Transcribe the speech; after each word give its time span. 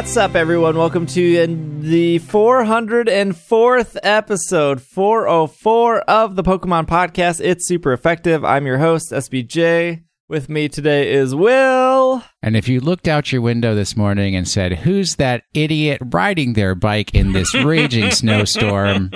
What's 0.00 0.16
up, 0.16 0.34
everyone? 0.34 0.78
Welcome 0.78 1.04
to 1.08 1.46
the 1.82 2.20
404th 2.20 3.98
episode, 4.02 4.80
404 4.80 6.00
of 6.00 6.36
the 6.36 6.42
Pokemon 6.42 6.86
Podcast. 6.86 7.42
It's 7.44 7.68
super 7.68 7.92
effective. 7.92 8.42
I'm 8.42 8.64
your 8.64 8.78
host, 8.78 9.12
SBJ. 9.12 10.02
With 10.26 10.48
me 10.48 10.70
today 10.70 11.12
is 11.12 11.34
Will. 11.34 12.24
And 12.42 12.56
if 12.56 12.66
you 12.66 12.80
looked 12.80 13.08
out 13.08 13.30
your 13.30 13.42
window 13.42 13.74
this 13.74 13.94
morning 13.94 14.34
and 14.34 14.48
said, 14.48 14.78
Who's 14.78 15.16
that 15.16 15.42
idiot 15.52 16.00
riding 16.02 16.54
their 16.54 16.74
bike 16.74 17.14
in 17.14 17.32
this 17.32 17.54
raging 17.54 18.10
snowstorm? 18.10 19.10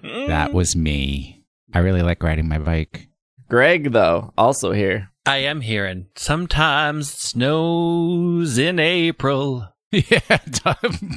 That 0.00 0.52
was 0.52 0.76
me. 0.76 1.44
I 1.74 1.80
really 1.80 2.02
like 2.02 2.22
riding 2.22 2.48
my 2.48 2.58
bike. 2.58 3.08
Greg, 3.48 3.90
though, 3.90 4.32
also 4.38 4.70
here. 4.70 5.10
I 5.26 5.38
am 5.38 5.60
here, 5.60 5.84
and 5.86 6.06
sometimes 6.14 7.12
snows 7.12 8.58
in 8.58 8.78
April. 8.78 9.66
Yeah, 10.10 10.38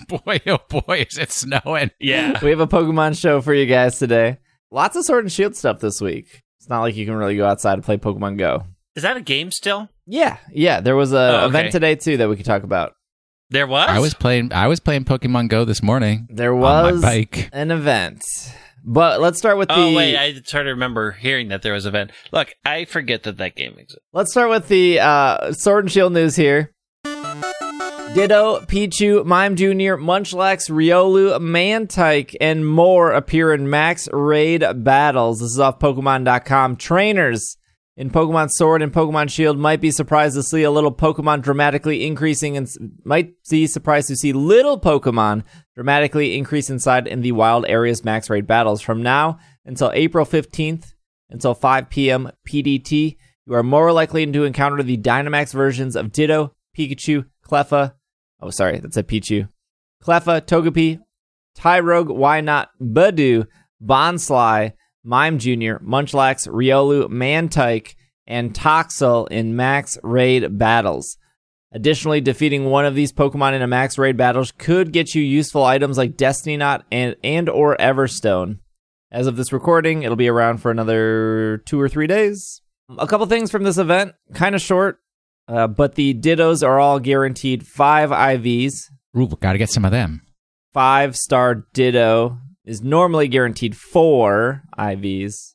boy, 0.08 0.40
oh 0.48 0.58
boy, 0.70 1.06
is 1.10 1.18
it 1.18 1.32
snowing. 1.32 1.92
Yeah. 2.00 2.40
We 2.44 2.50
have 2.50 2.60
a 2.60 2.68
Pokemon 2.68 3.20
show 3.20 3.40
for 3.42 3.54
you 3.54 3.66
guys 3.68 4.00
today. 4.00 4.38
Lots 4.72 4.96
of 4.96 5.06
Sword 5.06 5.26
and 5.26 5.32
Shield 5.32 5.56
stuff 5.56 5.80
this 5.80 6.02
week. 6.02 6.42
It's 6.60 6.68
not 6.70 6.82
like 6.82 6.96
you 6.96 7.06
can 7.06 7.14
really 7.16 7.38
go 7.38 7.46
outside 7.46 7.74
and 7.74 7.84
play 7.84 7.98
Pokemon 7.98 8.38
Go. 8.40 8.64
Is 8.96 9.04
that 9.04 9.16
a 9.18 9.22
game 9.22 9.52
still? 9.52 9.90
Yeah, 10.08 10.38
yeah. 10.52 10.80
There 10.82 10.96
was 10.96 11.14
a 11.14 11.18
Oh, 11.18 11.36
okay. 11.38 11.46
event 11.48 11.72
today 11.72 11.96
too 11.96 12.18
that 12.18 12.30
we 12.30 12.36
could 12.36 12.46
talk 12.46 12.64
about. 12.64 12.94
There 13.52 13.68
was? 13.68 13.88
I 13.90 14.00
was 14.00 14.16
playing 14.16 14.52
I 14.54 14.68
was 14.68 14.80
playing 14.80 15.06
Pokemon 15.06 15.50
Go 15.50 15.66
this 15.66 15.84
morning 15.84 16.28
There 16.32 16.56
was 16.56 17.00
bike. 17.02 17.50
an 17.54 17.70
event, 17.70 18.24
but 18.84 19.22
let's 19.22 19.38
start 19.38 19.58
with 19.60 19.68
the. 19.70 19.76
Oh, 19.76 19.94
wait. 19.94 20.18
I 20.18 20.40
try 20.40 20.64
to 20.64 20.70
remember 20.70 21.12
hearing 21.12 21.50
that 21.50 21.62
there 21.62 21.74
was 21.74 21.86
an 21.86 21.90
event. 21.90 22.12
Look, 22.32 22.54
I 22.66 22.86
forget 22.86 23.22
that 23.24 23.38
that 23.38 23.56
game 23.56 23.74
exists. 23.74 24.00
Let's 24.14 24.32
start 24.32 24.50
with 24.50 24.68
the 24.68 25.00
uh, 25.00 25.54
Sword 25.54 25.84
and 25.86 25.92
Shield 25.92 26.14
news 26.14 26.36
here. 26.36 26.73
Ditto, 28.14 28.60
Pichu, 28.68 29.26
Mime 29.26 29.56
Jr., 29.56 29.96
Munchlax, 29.96 30.70
Riolu, 30.70 31.40
Mantyke, 31.40 32.36
and 32.40 32.68
more 32.68 33.12
appear 33.12 33.52
in 33.52 33.68
max 33.72 34.08
raid 34.14 34.64
battles. 34.84 35.40
This 35.40 35.50
is 35.50 35.60
off 35.60 35.80
Pokemon.com. 35.80 36.76
Trainers 36.76 37.58
in 37.98 38.12
Pokemon 38.12 38.52
Sword 38.52 38.84
and 38.84 38.94
Pokemon 38.94 39.32
Shield 39.32 39.58
might 39.58 39.82
be 39.82 39.90
surprised 39.90 40.36
to 40.36 40.44
see 40.44 40.62
a 40.62 40.70
little 40.70 40.94
Pokemon 40.94 41.42
dramatically 41.42 42.06
increasing 42.06 42.56
and 42.56 42.68
might 43.04 43.34
be 43.50 43.66
surprised 43.66 44.10
to 44.10 44.16
see 44.16 44.32
little 44.32 44.80
Pokemon 44.80 45.44
dramatically 45.74 46.38
increase 46.38 46.70
inside 46.70 47.08
in 47.08 47.22
the 47.22 47.32
wild 47.32 47.66
areas 47.68 48.04
max 48.04 48.30
raid 48.30 48.46
battles. 48.46 48.82
From 48.82 49.02
now 49.02 49.40
until 49.66 49.92
April 49.96 50.26
15th, 50.26 50.94
until 51.32 51.56
5 51.56 51.90
p.m. 51.90 52.32
PDT, 52.48 53.18
you 53.48 53.54
are 53.56 53.64
more 53.64 53.92
likely 53.92 54.32
to 54.32 54.44
encounter 54.44 54.84
the 54.84 54.98
Dynamax 54.98 55.52
versions 55.52 55.96
of 55.96 56.12
Ditto, 56.12 56.54
Pikachu, 56.78 57.26
Cleffa. 57.44 57.94
Oh, 58.44 58.50
sorry, 58.50 58.80
that's 58.80 58.98
a 58.98 59.04
Pichu. 59.04 59.48
Cleffa, 60.04 60.42
Togepi, 60.42 61.00
Tyrogue, 61.56 62.10
Why 62.10 62.42
Not, 62.42 62.72
Budew, 62.82 63.48
Bonsly, 63.82 64.74
Mime 65.02 65.40
Jr., 65.40 65.78
Munchlax, 65.82 66.48
Riolu, 66.50 67.08
Mantyke, 67.08 67.96
and 68.28 68.54
Toxel 68.54 69.30
in 69.30 69.56
max 69.56 69.98
raid 70.04 70.58
battles. 70.58 71.18
Additionally, 71.72 72.20
defeating 72.20 72.66
one 72.66 72.86
of 72.86 72.96
these 72.96 73.14
Pokemon 73.14 73.54
in 73.54 73.62
a 73.62 73.68
max 73.68 73.98
raid 73.98 74.18
battle 74.18 74.46
could 74.58 74.92
get 74.92 75.16
you 75.16 75.24
useful 75.24 75.64
items 75.64 75.98
like 75.98 76.18
Destiny 76.18 76.58
Knot 76.58 76.86
and, 76.92 77.16
and 77.24 77.48
or 77.48 77.78
Everstone. 77.78 78.60
As 79.10 79.26
of 79.26 79.38
this 79.38 79.54
recording, 79.54 80.04
it'll 80.04 80.18
be 80.18 80.28
around 80.28 80.58
for 80.58 80.70
another 80.70 81.64
two 81.66 81.80
or 81.80 81.88
three 81.88 82.08
days. 82.08 82.62
A 82.98 83.08
couple 83.08 83.26
things 83.26 83.52
from 83.52 83.64
this 83.64 83.78
event, 83.78 84.14
kind 84.34 84.54
of 84.54 84.62
short, 84.62 85.00
uh, 85.48 85.68
but 85.68 85.96
the 85.96 86.14
Dittos 86.14 86.66
are 86.66 86.80
all 86.80 87.00
guaranteed 87.00 87.66
five 87.66 88.10
IVs. 88.10 88.90
Ooh, 89.18 89.28
gotta 89.40 89.58
get 89.58 89.70
some 89.70 89.86
of 89.86 89.92
them. 89.92 90.22
Five 90.74 91.16
star 91.16 91.66
Ditto 91.74 92.38
is 92.66 92.82
normally 92.82 93.28
guaranteed 93.28 93.76
four 93.76 94.64
IVs. 94.78 95.54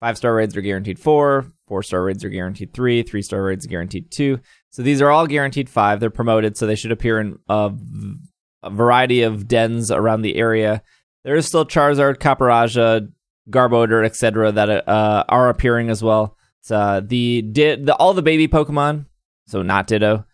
Five 0.00 0.16
star 0.16 0.34
raids 0.34 0.56
are 0.56 0.60
guaranteed 0.60 0.98
four. 0.98 1.46
Four 1.66 1.82
star 1.82 2.02
raids 2.04 2.24
are 2.24 2.28
guaranteed 2.28 2.74
three. 2.74 3.02
Three 3.02 3.22
star 3.22 3.42
raids 3.42 3.64
are 3.64 3.68
guaranteed 3.70 4.10
two. 4.10 4.40
So 4.70 4.82
these 4.82 5.00
are 5.02 5.10
all 5.10 5.26
guaranteed 5.26 5.68
five. 5.68 6.00
They're 6.00 6.10
promoted, 6.10 6.56
so 6.56 6.66
they 6.66 6.74
should 6.76 6.92
appear 6.92 7.20
in 7.20 7.38
a, 7.48 7.70
v- 7.70 8.16
a 8.62 8.70
variety 8.70 9.22
of 9.22 9.46
dens 9.48 9.90
around 9.90 10.22
the 10.22 10.36
area. 10.36 10.82
There 11.24 11.36
is 11.36 11.46
still 11.46 11.64
Charizard, 11.64 12.16
Copperajah, 12.18 13.08
Garbodor, 13.50 14.04
etc. 14.04 14.52
that 14.52 14.88
uh, 14.88 15.24
are 15.28 15.48
appearing 15.48 15.88
as 15.90 16.02
well. 16.02 16.36
Uh, 16.70 17.00
the, 17.04 17.42
di- 17.42 17.76
the 17.76 17.94
all 17.94 18.14
the 18.14 18.22
baby 18.22 18.48
Pokemon, 18.48 19.06
so 19.46 19.62
not 19.62 19.86
Ditto, 19.86 20.24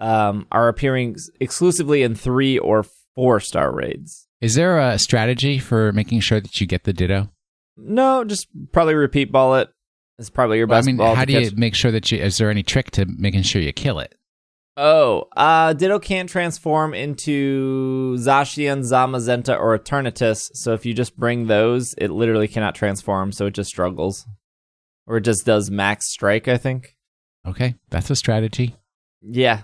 um, 0.00 0.46
are 0.52 0.68
appearing 0.68 1.16
exclusively 1.40 2.02
in 2.02 2.14
three 2.14 2.58
or 2.58 2.84
four 3.14 3.40
star 3.40 3.74
raids. 3.74 4.26
Is 4.40 4.54
there 4.54 4.78
a 4.78 4.98
strategy 4.98 5.58
for 5.58 5.92
making 5.92 6.20
sure 6.20 6.40
that 6.40 6.60
you 6.60 6.66
get 6.66 6.84
the 6.84 6.92
Ditto? 6.92 7.30
No, 7.76 8.24
just 8.24 8.46
probably 8.72 8.94
repeat 8.94 9.32
ball 9.32 9.56
it. 9.56 9.68
It's 10.18 10.30
probably 10.30 10.58
your 10.58 10.66
best. 10.66 10.84
Well, 10.84 10.84
I 10.84 10.86
mean, 10.86 10.96
ball. 10.96 11.14
how 11.14 11.24
do 11.24 11.32
you 11.32 11.50
make 11.56 11.74
sure 11.74 11.90
that 11.90 12.12
you? 12.12 12.18
Is 12.18 12.38
there 12.38 12.50
any 12.50 12.62
trick 12.62 12.90
to 12.92 13.06
making 13.06 13.42
sure 13.42 13.60
you 13.60 13.72
kill 13.72 13.98
it? 13.98 14.14
Oh, 14.76 15.28
uh, 15.36 15.72
Ditto 15.72 15.98
can't 15.98 16.28
transform 16.28 16.94
into 16.94 18.16
Zacian, 18.18 18.80
Zamazenta, 18.80 19.58
or 19.58 19.78
Eternatus. 19.78 20.50
So 20.54 20.72
if 20.72 20.84
you 20.84 20.94
just 20.94 21.16
bring 21.16 21.46
those, 21.46 21.94
it 21.96 22.10
literally 22.10 22.48
cannot 22.48 22.74
transform. 22.74 23.32
So 23.32 23.46
it 23.46 23.54
just 23.54 23.70
struggles, 23.70 24.26
or 25.06 25.18
it 25.18 25.22
just 25.22 25.46
does 25.46 25.70
max 25.70 26.10
strike. 26.10 26.48
I 26.48 26.58
think. 26.58 26.96
Okay, 27.46 27.74
that's 27.90 28.10
a 28.10 28.16
strategy. 28.16 28.74
Yeah, 29.22 29.62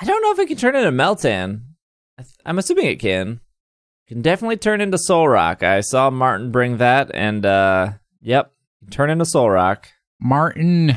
I 0.00 0.04
don't 0.04 0.22
know 0.22 0.32
if 0.32 0.38
it 0.38 0.48
can 0.48 0.56
turn 0.56 0.76
into 0.76 0.90
Meltan. 0.90 1.62
I 2.18 2.22
th- 2.22 2.34
I'm 2.44 2.58
assuming 2.58 2.86
it 2.86 2.96
can. 3.00 3.40
Can 4.08 4.20
definitely 4.22 4.58
turn 4.58 4.80
into 4.82 4.98
Solrock. 4.98 5.62
I 5.62 5.80
saw 5.80 6.10
Martin 6.10 6.50
bring 6.50 6.76
that, 6.78 7.10
and 7.14 7.44
uh, 7.46 7.92
yep, 8.20 8.52
turn 8.90 9.08
into 9.10 9.24
Solrock. 9.24 9.84
Martin. 10.20 10.96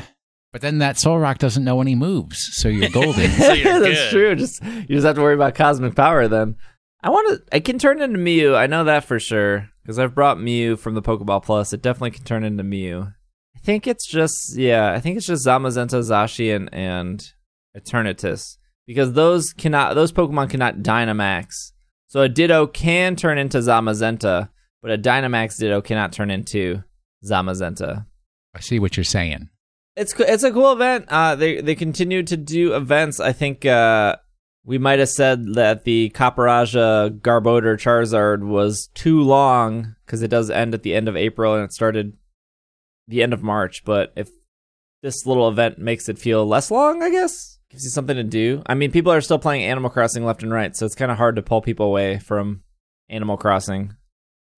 But 0.52 0.62
then 0.62 0.78
that 0.78 0.96
Solrock 0.96 1.38
doesn't 1.38 1.64
know 1.64 1.80
any 1.80 1.94
moves, 1.94 2.38
so 2.52 2.68
you're 2.68 2.90
golden. 2.90 3.30
So 3.38 3.52
you're 3.52 3.80
That's 3.80 4.00
good. 4.04 4.10
true. 4.10 4.34
Just 4.34 4.62
you 4.64 4.96
just 4.96 5.06
have 5.06 5.16
to 5.16 5.22
worry 5.22 5.34
about 5.34 5.54
cosmic 5.54 5.94
power 5.94 6.28
then. 6.28 6.56
I 7.02 7.10
want 7.10 7.28
to. 7.46 7.56
I 7.56 7.60
can 7.60 7.78
turn 7.78 8.00
into 8.02 8.18
Mew. 8.18 8.54
I 8.56 8.66
know 8.66 8.84
that 8.84 9.04
for 9.04 9.18
sure 9.20 9.68
because 9.82 9.98
I've 9.98 10.14
brought 10.14 10.40
Mew 10.40 10.76
from 10.76 10.94
the 10.94 11.02
Pokeball 11.02 11.42
Plus. 11.44 11.72
It 11.72 11.80
definitely 11.82 12.10
can 12.12 12.24
turn 12.24 12.44
into 12.44 12.62
Mew. 12.64 13.08
I 13.68 13.70
think 13.70 13.86
it's 13.86 14.06
just 14.06 14.56
yeah. 14.56 14.92
I 14.92 14.98
think 14.98 15.18
it's 15.18 15.26
just 15.26 15.46
Zamazenta, 15.46 16.00
Zacian, 16.00 16.70
and 16.72 17.30
and 17.74 17.84
Eternatus 17.84 18.56
because 18.86 19.12
those 19.12 19.52
cannot. 19.52 19.94
Those 19.94 20.10
Pokemon 20.10 20.48
cannot 20.48 20.78
Dynamax. 20.78 21.72
So 22.06 22.22
a 22.22 22.30
Ditto 22.30 22.66
can 22.66 23.14
turn 23.14 23.36
into 23.36 23.58
Zamazenta, 23.58 24.48
but 24.80 24.90
a 24.90 24.96
Dynamax 24.96 25.58
Ditto 25.58 25.82
cannot 25.82 26.14
turn 26.14 26.30
into 26.30 26.82
Zamazenta 27.22 28.06
I 28.54 28.60
see 28.60 28.78
what 28.78 28.96
you're 28.96 29.04
saying. 29.04 29.50
it's 29.96 30.14
it's 30.18 30.44
a 30.44 30.50
cool 30.50 30.72
event. 30.72 31.04
Uh, 31.08 31.34
they 31.34 31.60
they 31.60 31.74
continue 31.74 32.22
to 32.22 32.38
do 32.38 32.74
events. 32.74 33.20
I 33.20 33.32
think 33.32 33.66
uh, 33.66 34.16
we 34.64 34.78
might 34.78 34.98
have 34.98 35.10
said 35.10 35.44
that 35.56 35.84
the 35.84 36.08
Copperajah 36.14 37.20
Garbodor 37.20 37.76
Charizard 37.76 38.40
was 38.40 38.88
too 38.94 39.20
long 39.20 39.94
because 40.06 40.22
it 40.22 40.28
does 40.28 40.48
end 40.48 40.72
at 40.72 40.84
the 40.84 40.94
end 40.94 41.06
of 41.06 41.18
April 41.18 41.54
and 41.54 41.64
it 41.64 41.72
started 41.74 42.14
the 43.08 43.22
end 43.22 43.32
of 43.32 43.42
March. 43.42 43.84
But 43.84 44.12
if 44.14 44.28
this 45.02 45.26
little 45.26 45.48
event 45.48 45.78
makes 45.78 46.08
it 46.08 46.18
feel 46.18 46.46
less 46.46 46.70
long, 46.70 47.02
I 47.02 47.10
guess 47.10 47.58
gives 47.70 47.84
you 47.84 47.90
something 47.90 48.16
to 48.16 48.24
do. 48.24 48.62
I 48.66 48.74
mean, 48.74 48.90
people 48.92 49.12
are 49.12 49.20
still 49.20 49.38
playing 49.38 49.64
Animal 49.64 49.90
Crossing 49.90 50.24
left 50.24 50.42
and 50.42 50.52
right, 50.52 50.74
so 50.76 50.86
it's 50.86 50.94
kind 50.94 51.10
of 51.10 51.18
hard 51.18 51.36
to 51.36 51.42
pull 51.42 51.60
people 51.60 51.86
away 51.86 52.18
from 52.18 52.62
Animal 53.08 53.36
Crossing. 53.36 53.94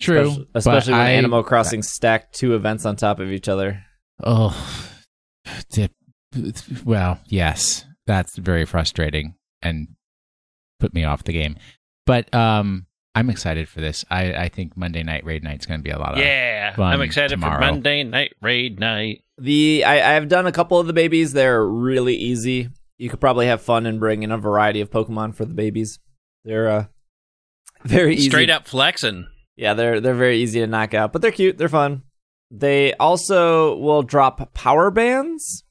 True, 0.01 0.21
especially, 0.29 0.47
especially 0.55 0.93
when 0.93 1.01
I- 1.03 1.11
Animal 1.13 1.43
Crossing 1.43 1.83
stacked 1.83 2.35
two 2.35 2.55
events 2.55 2.85
on 2.85 2.97
top 2.97 3.21
of 3.21 3.31
each 3.31 3.49
other. 3.49 3.83
Oh, 4.23 4.57
dip. 5.73 5.93
well, 6.85 7.19
yes, 7.27 7.85
that's 8.07 8.37
very 8.39 8.65
frustrating 8.65 9.35
and 9.63 9.89
put 10.79 10.95
me 10.95 11.05
off 11.05 11.25
the 11.25 11.33
game. 11.33 11.57
But 12.07 12.33
um, 12.35 12.87
I'm 13.15 13.29
excited 13.31 13.69
for 13.69 13.81
this. 13.81 14.05
I, 14.11 14.33
I 14.35 14.49
think 14.49 14.77
Monday 14.77 15.03
night 15.03 15.25
raid 15.25 15.43
night's 15.43 15.67
going 15.67 15.81
to 15.81 15.85
be 15.85 15.91
a 15.91 15.99
lot 15.99 16.13
of 16.13 16.19
Yeah. 16.19 16.75
fun 16.75 16.93
I'm 16.93 17.01
excited 17.03 17.31
tomorrow. 17.31 17.55
for 17.57 17.61
Monday 17.73 18.05
night 18.05 18.35
raid 18.41 18.79
night. 18.79 19.23
The 19.39 19.85
I, 19.85 20.17
I've 20.17 20.29
done 20.29 20.47
a 20.47 20.53
couple 20.53 20.79
of 20.79 20.87
the 20.87 20.93
babies. 20.93 21.33
They're 21.33 21.67
really 21.67 22.15
easy. 22.15 22.69
You 22.99 23.09
could 23.11 23.21
probably 23.21 23.47
have 23.47 23.63
fun 23.63 23.87
and 23.87 23.99
bring 23.99 24.23
in 24.23 24.31
a 24.31 24.39
variety 24.39 24.81
of 24.81 24.91
Pokemon 24.91 25.35
for 25.35 25.45
the 25.45 25.55
babies. 25.55 25.99
They're 26.45 26.69
uh, 26.69 26.85
very 27.85 28.15
easy. 28.17 28.29
Straight 28.29 28.51
up 28.51 28.69
flexing. 28.69 29.27
Yeah, 29.57 29.75
they're 29.75 30.01
they're 30.01 30.15
very 30.15 30.39
easy 30.39 30.61
to 30.61 30.67
knock 30.67 30.95
out, 30.95 31.13
but 31.13 31.21
they're 31.23 31.33
cute. 31.33 31.59
They're 31.59 31.69
fun. 31.69 32.03
They 32.51 32.93
also 32.95 33.77
will 33.77 34.03
drop 34.03 34.55
power 34.55 34.91
bands. 34.91 35.65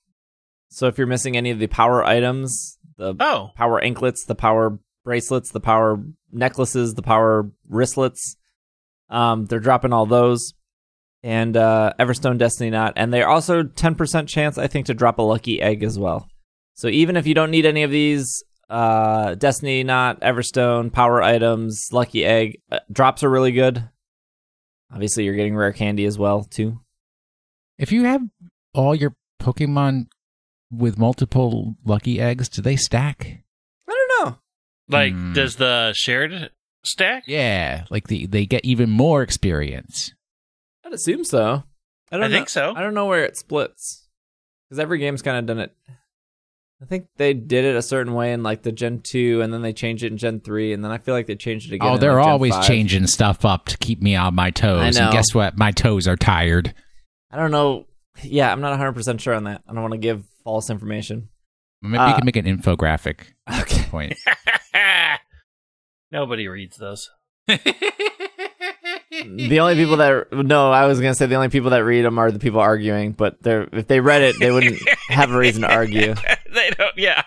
So 0.69 0.88
if 0.88 0.97
you're 0.97 1.07
missing 1.07 1.36
any 1.38 1.50
of 1.51 1.59
the 1.59 1.68
power 1.68 2.03
items, 2.03 2.77
the 2.97 3.15
Oh. 3.19 3.51
power 3.56 3.80
anklets, 3.83 4.25
the 4.25 4.36
power 4.36 4.80
bracelets, 5.09 5.50
the 5.51 5.59
power 5.59 5.97
necklaces, 6.31 6.94
the 6.94 7.01
power 7.01 7.50
wristlets. 7.67 8.38
Um, 9.09 9.45
they're 9.45 9.59
dropping 9.59 9.91
all 9.91 10.06
those, 10.06 10.53
and 11.23 11.57
uh, 11.57 11.94
Everstone 11.97 12.38
Destiny 12.38 12.69
Knot, 12.69 12.94
and 12.95 13.11
they're 13.11 13.27
also 13.27 13.63
ten 13.63 13.95
percent 13.95 14.29
chance, 14.29 14.59
I 14.59 14.67
think, 14.67 14.85
to 14.85 14.94
drop 14.94 15.17
a 15.17 15.23
lucky 15.23 15.59
egg 15.63 15.81
as 15.81 15.97
well. 15.97 16.27
So 16.75 16.89
even 16.89 17.17
if 17.17 17.25
you 17.25 17.33
don't 17.33 17.50
need 17.50 17.65
any 17.65 17.81
of 17.81 17.89
these 17.89 18.44
uh, 18.69 19.33
Destiny, 19.33 19.83
not 19.83 20.21
Everstone, 20.21 20.94
power 20.94 21.23
items, 21.23 21.89
lucky 21.91 22.23
egg. 22.23 22.62
Uh, 22.71 22.79
drops 22.91 23.23
are 23.23 23.29
really 23.29 23.51
good. 23.51 23.89
Obviously, 24.94 25.23
you're 25.23 25.35
getting 25.35 25.55
rare 25.55 25.73
candy 25.73 26.05
as 26.05 26.19
well 26.19 26.44
too. 26.44 26.79
If 27.79 27.91
you 27.91 28.03
have 28.03 28.21
all 28.75 28.94
your 28.94 29.15
Pokemon 29.41 30.07
with 30.71 31.00
multiple 31.00 31.75
lucky 31.83 32.19
eggs, 32.19 32.47
do 32.47 32.62
they 32.62 32.75
stack? 32.75 33.44
I 34.91 34.94
don't 35.09 35.13
know. 35.13 35.18
Like, 35.19 35.27
Hmm. 35.30 35.33
does 35.33 35.56
the 35.57 35.94
shared 35.95 36.51
stack? 36.83 37.24
Yeah, 37.27 37.86
like 37.89 38.07
the, 38.07 38.25
they 38.25 38.45
get 38.45 38.63
even 38.65 38.89
more 38.89 39.21
experience. 39.21 40.13
I'd 40.86 40.94
assume 40.94 41.24
so. 41.24 41.63
I 42.12 42.15
don't 42.18 42.24
I 42.25 42.27
know. 42.27 42.36
think 42.36 42.50
so. 42.50 42.74
I 42.75 42.81
don't 42.81 42.94
know 42.95 43.06
where 43.06 43.24
it 43.25 43.38
splits 43.38 44.07
because 44.68 44.80
every 44.80 44.97
game's 45.00 45.21
kind 45.21 45.38
of 45.38 45.45
done 45.45 45.59
it. 45.59 45.75
I 46.81 46.86
think 46.86 47.07
they 47.18 47.33
did 47.33 47.65
it 47.65 47.75
a 47.75 47.81
certain 47.81 48.13
way 48.13 48.31
in 48.31 48.41
like 48.41 48.63
the 48.63 48.71
Gen 48.71 49.01
two, 49.03 49.41
and 49.41 49.53
then 49.53 49.62
they 49.62 49.74
changed 49.74 50.01
it 50.03 50.12
in 50.13 50.18
Gen 50.18 50.39
three, 50.39 50.71
and 50.71 50.81
then 50.83 50.91
I 50.91 50.97
feel 50.97 51.13
like 51.13 51.27
they 51.27 51.36
changed 51.36 51.71
it 51.71 51.75
again. 51.75 51.88
Oh, 51.89 51.95
in, 51.95 52.00
they're 52.00 52.15
like, 52.15 52.24
Gen 52.24 52.31
always 52.31 52.53
5. 52.56 52.65
changing 52.65 53.07
stuff 53.07 53.44
up 53.44 53.65
to 53.65 53.77
keep 53.77 54.01
me 54.01 54.15
on 54.15 54.33
my 54.33 54.50
toes. 54.50 54.97
I 54.97 55.00
know. 55.00 55.07
And 55.07 55.13
guess 55.13 55.33
what? 55.36 55.57
My 55.57 55.71
toes 55.71 56.07
are 56.07 56.15
tired. 56.15 56.74
I 57.31 57.36
don't 57.38 57.51
know. 57.51 57.86
Yeah, 58.24 58.51
I'm 58.51 58.62
not 58.62 58.69
100 58.71 58.94
percent 58.94 59.19
sure 59.21 59.33
on 59.36 59.44
that. 59.44 59.62
I 59.68 59.74
don't 59.74 59.81
want 59.81 59.91
to 59.91 59.97
give 60.00 60.24
false 60.45 60.69
information. 60.69 61.27
Maybe 61.81 61.97
Uh, 62.00 62.07
you 62.09 62.15
can 62.15 62.25
make 62.25 62.36
an 62.38 62.45
infographic 62.45 63.19
Okay. 63.62 63.83
point. 63.89 64.18
Nobody 66.11 66.47
reads 66.47 66.77
those. 66.77 67.09
the 67.47 67.59
only 69.59 69.75
people 69.75 69.97
that 69.97 70.27
no, 70.31 70.71
I 70.71 70.85
was 70.85 71.00
gonna 71.00 71.15
say 71.15 71.25
the 71.25 71.35
only 71.35 71.50
people 71.50 71.71
that 71.71 71.83
read 71.83 72.06
them 72.06 72.19
are 72.19 72.31
the 72.31 72.39
people 72.39 72.59
arguing, 72.59 73.13
but 73.13 73.41
they're 73.41 73.67
if 73.71 73.88
they 73.88 74.00
read 74.00 74.21
it, 74.21 74.35
they 74.39 74.51
wouldn't 74.51 74.79
have 75.09 75.31
a 75.31 75.38
reason 75.38 75.63
to 75.63 75.67
argue. 75.73 76.13
they 76.53 76.69
don't. 76.71 76.97
Yeah, 76.97 77.23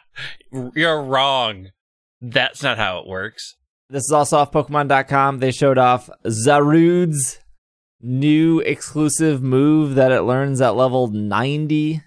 you're 0.75 1.03
wrong. 1.03 1.69
That's 2.21 2.63
not 2.63 2.79
how 2.79 3.01
it 3.01 3.07
works. 3.07 3.57
This 3.91 4.05
is 4.05 4.13
also 4.13 4.39
off 4.39 4.53
Pokemon.com. 4.53 5.41
They 5.41 5.51
showed 5.51 5.77
off 5.77 6.09
Zarude's 6.25 7.41
new 8.01 8.61
exclusive 8.61 9.43
move 9.43 9.97
that 9.97 10.13
it 10.13 10.23
learns 10.23 10.61
at 10.61 10.77
level 10.77 11.09
90. 11.09 12.01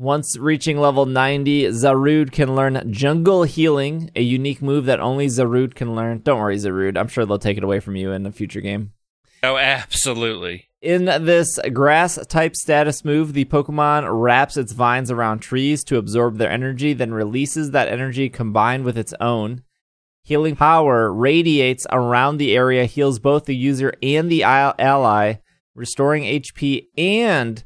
Once 0.00 0.38
reaching 0.38 0.78
level 0.78 1.04
90, 1.04 1.64
Zarude 1.64 2.32
can 2.32 2.54
learn 2.54 2.90
Jungle 2.90 3.42
Healing, 3.42 4.10
a 4.16 4.22
unique 4.22 4.62
move 4.62 4.86
that 4.86 4.98
only 4.98 5.26
Zarude 5.26 5.74
can 5.74 5.94
learn. 5.94 6.22
Don't 6.22 6.40
worry, 6.40 6.56
Zarude. 6.56 6.96
I'm 6.96 7.06
sure 7.06 7.26
they'll 7.26 7.38
take 7.38 7.58
it 7.58 7.64
away 7.64 7.80
from 7.80 7.96
you 7.96 8.10
in 8.10 8.24
a 8.24 8.32
future 8.32 8.62
game. 8.62 8.92
Oh, 9.42 9.58
absolutely. 9.58 10.68
In 10.80 11.04
this 11.04 11.58
grass 11.74 12.18
type 12.28 12.56
status 12.56 13.04
move, 13.04 13.34
the 13.34 13.44
Pokemon 13.44 14.06
wraps 14.10 14.56
its 14.56 14.72
vines 14.72 15.10
around 15.10 15.40
trees 15.40 15.84
to 15.84 15.98
absorb 15.98 16.38
their 16.38 16.50
energy, 16.50 16.94
then 16.94 17.12
releases 17.12 17.72
that 17.72 17.88
energy 17.88 18.30
combined 18.30 18.86
with 18.86 18.96
its 18.96 19.12
own. 19.20 19.64
Healing 20.22 20.56
power 20.56 21.12
radiates 21.12 21.86
around 21.92 22.38
the 22.38 22.56
area, 22.56 22.86
heals 22.86 23.18
both 23.18 23.44
the 23.44 23.54
user 23.54 23.92
and 24.02 24.32
the 24.32 24.44
ally, 24.44 25.34
restoring 25.74 26.22
HP 26.22 26.86
and 26.96 27.64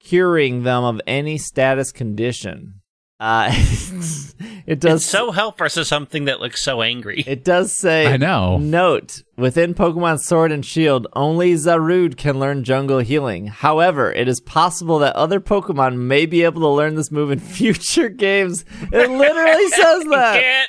curing 0.00 0.62
them 0.64 0.82
of 0.84 1.00
any 1.06 1.38
status 1.38 1.92
condition. 1.92 2.80
Uh, 3.20 3.50
it 4.66 4.80
does 4.80 5.02
It's 5.02 5.10
so 5.10 5.30
help 5.30 5.58
versus 5.58 5.86
something 5.86 6.24
that 6.24 6.40
looks 6.40 6.62
so 6.62 6.80
angry. 6.80 7.22
it 7.26 7.44
does 7.44 7.76
say 7.76 8.06
I 8.06 8.16
know. 8.16 8.56
Note, 8.56 9.22
within 9.36 9.74
Pokemon 9.74 10.20
Sword 10.20 10.50
and 10.50 10.64
Shield, 10.64 11.06
only 11.12 11.52
Zarude 11.52 12.16
can 12.16 12.40
learn 12.40 12.64
Jungle 12.64 13.00
Healing. 13.00 13.48
However, 13.48 14.10
it 14.10 14.26
is 14.26 14.40
possible 14.40 14.98
that 15.00 15.14
other 15.16 15.38
Pokemon 15.38 15.98
may 15.98 16.24
be 16.24 16.44
able 16.44 16.62
to 16.62 16.68
learn 16.68 16.94
this 16.94 17.10
move 17.10 17.30
in 17.30 17.38
future 17.40 18.08
games. 18.08 18.64
It 18.90 19.10
literally 19.10 19.68
says 19.68 20.04
that. 20.04 20.40
Get, 20.40 20.68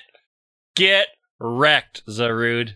get 0.76 1.08
wrecked, 1.40 2.04
Zarude. 2.08 2.76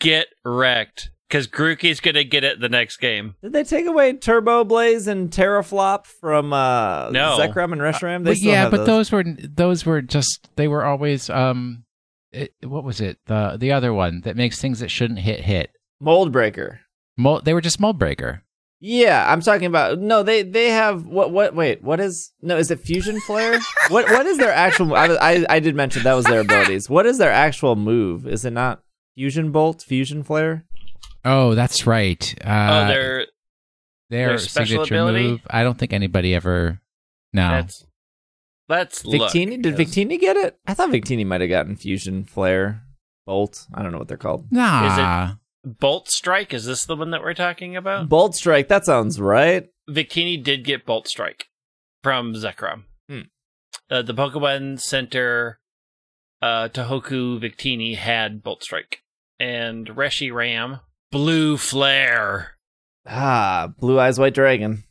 Get 0.00 0.26
wrecked. 0.44 1.10
Because 1.28 1.46
Grookey's 1.46 2.00
gonna 2.00 2.24
get 2.24 2.42
it 2.42 2.58
the 2.58 2.70
next 2.70 2.96
game. 2.96 3.34
Did 3.42 3.52
they 3.52 3.64
take 3.64 3.84
away 3.86 4.14
Turbo 4.14 4.64
Blaze 4.64 5.06
and 5.06 5.30
Teravolt 5.30 6.06
from 6.06 6.52
uh, 6.54 7.10
No. 7.10 7.36
Zekrom 7.38 7.72
and 7.72 7.80
Reshiram? 7.82 8.24
They 8.24 8.30
But 8.30 8.36
still 8.38 8.50
yeah, 8.50 8.62
have 8.62 8.70
but 8.70 8.86
those 8.86 9.12
were 9.12 9.24
those 9.24 9.84
were 9.84 10.00
just 10.00 10.48
they 10.56 10.68
were 10.68 10.84
always 10.84 11.28
um, 11.28 11.84
it, 12.32 12.54
what 12.62 12.84
was 12.84 13.00
it 13.00 13.18
the 13.26 13.56
the 13.58 13.72
other 13.72 13.92
one 13.92 14.22
that 14.22 14.36
makes 14.36 14.60
things 14.60 14.80
that 14.80 14.90
shouldn't 14.90 15.18
hit 15.20 15.40
hit. 15.40 15.70
Mold 16.00 16.32
Breaker. 16.32 16.80
Mold, 17.16 17.44
they 17.44 17.52
were 17.52 17.60
just 17.60 17.80
mold 17.80 17.98
breaker. 17.98 18.42
Yeah, 18.80 19.30
I'm 19.30 19.40
talking 19.40 19.66
about 19.66 19.98
no. 19.98 20.22
They 20.22 20.44
they 20.44 20.68
have 20.70 21.04
what 21.04 21.32
what 21.32 21.54
wait 21.54 21.82
what 21.82 21.98
is 21.98 22.32
no 22.40 22.56
is 22.56 22.70
it 22.70 22.78
Fusion 22.80 23.20
Flare? 23.22 23.58
what 23.88 24.08
what 24.08 24.24
is 24.24 24.38
their 24.38 24.52
actual? 24.52 24.94
I, 24.94 25.08
I 25.20 25.46
I 25.48 25.60
did 25.60 25.74
mention 25.74 26.04
that 26.04 26.14
was 26.14 26.26
their 26.26 26.40
abilities. 26.40 26.88
What 26.88 27.04
is 27.04 27.18
their 27.18 27.32
actual 27.32 27.74
move? 27.74 28.26
Is 28.26 28.44
it 28.44 28.52
not 28.52 28.80
Fusion 29.16 29.50
Bolt, 29.50 29.82
Fusion 29.82 30.22
Flare? 30.22 30.64
Oh, 31.24 31.54
that's 31.54 31.86
right. 31.86 32.34
Uh, 32.44 32.84
oh, 32.84 32.88
they're 32.88 33.26
their 34.10 34.28
their 34.28 34.38
special 34.38 34.84
signature 34.84 34.94
ability? 34.94 35.28
move. 35.32 35.40
I 35.50 35.62
don't 35.62 35.78
think 35.78 35.92
anybody 35.92 36.34
ever. 36.34 36.80
No, 37.32 37.50
that's 37.50 37.84
let's 38.68 39.04
look. 39.04 39.30
Victini? 39.32 39.60
Did 39.62 39.78
Yes. 39.78 39.88
Victini 39.90 40.18
get 40.18 40.36
it? 40.36 40.58
I 40.66 40.74
thought 40.74 40.90
Victini 40.90 41.26
might 41.26 41.40
have 41.40 41.50
gotten 41.50 41.76
Fusion 41.76 42.24
Flare, 42.24 42.82
Bolt. 43.26 43.66
I 43.74 43.82
don't 43.82 43.92
know 43.92 43.98
what 43.98 44.08
they're 44.08 44.16
called. 44.16 44.46
nah. 44.50 45.34
Bolt 45.64 46.08
Strike? 46.08 46.54
Is 46.54 46.64
this 46.64 46.86
the 46.86 46.96
one 46.96 47.10
that 47.10 47.20
we're 47.22 47.34
talking 47.34 47.76
about? 47.76 48.08
Bolt 48.08 48.34
Strike. 48.34 48.68
That 48.68 48.86
sounds 48.86 49.20
right. 49.20 49.68
Victini 49.90 50.42
did 50.42 50.64
get 50.64 50.86
Bolt 50.86 51.08
Strike 51.08 51.46
from 52.02 52.32
Zekrom. 52.34 52.84
Hmm. 53.08 53.20
Uh, 53.90 54.02
the 54.02 54.14
Pokemon 54.14 54.80
Center 54.80 55.58
uh, 56.40 56.68
Tohoku 56.68 57.38
Victini 57.40 57.96
had 57.96 58.42
Bolt 58.42 58.62
Strike. 58.62 59.02
And 59.40 59.88
Reshiram, 59.88 60.80
Blue 61.10 61.56
Flare. 61.56 62.56
Ah, 63.06 63.72
Blue 63.78 63.98
Eyes 63.98 64.18
White 64.18 64.34
Dragon. 64.34 64.84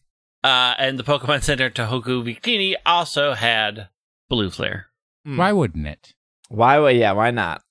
Uh, 0.44 0.74
and 0.78 0.98
the 0.98 1.04
Pokemon 1.04 1.44
Center 1.44 1.70
Tohoku 1.70 2.24
Victini 2.24 2.76
also 2.86 3.34
had 3.34 3.90
Blue 4.30 4.50
Flare. 4.50 4.88
Hmm. 5.26 5.38
Why 5.38 5.52
wouldn't 5.52 5.88
it? 5.88 6.14
Why? 6.50 6.80
would- 6.80 6.96
Yeah, 6.96 7.12
why 7.14 7.32
not? 7.32 7.62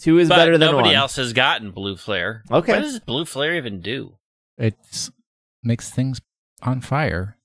Two 0.00 0.18
is 0.18 0.28
but 0.28 0.36
better 0.36 0.52
than 0.52 0.60
nobody 0.60 0.74
one. 0.76 0.82
Nobody 0.84 0.96
else 0.96 1.16
has 1.16 1.32
gotten 1.32 1.70
Blue 1.72 1.96
Flare. 1.96 2.42
Okay. 2.50 2.72
What 2.72 2.82
does 2.82 3.00
Blue 3.00 3.24
Flare 3.24 3.56
even 3.56 3.80
do? 3.80 4.16
It 4.56 4.76
makes 5.62 5.90
things 5.90 6.20
on 6.62 6.80
fire. 6.80 7.36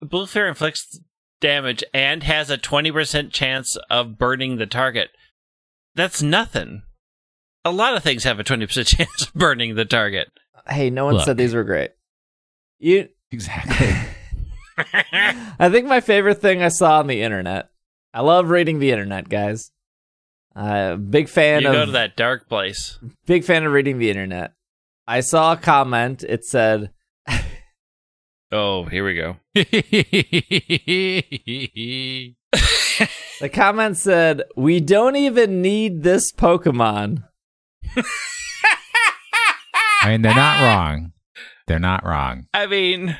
Blue 0.00 0.26
Flare 0.26 0.48
inflicts 0.48 0.98
damage 1.40 1.84
and 1.94 2.22
has 2.24 2.50
a 2.50 2.58
20% 2.58 3.32
chance 3.32 3.76
of 3.88 4.18
burning 4.18 4.56
the 4.56 4.66
target. 4.66 5.10
That's 5.94 6.20
nothing. 6.22 6.82
A 7.64 7.70
lot 7.70 7.96
of 7.96 8.02
things 8.02 8.24
have 8.24 8.40
a 8.40 8.44
20% 8.44 8.86
chance 8.96 9.22
of 9.26 9.32
burning 9.34 9.74
the 9.74 9.84
target. 9.84 10.28
Hey, 10.68 10.90
no 10.90 11.04
one 11.06 11.14
Look. 11.14 11.24
said 11.24 11.36
these 11.36 11.54
were 11.54 11.64
great. 11.64 11.90
You. 12.78 13.08
Exactly. 13.32 13.86
I 15.60 15.68
think 15.70 15.86
my 15.86 16.00
favorite 16.00 16.40
thing 16.40 16.64
I 16.64 16.68
saw 16.68 16.98
on 16.98 17.06
the 17.06 17.22
internet. 17.22 17.70
I 18.12 18.22
love 18.22 18.50
reading 18.50 18.80
the 18.80 18.90
internet, 18.90 19.28
guys. 19.28 19.70
Uh, 20.56 20.96
big 20.96 21.28
fan 21.28 21.62
you 21.62 21.68
of 21.68 21.74
go 21.74 21.86
to 21.86 21.92
that 21.92 22.16
dark 22.16 22.48
place. 22.48 22.98
big 23.26 23.44
fan 23.44 23.64
of 23.64 23.70
reading 23.72 23.98
the 23.98 24.10
internet. 24.10 24.54
I 25.06 25.20
saw 25.20 25.52
a 25.52 25.56
comment. 25.56 26.24
It 26.24 26.44
said, 26.44 26.90
Oh, 28.50 28.82
here 28.86 29.04
we 29.04 29.14
go. 29.14 29.36
the 33.40 33.48
comment 33.52 33.96
said, 33.96 34.42
"We 34.56 34.80
don't 34.80 35.14
even 35.14 35.62
need 35.62 36.02
this 36.02 36.32
Pokemon." 36.32 37.24
I 40.02 40.10
mean, 40.10 40.22
they're 40.22 40.34
not 40.34 40.62
wrong. 40.62 41.12
They're 41.66 41.78
not 41.78 42.04
wrong. 42.04 42.46
I 42.54 42.66
mean, 42.66 43.16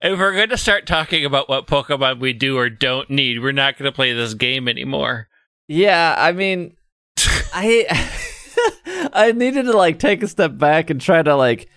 if 0.00 0.18
we're 0.18 0.34
going 0.34 0.48
to 0.50 0.56
start 0.56 0.86
talking 0.86 1.24
about 1.24 1.48
what 1.48 1.66
Pokemon 1.66 2.20
we 2.20 2.32
do 2.32 2.56
or 2.56 2.70
don't 2.70 3.10
need, 3.10 3.42
we're 3.42 3.52
not 3.52 3.76
going 3.76 3.90
to 3.90 3.94
play 3.94 4.12
this 4.12 4.34
game 4.34 4.68
anymore. 4.68 5.28
Yeah, 5.68 6.14
I 6.16 6.32
mean, 6.32 6.76
I 7.52 7.86
I 9.12 9.32
needed 9.32 9.64
to 9.64 9.76
like 9.76 9.98
take 9.98 10.22
a 10.22 10.28
step 10.28 10.56
back 10.56 10.90
and 10.90 11.00
try 11.00 11.22
to 11.22 11.36
like 11.36 11.68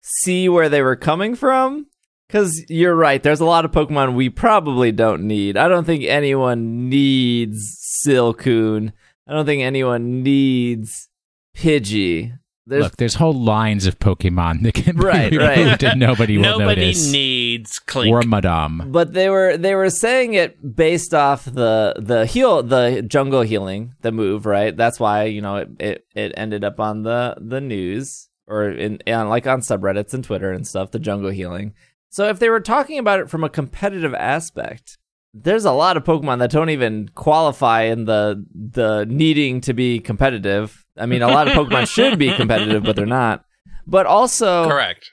see 0.00 0.48
where 0.48 0.68
they 0.68 0.82
were 0.82 0.96
coming 0.96 1.34
from. 1.34 1.86
Cause 2.28 2.64
you're 2.70 2.94
right, 2.94 3.22
there's 3.22 3.40
a 3.40 3.44
lot 3.44 3.66
of 3.66 3.72
Pokemon 3.72 4.14
we 4.14 4.30
probably 4.30 4.90
don't 4.90 5.22
need. 5.22 5.58
I 5.58 5.68
don't 5.68 5.84
think 5.84 6.04
anyone 6.04 6.88
needs 6.88 7.78
Silcoon. 8.06 8.92
I 9.28 9.34
don't 9.34 9.44
think 9.44 9.62
anyone 9.62 10.22
needs 10.22 11.08
Pidgey. 11.56 12.38
There's 12.64 12.84
Look, 12.84 12.96
there's 12.96 13.14
whole 13.14 13.34
lines 13.34 13.86
of 13.86 13.98
Pokemon 13.98 14.62
that 14.62 14.74
can 14.74 14.96
Right, 14.96 15.32
be 15.32 15.38
right. 15.38 15.58
removed 15.58 15.82
and 15.82 15.98
nobody 15.98 16.36
will 16.38 16.44
Nobody 16.58 16.82
notice. 16.82 17.06
Nobody 17.06 17.12
needs 17.18 17.78
Klink. 17.80 18.14
or 18.14 18.22
Madame. 18.22 18.84
but 18.92 19.12
they 19.14 19.28
were 19.28 19.56
they 19.56 19.74
were 19.74 19.90
saying 19.90 20.34
it 20.34 20.76
based 20.76 21.12
off 21.12 21.44
the 21.44 21.94
the 21.98 22.24
heal 22.24 22.62
the 22.62 23.02
jungle 23.02 23.42
healing 23.42 23.94
the 24.02 24.12
move 24.12 24.46
right 24.46 24.76
that's 24.76 25.00
why 25.00 25.24
you 25.24 25.40
know 25.40 25.56
it 25.56 25.68
it, 25.80 26.06
it 26.14 26.32
ended 26.36 26.62
up 26.62 26.78
on 26.78 27.02
the 27.02 27.34
the 27.40 27.60
news 27.60 28.28
or 28.46 28.70
in 28.70 29.00
on 29.08 29.28
like 29.28 29.46
on 29.48 29.60
subreddits 29.60 30.14
and 30.14 30.22
twitter 30.22 30.52
and 30.52 30.64
stuff 30.66 30.92
the 30.92 30.98
jungle 31.00 31.30
healing 31.32 31.74
so 32.10 32.28
if 32.28 32.38
they 32.38 32.48
were 32.48 32.60
talking 32.60 32.96
about 32.98 33.18
it 33.18 33.28
from 33.28 33.42
a 33.42 33.48
competitive 33.48 34.14
aspect 34.14 34.98
there's 35.34 35.64
a 35.64 35.72
lot 35.72 35.96
of 35.96 36.04
Pokemon 36.04 36.38
that 36.40 36.50
don't 36.50 36.68
even 36.70 37.08
qualify 37.14 37.82
in 37.84 38.04
the 38.04 38.44
the 38.54 39.06
needing 39.08 39.62
to 39.62 39.72
be 39.72 39.98
competitive. 39.98 40.81
I 40.96 41.06
mean, 41.06 41.22
a 41.22 41.28
lot 41.28 41.48
of 41.48 41.54
Pokemon 41.54 41.88
should 41.88 42.18
be 42.18 42.34
competitive, 42.34 42.82
but 42.82 42.96
they're 42.96 43.06
not. 43.06 43.44
But 43.86 44.06
also, 44.06 44.68
Correct. 44.68 45.10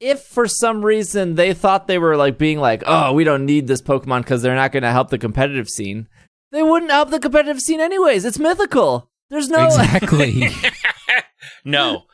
if 0.00 0.20
for 0.22 0.48
some 0.48 0.84
reason 0.84 1.34
they 1.34 1.52
thought 1.54 1.86
they 1.86 1.98
were 1.98 2.16
like 2.16 2.38
being 2.38 2.58
like, 2.58 2.82
oh, 2.86 3.12
we 3.12 3.24
don't 3.24 3.44
need 3.46 3.66
this 3.66 3.82
Pokemon 3.82 4.22
because 4.22 4.42
they're 4.42 4.54
not 4.54 4.72
going 4.72 4.82
to 4.82 4.90
help 4.90 5.10
the 5.10 5.18
competitive 5.18 5.68
scene, 5.68 6.08
they 6.50 6.62
wouldn't 6.62 6.90
help 6.90 7.10
the 7.10 7.20
competitive 7.20 7.60
scene 7.60 7.80
anyways. 7.80 8.24
It's 8.24 8.38
mythical. 8.38 9.10
There's 9.30 9.48
no 9.48 9.66
Exactly. 9.66 10.48
No. 11.64 12.04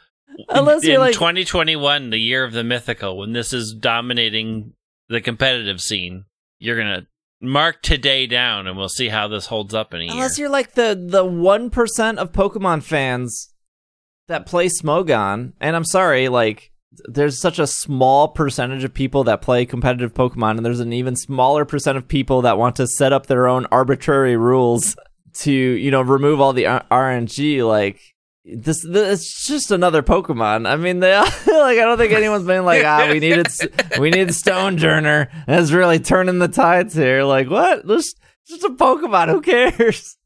Unless 0.48 0.84
in 0.84 0.90
you're 0.90 0.98
like- 1.00 1.14
2021, 1.14 2.10
the 2.10 2.18
year 2.18 2.44
of 2.44 2.52
the 2.52 2.64
mythical, 2.64 3.16
when 3.18 3.32
this 3.32 3.52
is 3.52 3.72
dominating 3.74 4.72
the 5.08 5.20
competitive 5.20 5.80
scene, 5.80 6.24
you're 6.58 6.76
gonna 6.76 7.06
mark 7.40 7.82
today 7.82 8.26
down, 8.26 8.66
and 8.66 8.76
we'll 8.76 8.88
see 8.88 9.08
how 9.08 9.28
this 9.28 9.46
holds 9.46 9.74
up 9.74 9.94
in 9.94 10.00
a 10.00 10.04
year. 10.04 10.12
Unless 10.12 10.38
you're 10.38 10.48
like 10.48 10.72
the 10.72 11.00
the 11.00 11.24
one 11.24 11.70
percent 11.70 12.18
of 12.18 12.32
Pokemon 12.32 12.82
fans 12.82 13.52
that 14.28 14.46
play 14.46 14.68
Smogon, 14.68 15.52
and 15.60 15.76
I'm 15.76 15.84
sorry, 15.84 16.28
like 16.28 16.72
there's 17.06 17.40
such 17.40 17.58
a 17.58 17.66
small 17.66 18.28
percentage 18.28 18.84
of 18.84 18.94
people 18.94 19.24
that 19.24 19.42
play 19.42 19.66
competitive 19.66 20.14
Pokemon, 20.14 20.56
and 20.56 20.66
there's 20.66 20.80
an 20.80 20.92
even 20.92 21.16
smaller 21.16 21.64
percent 21.64 21.98
of 21.98 22.08
people 22.08 22.42
that 22.42 22.58
want 22.58 22.76
to 22.76 22.86
set 22.86 23.12
up 23.12 23.26
their 23.26 23.46
own 23.46 23.66
arbitrary 23.70 24.36
rules 24.36 24.96
to 25.34 25.52
you 25.52 25.90
know 25.90 26.02
remove 26.02 26.40
all 26.40 26.52
the 26.52 26.64
RNG. 26.64 27.66
Like 27.66 28.00
this, 28.56 28.82
this, 28.82 29.20
it's 29.20 29.46
just 29.46 29.70
another 29.70 30.02
Pokemon. 30.02 30.68
I 30.68 30.76
mean, 30.76 31.00
they 31.00 31.12
all, 31.12 31.24
like 31.46 31.78
I 31.78 31.84
don't 31.84 31.98
think 31.98 32.12
anyone's 32.12 32.46
been 32.46 32.64
like, 32.64 32.84
ah, 32.84 33.08
we 33.10 33.20
needed 33.20 33.48
we 33.98 34.10
need 34.10 34.28
Stonjourner. 34.28 35.28
It's 35.46 35.70
really 35.70 35.98
turning 35.98 36.38
the 36.38 36.48
tides 36.48 36.94
here. 36.94 37.24
Like 37.24 37.50
what? 37.50 37.86
Just 37.86 38.18
just 38.46 38.64
a 38.64 38.70
Pokemon. 38.70 39.28
Who 39.28 39.40
cares? 39.40 40.16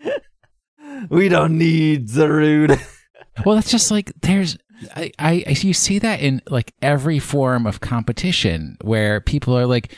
we 1.10 1.28
don't 1.28 1.58
need 1.58 2.08
Zarude. 2.08 2.80
well, 3.44 3.56
that's 3.56 3.70
just 3.70 3.90
like 3.90 4.12
there's. 4.22 4.56
I, 4.94 5.10
I 5.18 5.44
I- 5.46 5.56
you 5.60 5.72
see 5.72 5.98
that 6.00 6.20
in 6.20 6.42
like 6.48 6.74
every 6.82 7.18
form 7.18 7.66
of 7.66 7.80
competition 7.80 8.76
where 8.82 9.20
people 9.20 9.56
are 9.58 9.66
like, 9.66 9.94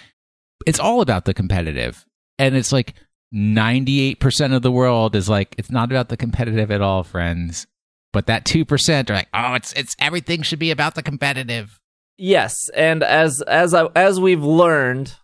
it's 0.67 0.79
all 0.81 1.01
about 1.01 1.25
the 1.25 1.35
competitive, 1.35 2.05
and 2.39 2.57
it's 2.57 2.73
like 2.73 2.95
ninety 3.33 4.01
eight 4.01 4.21
percent 4.21 4.53
of 4.53 4.63
the 4.63 4.73
world 4.73 5.15
is 5.15 5.29
like, 5.29 5.55
it's 5.59 5.71
not 5.71 5.91
about 5.91 6.09
the 6.09 6.17
competitive 6.17 6.71
at 6.71 6.81
all, 6.81 7.03
friends. 7.03 7.67
But 8.13 8.27
that 8.27 8.45
two 8.45 8.65
percent 8.65 9.11
are 9.11 9.15
like, 9.15 9.29
oh, 9.35 9.55
it's 9.55 9.73
it's 9.75 9.95
everything 10.01 10.43
should 10.43 10.59
be 10.59 10.71
about 10.71 10.95
the 10.95 11.03
competitive. 11.03 11.79
Yes, 12.17 12.55
and 12.75 13.03
as 13.03 13.43
as 13.43 13.75
I, 13.75 13.87
as 13.95 14.19
we've 14.19 14.43
learned 14.43 15.15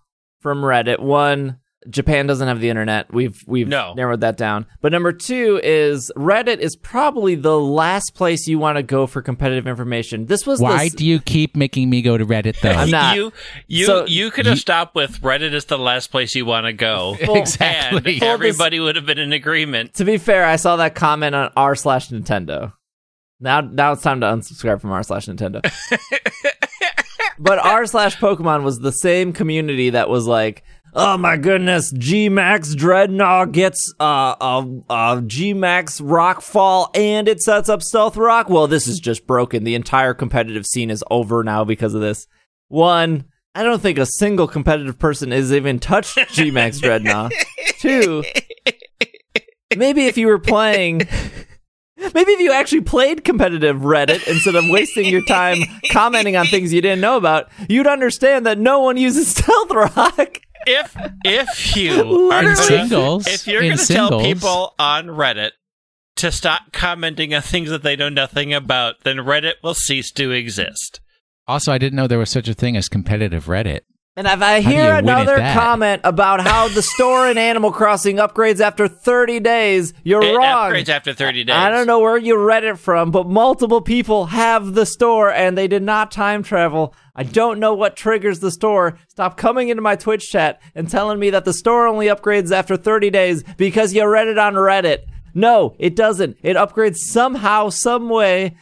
from 0.40 0.60
Reddit, 0.60 1.00
one 1.00 1.58
Japan 1.90 2.26
doesn't 2.26 2.46
have 2.48 2.60
the 2.60 2.68
internet. 2.70 3.12
We've 3.12 3.42
we've 3.46 3.68
No. 3.68 3.92
narrowed 3.94 4.20
that 4.22 4.36
down. 4.36 4.66
But 4.80 4.92
number 4.92 5.12
two 5.12 5.60
is 5.62 6.10
Reddit 6.16 6.58
is 6.58 6.76
probably 6.76 7.34
the 7.34 7.58
last 7.58 8.14
place 8.14 8.46
you 8.48 8.58
want 8.58 8.76
to 8.76 8.82
go 8.82 9.06
for 9.06 9.20
competitive 9.22 9.66
information. 9.66 10.26
This 10.26 10.46
was 10.46 10.60
Why 10.60 10.88
the, 10.88 10.96
do 10.96 11.06
you 11.06 11.20
keep 11.20 11.54
making 11.56 11.90
me 11.90 12.00
go 12.02 12.16
to 12.16 12.24
Reddit 12.24 12.58
though? 12.60 12.70
I'm 12.70 12.90
not. 12.90 13.16
You 13.16 13.32
you 13.66 13.84
So- 13.86 14.06
you 14.06 14.30
could 14.30 14.46
have 14.46 14.58
stopped 14.58 14.94
with 14.94 15.20
Reddit 15.20 15.52
is 15.52 15.66
the 15.66 15.78
last 15.78 16.10
place 16.10 16.34
you 16.34 16.46
want 16.46 16.66
to 16.66 16.72
go. 16.72 17.16
exactly. 17.20 18.14
And 18.14 18.22
everybody 18.22 18.80
would 18.80 18.96
have 18.96 19.06
been 19.06 19.18
in 19.18 19.32
agreement. 19.32 19.94
to 19.94 20.04
be 20.04 20.16
fair, 20.18 20.44
I 20.46 20.56
saw 20.56 20.76
that 20.76 20.94
comment 20.94 21.34
on 21.34 21.50
r 21.56 21.74
slash 21.74 22.08
Nintendo. 22.08 22.72
Now, 23.40 23.60
now 23.60 23.92
it's 23.92 24.02
time 24.02 24.20
to 24.20 24.26
unsubscribe 24.26 24.80
from 24.80 24.90
r 24.92 25.02
slash 25.02 25.26
Nintendo. 25.26 25.60
but 27.38 27.58
r 27.58 27.84
slash 27.86 28.16
Pokemon 28.16 28.62
was 28.62 28.78
the 28.80 28.92
same 28.92 29.32
community 29.32 29.90
that 29.90 30.08
was 30.08 30.26
like, 30.26 30.62
"Oh 30.94 31.16
my 31.16 31.36
goodness, 31.36 31.92
G 31.92 32.28
Max 32.28 32.74
Drednaw 32.74 33.50
gets 33.50 33.92
uh, 34.00 34.34
a 34.40 34.66
a 34.90 35.22
G 35.26 35.54
Max 35.54 36.00
Rockfall 36.00 36.88
and 36.96 37.28
it 37.28 37.40
sets 37.40 37.68
up 37.68 37.82
Stealth 37.82 38.16
Rock." 38.16 38.48
Well, 38.48 38.66
this 38.66 38.86
is 38.86 39.00
just 39.00 39.26
broken. 39.26 39.64
The 39.64 39.74
entire 39.74 40.14
competitive 40.14 40.66
scene 40.66 40.90
is 40.90 41.04
over 41.10 41.42
now 41.42 41.64
because 41.64 41.94
of 41.94 42.00
this. 42.00 42.26
One, 42.68 43.24
I 43.54 43.62
don't 43.62 43.80
think 43.80 43.98
a 43.98 44.06
single 44.06 44.48
competitive 44.48 44.98
person 44.98 45.30
has 45.30 45.52
even 45.52 45.78
touched 45.78 46.18
G 46.32 46.50
Max 46.50 46.80
Drednaw. 46.82 47.30
Two, 47.78 48.24
maybe 49.76 50.06
if 50.06 50.16
you 50.16 50.26
were 50.26 50.38
playing 50.38 51.02
maybe 52.12 52.32
if 52.32 52.40
you 52.40 52.52
actually 52.52 52.80
played 52.80 53.24
competitive 53.24 53.76
reddit 53.78 54.26
instead 54.28 54.54
of 54.54 54.64
wasting 54.68 55.06
your 55.06 55.24
time 55.24 55.58
commenting 55.90 56.36
on 56.36 56.46
things 56.46 56.72
you 56.72 56.80
didn't 56.80 57.00
know 57.00 57.16
about 57.16 57.50
you'd 57.68 57.86
understand 57.86 58.46
that 58.46 58.58
no 58.58 58.80
one 58.80 58.96
uses 58.96 59.28
stealth 59.36 59.70
rock 59.70 60.38
If 60.66 60.96
if 61.24 61.76
you 61.76 62.30
are 62.32 62.42
in 62.50 62.56
singles, 62.56 63.26
if 63.26 63.46
you're 63.46 63.62
in 63.62 63.68
going 63.76 63.78
to 63.78 63.92
tell 63.92 64.20
people 64.20 64.74
on 64.78 65.06
Reddit 65.06 65.52
to 66.16 66.30
stop 66.30 66.72
commenting 66.72 67.34
on 67.34 67.42
things 67.42 67.70
that 67.70 67.82
they 67.82 67.96
know 67.96 68.08
nothing 68.08 68.54
about, 68.54 69.00
then 69.04 69.16
Reddit 69.16 69.54
will 69.62 69.74
cease 69.74 70.10
to 70.12 70.30
exist. 70.30 71.00
Also, 71.46 71.72
I 71.72 71.78
didn't 71.78 71.96
know 71.96 72.06
there 72.06 72.18
was 72.18 72.30
such 72.30 72.48
a 72.48 72.54
thing 72.54 72.76
as 72.76 72.88
competitive 72.88 73.46
Reddit. 73.46 73.80
And 74.16 74.26
if 74.26 74.40
i 74.42 74.60
hear 74.60 74.72
you 74.72 74.78
win 74.78 75.08
at 75.08 75.22
another 75.22 75.36
comment 75.38 76.00
about 76.04 76.40
how 76.40 76.68
the 76.68 76.82
store 76.82 77.28
in 77.28 77.36
animal 77.38 77.72
crossing 77.72 78.16
upgrades 78.16 78.60
after 78.60 78.86
30 78.86 79.40
days 79.40 79.92
you're 80.04 80.20
wrong. 80.20 80.30
It 80.30 80.36
wrong 80.36 80.72
upgrades 80.72 80.88
after 80.88 81.12
30 81.12 81.44
days. 81.44 81.56
I 81.56 81.70
don't 81.70 81.86
know 81.86 82.00
where 82.00 82.16
you 82.16 82.36
read 82.36 82.64
it 82.64 82.78
from, 82.78 83.10
but 83.10 83.26
multiple 83.26 83.80
people 83.80 84.26
have 84.26 84.74
the 84.74 84.86
store 84.86 85.32
and 85.32 85.56
they 85.58 85.66
did 85.66 85.82
not 85.82 86.10
time 86.10 86.42
travel. 86.42 86.94
I 87.16 87.22
don't 87.22 87.58
know 87.60 87.74
what 87.74 87.96
triggers 87.96 88.40
the 88.40 88.50
store. 88.50 88.98
Stop 89.08 89.36
coming 89.36 89.68
into 89.68 89.82
my 89.82 89.96
Twitch 89.96 90.30
chat 90.30 90.60
and 90.74 90.88
telling 90.88 91.18
me 91.18 91.30
that 91.30 91.44
the 91.44 91.52
store 91.52 91.86
only 91.86 92.06
upgrades 92.06 92.52
after 92.52 92.76
30 92.76 93.10
days 93.10 93.42
because 93.56 93.94
you 93.94 94.06
read 94.06 94.28
it 94.28 94.38
on 94.38 94.54
Reddit. 94.54 95.04
No, 95.34 95.74
it 95.78 95.96
doesn't. 95.96 96.36
It 96.42 96.56
upgrades 96.56 96.96
somehow, 96.96 97.68
some 97.68 98.08
way. 98.08 98.56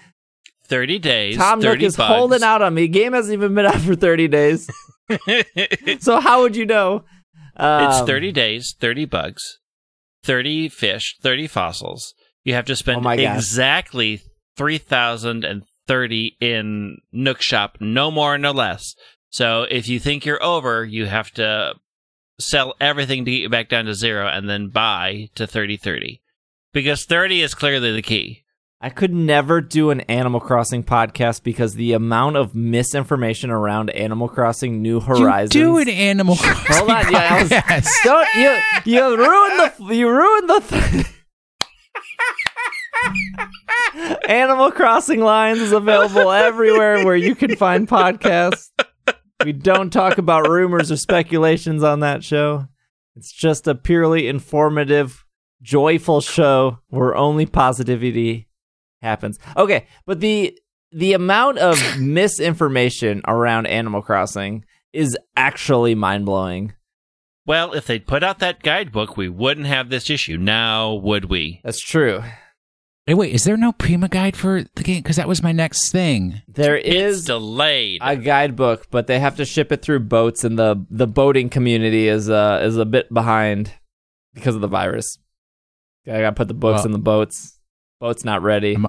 30 0.65 0.99
days. 0.99 1.37
Tom 1.37 1.61
Nook 1.61 1.83
is 1.83 1.97
bugs. 1.97 2.09
holding 2.09 2.43
out 2.43 2.63
on 2.63 2.73
me. 2.73 2.89
Game 2.89 3.13
hasn't 3.13 3.35
even 3.35 3.55
been 3.55 3.67
out 3.67 3.81
for 3.81 3.95
30 3.95 4.29
days. 4.29 4.71
so 6.01 6.21
how 6.21 6.43
would 6.43 6.57
you 6.57 6.67
know? 6.67 7.05
It's 7.57 8.01
Um, 8.01 8.07
30 8.07 8.33
days, 8.33 8.75
30 8.79 9.05
bugs, 9.05 9.59
30 10.25 10.69
fish, 10.69 11.17
30 11.23 11.47
fossils. 11.47 12.15
You 12.45 12.55
have 12.55 12.65
to 12.67 12.73
Oh 12.73 12.77
spend 12.77 13.03
my 13.03 13.15
exactly 13.15 14.23
3,030 14.57 16.37
in 16.41 16.99
Nook 17.13 17.43
Shop, 17.43 17.77
no 17.81 18.11
more, 18.11 18.39
no 18.39 18.53
less. 18.53 18.95
So 19.31 19.63
if 19.71 19.89
you 19.89 19.99
think 20.01 20.25
you're 20.27 20.43
over, 20.43 20.85
you 20.85 21.07
have 21.07 21.31
to 21.33 21.75
sell 22.39 22.75
everything 22.81 23.25
to 23.25 23.31
get 23.31 23.39
you 23.39 23.49
back 23.49 23.69
down 23.69 23.85
to 23.87 23.95
zero 23.95 24.27
and 24.27 24.49
then 24.49 24.69
buy 24.69 25.29
to 25.35 25.47
3030. 25.47 26.21
Because 26.73 27.05
30 27.05 27.43
is 27.43 27.55
clearly 27.55 27.93
the 27.93 28.03
key. 28.03 28.45
I 28.85 28.91
could 28.91 29.15
never 29.15 29.61
do 29.61 29.91
an 29.91 30.01
Animal 30.03 30.41
Crossing 30.41 30.83
podcast 30.83 31.45
because 31.45 31.75
the 31.75 31.93
amount 31.93 32.37
of 32.37 32.53
misinformation 32.53 33.49
around 33.49 33.91
Animal 33.91 34.29
Crossing 34.29 34.83
New 34.83 34.99
Horizons. 34.99 35.55
You 35.55 35.63
do 35.63 35.79
an 35.79 35.89
Animal 35.89 36.35
Crossing 36.35 36.75
Hold 36.79 36.91
on, 36.91 37.13
yeah, 37.13 37.29
I 37.31 37.43
was- 37.43 37.51
podcast. 37.53 37.95
Don't 38.05 38.29
you? 38.35 38.59
You 38.93 39.17
ruined 39.17 39.73
the. 39.79 39.95
You 39.95 40.11
ruined 40.11 40.49
the. 40.51 40.61
Th- 40.69 41.07
Animal 44.29 44.73
Crossing 44.73 45.21
Lines 45.21 45.61
is 45.61 45.71
available 45.71 46.33
everywhere 46.33 47.05
where 47.05 47.15
you 47.17 47.37
can 47.37 47.55
find 47.55 47.87
podcasts. 47.87 48.71
We 49.45 49.53
don't 49.53 49.93
talk 49.93 50.19
about 50.19 50.49
rumors 50.49 50.91
or 50.91 50.97
speculations 50.97 51.83
on 51.85 52.01
that 52.01 52.25
show. 52.25 52.67
It's 53.17 53.33
just 53.33 53.67
a 53.69 53.75
purely 53.75 54.27
informative, 54.29 55.25
joyful 55.63 56.21
show 56.21 56.79
where 56.89 57.15
only 57.17 57.47
positivity 57.47 58.49
happens. 59.03 59.39
Okay, 59.57 59.87
but 60.07 60.21
the 60.21 60.59
the 60.93 61.13
amount 61.15 61.59
of 61.59 61.79
misinformation 61.99 63.23
around 63.27 63.67
Animal 63.67 64.03
Crossing 64.03 64.65
is 64.93 65.17
actually 65.37 65.95
mind 65.95 66.27
blowing. 66.27 66.75
Well, 67.47 67.73
if 67.73 67.87
they'd 67.87 68.07
put 68.07 68.23
out 68.23 68.39
that 68.39 68.63
guidebook, 68.63 69.17
we 69.17 69.29
wouldn't 69.29 69.67
have 69.67 69.89
this 69.91 70.09
issue. 70.11 70.37
Now, 70.37 70.93
would 70.95 71.25
we? 71.27 71.61
That's 71.65 71.81
true. 71.81 72.23
Hey, 73.05 73.15
wait, 73.15 73.35
is 73.35 73.43
there 73.43 73.57
no 73.57 73.73
Prima 73.73 74.09
guide 74.09 74.37
for 74.37 74.63
the 74.77 74.83
game? 74.85 75.03
Because 75.03 75.17
that 75.17 75.27
was 75.27 75.43
my 75.43 75.51
next 75.51 75.91
thing. 75.91 76.41
There 76.47 76.77
It's 76.77 76.89
is 76.89 77.25
delayed. 77.25 78.01
a 78.01 78.15
guidebook, 78.17 78.87
but 78.93 79.09
they 79.09 79.19
have 79.19 79.37
to 79.39 79.45
ship 79.45 79.73
it 79.73 79.83
through 79.83 80.01
boats, 80.01 80.45
and 80.45 80.57
the 80.57 80.87
the 80.89 81.09
boating 81.09 81.49
community 81.49 82.07
is 82.07 82.31
uh 82.31 82.61
is 82.63 82.77
a 82.77 82.85
bit 82.85 83.13
behind 83.13 83.73
because 84.35 84.55
of 84.55 84.61
the 84.61 84.69
virus. 84.69 85.19
I 86.07 86.21
gotta 86.21 86.33
put 86.33 86.47
the 86.49 86.55
books 86.55 86.79
Well- 86.79 86.87
in 86.87 86.93
the 86.93 86.99
boats. 86.99 87.59
Boats 88.03 88.25
not 88.25 88.43
ready. 88.43 88.75
I'm 88.75 88.89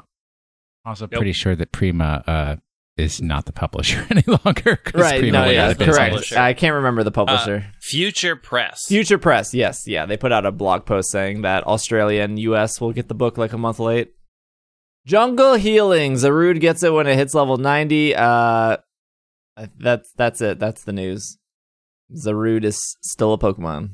also 0.86 1.06
Nope. 1.06 1.12
pretty 1.20 1.34
sure 1.34 1.56
that 1.56 1.72
Prima 1.72 2.24
uh, 2.26 2.56
is 2.98 3.22
not 3.22 3.46
the 3.46 3.52
publisher 3.54 4.06
any 4.12 4.24
longer. 4.26 4.80
Right? 4.96 5.20
Prima 5.20 5.32
No, 5.32 5.44
was 5.46 5.54
yeah, 5.54 5.72
the 5.74 5.86
correct. 5.86 6.10
publisher. 6.10 6.40
I 6.40 6.54
can't 6.54 6.74
remember 6.74 7.04
the 7.04 7.12
publisher. 7.12 7.68
Future 7.80 8.36
Press. 8.36 8.88
Future 8.88 9.20
Press, 9.20 9.54
yes, 9.54 9.88
yeah, 9.88 10.08
they 10.08 10.18
put 10.18 10.32
out 10.32 10.48
a 10.48 10.52
blog 10.52 10.86
post 10.86 11.12
saying 11.12 11.44
that 11.44 11.66
Australia 11.68 12.24
and 12.24 12.40
U.S. 12.40 12.82
will 12.82 12.92
get 12.92 13.08
the 13.08 13.14
book 13.14 13.38
like 13.38 13.54
a 13.54 13.58
month 13.58 13.78
late. 13.80 14.14
Jungle 15.06 15.54
Healing, 15.56 16.14
Zarude 16.14 16.60
gets 16.60 16.82
it 16.82 16.92
when 16.92 17.06
it 17.06 17.16
hits 17.16 17.36
level 17.36 17.58
ninety. 17.58 18.16
Uh, 18.16 18.78
that's 19.78 20.12
that's 20.18 20.42
it. 20.42 20.58
That's 20.58 20.84
the 20.86 20.94
news. 20.94 21.38
Zarude 22.16 22.64
is 22.64 22.98
still 23.04 23.34
a 23.34 23.38
Pokemon. 23.38 23.92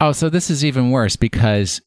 Oh, 0.00 0.12
so 0.12 0.30
this 0.30 0.48
is 0.50 0.64
even 0.64 0.90
worse 0.90 1.16
because 1.16 1.80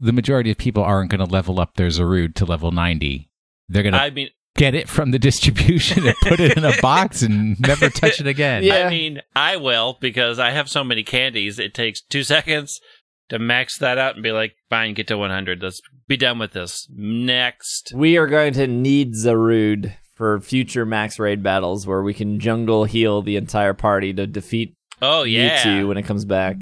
the 0.00 0.12
majority 0.12 0.50
of 0.50 0.58
people 0.58 0.82
aren't 0.82 1.10
going 1.10 1.24
to 1.24 1.32
level 1.32 1.60
up 1.60 1.74
their 1.76 1.88
Zarude 1.88 2.34
to 2.36 2.44
level 2.44 2.70
90. 2.70 3.30
They're 3.68 3.82
going 3.82 3.92
to 3.94 4.00
I 4.00 4.10
mean, 4.10 4.28
get 4.56 4.74
it 4.74 4.88
from 4.88 5.10
the 5.10 5.18
distribution 5.18 6.06
and 6.06 6.16
put 6.22 6.40
it 6.40 6.56
in 6.56 6.64
a 6.64 6.72
box 6.80 7.22
and 7.22 7.58
never 7.60 7.88
touch 7.90 8.20
it 8.20 8.26
again. 8.28 8.62
Yeah. 8.62 8.86
I 8.86 8.90
mean, 8.90 9.20
I 9.34 9.56
will 9.56 9.98
because 10.00 10.38
I 10.38 10.50
have 10.50 10.68
so 10.68 10.82
many 10.84 11.02
candies. 11.02 11.58
It 11.58 11.74
takes 11.74 12.00
two 12.00 12.22
seconds 12.24 12.80
to 13.28 13.38
max 13.38 13.78
that 13.78 13.98
out 13.98 14.14
and 14.14 14.22
be 14.22 14.32
like, 14.32 14.54
fine, 14.70 14.94
get 14.94 15.06
to 15.08 15.18
100. 15.18 15.62
Let's 15.62 15.80
be 16.06 16.16
done 16.16 16.38
with 16.38 16.52
this. 16.52 16.88
Next. 16.94 17.92
We 17.94 18.16
are 18.16 18.26
going 18.26 18.54
to 18.54 18.66
need 18.66 19.14
Zarude 19.14 19.94
for 20.14 20.40
future 20.40 20.86
max 20.86 21.18
raid 21.18 21.42
battles 21.42 21.86
where 21.86 22.02
we 22.02 22.14
can 22.14 22.40
jungle 22.40 22.84
heal 22.84 23.22
the 23.22 23.36
entire 23.36 23.74
party 23.74 24.12
to 24.14 24.26
defeat 24.26 24.74
Oh, 25.00 25.22
yeah. 25.22 25.62
Mewtwo 25.62 25.88
when 25.88 25.96
it 25.96 26.02
comes 26.04 26.24
back. 26.24 26.56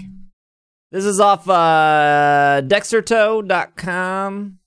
This 0.92 1.04
is 1.04 1.18
off 1.18 1.48
uh, 1.48 2.62
Dexerto.com. 2.64 4.58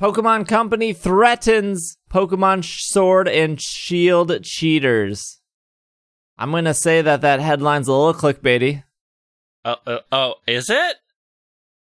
Pokemon 0.00 0.46
Company 0.46 0.92
threatens 0.92 1.96
Pokemon 2.10 2.64
Sword 2.64 3.26
and 3.28 3.60
Shield 3.60 4.44
cheaters. 4.44 5.40
I'm 6.36 6.50
going 6.50 6.66
to 6.66 6.74
say 6.74 7.00
that 7.02 7.22
that 7.22 7.40
headline's 7.40 7.88
a 7.88 7.92
little 7.92 8.14
clickbaity. 8.14 8.84
Oh, 9.64 9.76
oh, 9.86 10.00
oh, 10.12 10.34
is 10.46 10.70
it? 10.70 10.96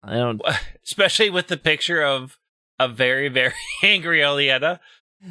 I 0.03 0.15
don't. 0.15 0.41
Especially 0.85 1.31
with 1.31 1.49
the 1.49 1.57
picture 1.57 2.03
of 2.03 2.39
a 2.79 2.89
very, 2.89 3.29
very 3.29 3.53
angry 3.83 4.25
Oleana. 4.25 4.81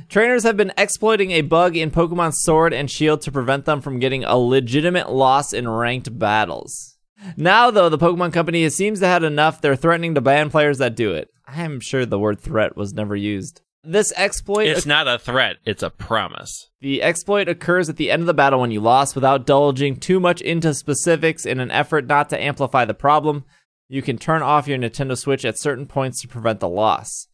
Trainers 0.08 0.44
have 0.44 0.56
been 0.56 0.72
exploiting 0.78 1.32
a 1.32 1.42
bug 1.42 1.76
in 1.76 1.90
Pokemon 1.90 2.34
Sword 2.36 2.74
and 2.74 2.92
Shield 2.92 3.22
to 3.22 3.32
prevent 3.32 3.66
them 3.66 3.82
from 3.82 4.00
getting 4.00 4.24
a 4.24 4.38
legitimate 4.38 5.12
loss 5.12 5.52
in 5.52 5.68
ranked 5.68 6.18
battles. 6.18 6.99
Now, 7.36 7.72
though, 7.72 7.90
the 7.90 7.98
Pokemon 7.98 8.34
Company 8.34 8.70
seems 8.70 9.00
to 9.00 9.08
have 9.08 9.24
enough, 9.24 9.62
they're 9.62 9.76
threatening 9.76 10.16
to 10.16 10.22
ban 10.22 10.50
players 10.50 10.78
that 10.78 10.96
do 10.96 11.14
it. 11.14 11.30
I 11.48 11.62
am 11.64 11.80
sure 11.80 12.06
the 12.06 12.20
word 12.20 12.40
threat 12.40 12.78
was 12.78 12.94
never 12.94 13.16
used. 13.16 13.62
This 13.84 14.12
exploit 14.18 14.68
It's 14.68 14.86
not 14.86 15.08
a 15.08 15.18
threat, 15.18 15.58
it's 15.66 15.84
a 15.84 15.90
promise. 15.90 16.70
The 16.82 17.02
exploit 17.02 17.48
occurs 17.48 17.90
at 17.90 17.96
the 17.96 18.12
end 18.12 18.22
of 18.22 18.28
the 18.28 18.34
battle 18.34 18.60
when 18.60 18.72
you 18.72 18.82
lost 18.82 19.16
without 19.16 19.46
divulging 19.46 19.96
too 19.96 20.20
much 20.20 20.42
into 20.42 20.74
specifics 20.74 21.46
in 21.46 21.60
an 21.60 21.72
effort 21.72 22.06
not 22.06 22.30
to 22.30 22.42
amplify 22.42 22.84
the 22.86 22.94
problem. 22.94 23.46
You 23.88 24.02
can 24.02 24.18
turn 24.18 24.42
off 24.42 24.68
your 24.68 24.78
Nintendo 24.78 25.18
Switch 25.18 25.46
at 25.46 25.58
certain 25.58 25.86
points 25.86 26.22
to 26.22 26.28
prevent 26.28 26.60
the 26.60 26.70
loss. 26.70 27.28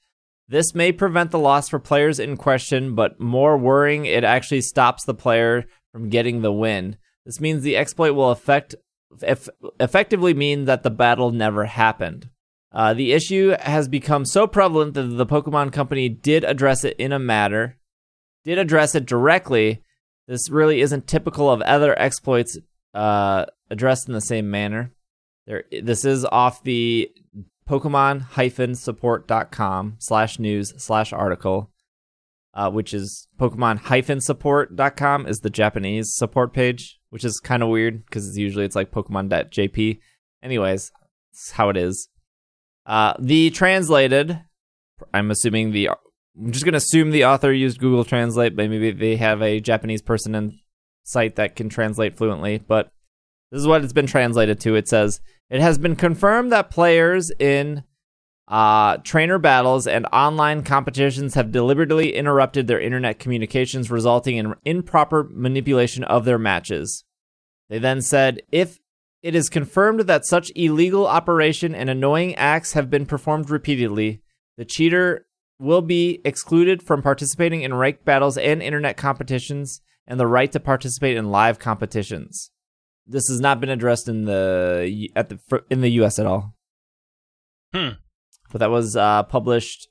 This 0.47 0.75
may 0.75 0.91
prevent 0.91 1.31
the 1.31 1.39
loss 1.39 1.67
for 1.67 1.79
players 1.79 2.19
in 2.19 2.37
question, 2.37 2.93
but 2.93 3.19
more 3.19 3.57
worrying, 3.57 4.05
it 4.05 4.23
actually 4.23 4.61
stops 4.61 5.03
the 5.03 5.15
player 5.15 5.65
from 5.91 6.09
getting 6.09 6.41
the 6.41 6.53
win. 6.53 6.97
This 7.25 7.41
means 7.41 7.63
the 7.63 7.75
exploit 7.75 8.11
will 8.11 8.29
affect, 8.29 8.75
eff- 9.21 9.49
effectively 9.79 10.33
mean 10.33 10.65
that 10.65 10.83
the 10.83 10.89
battle 10.89 11.31
never 11.31 11.65
happened. 11.65 12.29
Uh, 12.71 12.93
the 12.93 13.13
issue 13.13 13.55
has 13.61 13.87
become 13.87 14.25
so 14.25 14.47
prevalent 14.47 14.95
that 14.95 15.03
the 15.03 15.25
Pokemon 15.25 15.71
Company 15.71 16.09
did 16.09 16.43
address 16.43 16.83
it 16.83 16.97
in 16.97 17.13
a 17.13 17.19
matter, 17.19 17.77
did 18.43 18.57
address 18.57 18.95
it 18.95 19.05
directly. 19.05 19.81
This 20.27 20.49
really 20.49 20.81
isn't 20.81 21.07
typical 21.07 21.49
of 21.49 21.61
other 21.61 21.97
exploits 21.97 22.57
uh, 22.93 23.45
addressed 23.69 24.09
in 24.09 24.13
the 24.13 24.21
same 24.21 24.51
manner. 24.51 24.91
There, 25.47 25.63
this 25.81 26.03
is 26.03 26.25
off 26.25 26.63
the 26.63 27.09
Pokemon-support.com 27.69 29.95
slash 29.99 30.39
news 30.39 30.73
slash 30.77 31.13
article, 31.13 31.71
uh, 32.55 32.71
which 32.71 32.93
is 32.93 33.27
Pokemon-support.com 33.39 35.27
is 35.27 35.39
the 35.39 35.49
Japanese 35.49 36.15
support 36.15 36.53
page, 36.53 36.99
which 37.09 37.25
is 37.25 37.39
kind 37.39 37.61
of 37.61 37.69
weird 37.69 38.05
because 38.05 38.37
usually 38.37 38.65
it's 38.65 38.75
like 38.75 38.91
Pokemon.jp. 38.91 39.99
Anyways, 40.41 40.91
it's 41.31 41.51
how 41.51 41.69
it 41.69 41.77
is. 41.77 42.09
Uh, 42.85 43.13
the 43.19 43.49
translated, 43.49 44.39
I'm 45.13 45.31
assuming 45.31 45.71
the, 45.71 45.89
I'm 45.89 46.51
just 46.51 46.65
gonna 46.65 46.77
assume 46.77 47.11
the 47.11 47.25
author 47.25 47.51
used 47.51 47.79
Google 47.79 48.05
Translate, 48.05 48.55
but 48.55 48.69
maybe 48.69 48.91
they 48.91 49.17
have 49.17 49.41
a 49.41 49.59
Japanese 49.59 50.01
person 50.01 50.33
in 50.35 50.59
site 51.03 51.35
that 51.35 51.55
can 51.55 51.67
translate 51.67 52.17
fluently. 52.17 52.59
But 52.59 52.89
this 53.51 53.59
is 53.59 53.67
what 53.67 53.83
it's 53.83 53.93
been 53.93 54.07
translated 54.07 54.59
to. 54.61 54.75
It 54.75 54.87
says 54.87 55.19
it 55.49 55.61
has 55.61 55.77
been 55.77 55.95
confirmed 55.95 56.51
that 56.51 56.71
players 56.71 57.31
in 57.39 57.83
uh, 58.47 58.97
trainer 58.97 59.39
battles 59.39 59.87
and 59.87 60.05
online 60.13 60.63
competitions 60.63 61.33
have 61.33 61.51
deliberately 61.51 62.13
interrupted 62.15 62.67
their 62.67 62.79
internet 62.79 63.17
communications, 63.17 63.89
resulting 63.89 64.37
in 64.37 64.53
improper 64.63 65.27
manipulation 65.31 66.03
of 66.03 66.25
their 66.25 66.37
matches. 66.37 67.03
They 67.69 67.79
then 67.79 68.01
said 68.01 68.41
if 68.51 68.79
it 69.23 69.33
is 69.33 69.49
confirmed 69.49 70.01
that 70.01 70.25
such 70.25 70.51
illegal 70.55 71.07
operation 71.07 71.73
and 71.73 71.89
annoying 71.89 72.35
acts 72.35 72.73
have 72.73 72.91
been 72.91 73.07
performed 73.07 73.49
repeatedly, 73.49 74.21
the 74.57 74.65
cheater 74.65 75.25
will 75.59 75.81
be 75.81 76.21
excluded 76.23 76.83
from 76.83 77.01
participating 77.01 77.63
in 77.63 77.73
ranked 77.73 78.05
battles 78.05 78.37
and 78.37 78.61
internet 78.61 78.97
competitions 78.97 79.81
and 80.05 80.19
the 80.19 80.27
right 80.27 80.51
to 80.51 80.59
participate 80.59 81.17
in 81.17 81.31
live 81.31 81.57
competitions. 81.57 82.51
This 83.07 83.27
has 83.29 83.39
not 83.39 83.59
been 83.59 83.69
addressed 83.69 84.07
in 84.07 84.25
the 84.25 85.09
at 85.15 85.29
the 85.29 85.39
in 85.69 85.81
the 85.81 85.91
US 85.91 86.19
at 86.19 86.25
all. 86.27 86.55
Hmm. 87.73 87.89
But 88.55 88.59
that 88.59 88.69
was 88.71 88.95
uh, 88.95 89.23
published 89.23 89.89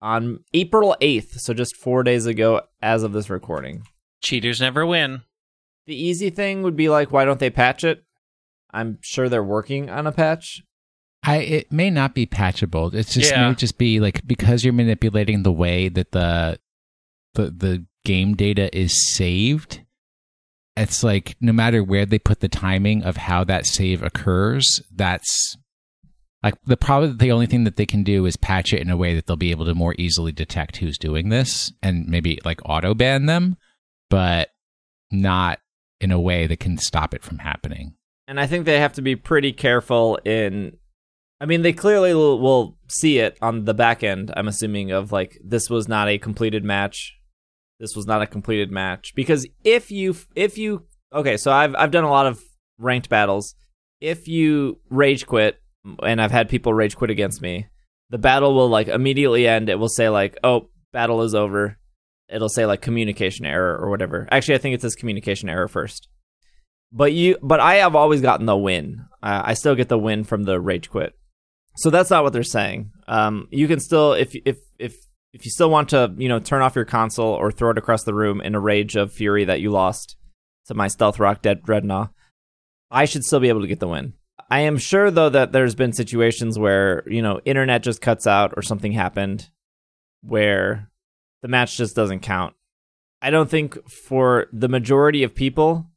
on 0.00 0.44
April 0.54 0.94
8th, 1.00 1.40
so 1.40 1.52
just 1.52 1.74
4 1.74 2.04
days 2.04 2.24
ago 2.24 2.60
as 2.80 3.02
of 3.02 3.12
this 3.12 3.28
recording. 3.28 3.82
Cheaters 4.22 4.60
never 4.60 4.86
win. 4.86 5.22
The 5.88 5.96
easy 6.00 6.30
thing 6.30 6.62
would 6.62 6.76
be 6.76 6.88
like 6.88 7.10
why 7.10 7.24
don't 7.24 7.40
they 7.40 7.50
patch 7.50 7.82
it? 7.82 8.04
I'm 8.70 8.98
sure 9.00 9.28
they're 9.28 9.42
working 9.42 9.90
on 9.90 10.06
a 10.06 10.12
patch. 10.12 10.62
I 11.24 11.38
it 11.38 11.72
may 11.72 11.90
not 11.90 12.14
be 12.14 12.26
patchable. 12.26 12.94
It's 12.94 13.12
just 13.12 13.32
Yeah. 13.32 13.48
may 13.48 13.56
just 13.56 13.76
be 13.76 13.98
like 13.98 14.24
because 14.24 14.62
you're 14.62 14.72
manipulating 14.72 15.42
the 15.42 15.50
way 15.50 15.88
that 15.88 16.12
the 16.12 16.60
the 17.34 17.50
the 17.50 17.86
game 18.04 18.36
data 18.36 18.70
is 18.72 19.12
saved. 19.16 19.80
It's 20.76 21.02
like 21.02 21.34
no 21.40 21.52
matter 21.52 21.82
where 21.82 22.06
they 22.06 22.20
put 22.20 22.38
the 22.38 22.48
timing 22.48 23.02
of 23.02 23.16
how 23.16 23.42
that 23.42 23.66
save 23.66 24.00
occurs, 24.00 24.80
that's 24.94 25.56
like 26.46 26.62
the 26.64 26.76
probably 26.76 27.10
the 27.10 27.32
only 27.32 27.46
thing 27.46 27.64
that 27.64 27.74
they 27.74 27.84
can 27.84 28.04
do 28.04 28.24
is 28.24 28.36
patch 28.36 28.72
it 28.72 28.80
in 28.80 28.88
a 28.88 28.96
way 28.96 29.16
that 29.16 29.26
they'll 29.26 29.34
be 29.34 29.50
able 29.50 29.64
to 29.64 29.74
more 29.74 29.96
easily 29.98 30.30
detect 30.30 30.76
who's 30.76 30.96
doing 30.96 31.28
this 31.28 31.72
and 31.82 32.06
maybe 32.06 32.38
like 32.44 32.60
auto 32.64 32.94
ban 32.94 33.26
them, 33.26 33.56
but 34.10 34.50
not 35.10 35.58
in 36.00 36.12
a 36.12 36.20
way 36.20 36.46
that 36.46 36.60
can 36.60 36.78
stop 36.78 37.14
it 37.14 37.24
from 37.24 37.38
happening. 37.38 37.96
And 38.28 38.38
I 38.38 38.46
think 38.46 38.64
they 38.64 38.78
have 38.78 38.92
to 38.92 39.02
be 39.02 39.16
pretty 39.16 39.52
careful 39.52 40.20
in. 40.24 40.76
I 41.40 41.46
mean, 41.46 41.62
they 41.62 41.72
clearly 41.72 42.14
will, 42.14 42.38
will 42.38 42.78
see 42.86 43.18
it 43.18 43.36
on 43.42 43.64
the 43.64 43.74
back 43.74 44.04
end. 44.04 44.32
I'm 44.36 44.46
assuming 44.46 44.92
of 44.92 45.10
like 45.10 45.36
this 45.44 45.68
was 45.68 45.88
not 45.88 46.06
a 46.06 46.16
completed 46.16 46.62
match. 46.62 47.18
This 47.80 47.96
was 47.96 48.06
not 48.06 48.22
a 48.22 48.26
completed 48.26 48.70
match 48.70 49.16
because 49.16 49.48
if 49.64 49.90
you 49.90 50.14
if 50.36 50.56
you 50.58 50.84
okay, 51.12 51.38
so 51.38 51.50
I've 51.50 51.74
I've 51.74 51.90
done 51.90 52.04
a 52.04 52.10
lot 52.10 52.28
of 52.28 52.40
ranked 52.78 53.08
battles. 53.08 53.56
If 54.00 54.28
you 54.28 54.78
rage 54.90 55.26
quit, 55.26 55.60
and 56.02 56.20
I've 56.20 56.30
had 56.30 56.48
people 56.48 56.74
rage 56.74 56.96
quit 56.96 57.10
against 57.10 57.42
me, 57.42 57.68
the 58.10 58.18
battle 58.18 58.54
will 58.54 58.68
like 58.68 58.88
immediately 58.88 59.46
end. 59.46 59.68
It 59.68 59.78
will 59.78 59.88
say 59.88 60.08
like, 60.08 60.36
"Oh, 60.44 60.70
battle 60.92 61.22
is 61.22 61.34
over." 61.34 61.78
It'll 62.28 62.48
say 62.48 62.66
like 62.66 62.82
communication 62.82 63.46
error 63.46 63.78
or 63.78 63.88
whatever. 63.90 64.26
Actually, 64.30 64.56
I 64.56 64.58
think 64.58 64.74
it 64.74 64.82
says 64.82 64.96
communication 64.96 65.48
error 65.48 65.68
first. 65.68 66.08
But 66.92 67.12
you, 67.12 67.36
but 67.42 67.60
I 67.60 67.76
have 67.76 67.94
always 67.94 68.20
gotten 68.20 68.46
the 68.46 68.56
win. 68.56 69.04
Uh, 69.22 69.42
I 69.44 69.54
still 69.54 69.74
get 69.74 69.88
the 69.88 69.98
win 69.98 70.24
from 70.24 70.44
the 70.44 70.60
rage 70.60 70.90
quit. 70.90 71.14
So 71.76 71.90
that's 71.90 72.10
not 72.10 72.24
what 72.24 72.32
they're 72.32 72.42
saying. 72.42 72.90
Um, 73.06 73.48
you 73.50 73.68
can 73.68 73.80
still, 73.80 74.14
if 74.14 74.34
if 74.44 74.58
if 74.78 74.96
if 75.32 75.44
you 75.44 75.50
still 75.50 75.70
want 75.70 75.90
to, 75.90 76.14
you 76.16 76.28
know, 76.28 76.38
turn 76.38 76.62
off 76.62 76.74
your 76.74 76.84
console 76.86 77.32
or 77.32 77.52
throw 77.52 77.70
it 77.70 77.78
across 77.78 78.04
the 78.04 78.14
room 78.14 78.40
in 78.40 78.54
a 78.54 78.60
rage 78.60 78.96
of 78.96 79.12
fury 79.12 79.44
that 79.44 79.60
you 79.60 79.70
lost 79.70 80.16
to 80.66 80.74
my 80.74 80.88
stealth 80.88 81.18
rock 81.18 81.42
dead 81.42 81.62
Drednaw, 81.62 82.10
I 82.90 83.04
should 83.04 83.24
still 83.24 83.40
be 83.40 83.48
able 83.48 83.60
to 83.60 83.66
get 83.66 83.80
the 83.80 83.88
win. 83.88 84.14
I 84.48 84.60
am 84.60 84.78
sure 84.78 85.10
though 85.10 85.30
that 85.30 85.52
there's 85.52 85.74
been 85.74 85.92
situations 85.92 86.58
where 86.58 87.02
you 87.06 87.22
know 87.22 87.40
internet 87.44 87.82
just 87.82 88.00
cuts 88.00 88.26
out 88.26 88.54
or 88.56 88.62
something 88.62 88.92
happened 88.92 89.50
where 90.22 90.90
the 91.42 91.48
match 91.48 91.76
just 91.76 91.96
doesn't 91.96 92.20
count. 92.20 92.54
I 93.22 93.30
don't 93.30 93.50
think 93.50 93.88
for 93.88 94.46
the 94.52 94.68
majority 94.68 95.22
of 95.22 95.34
people 95.34 95.90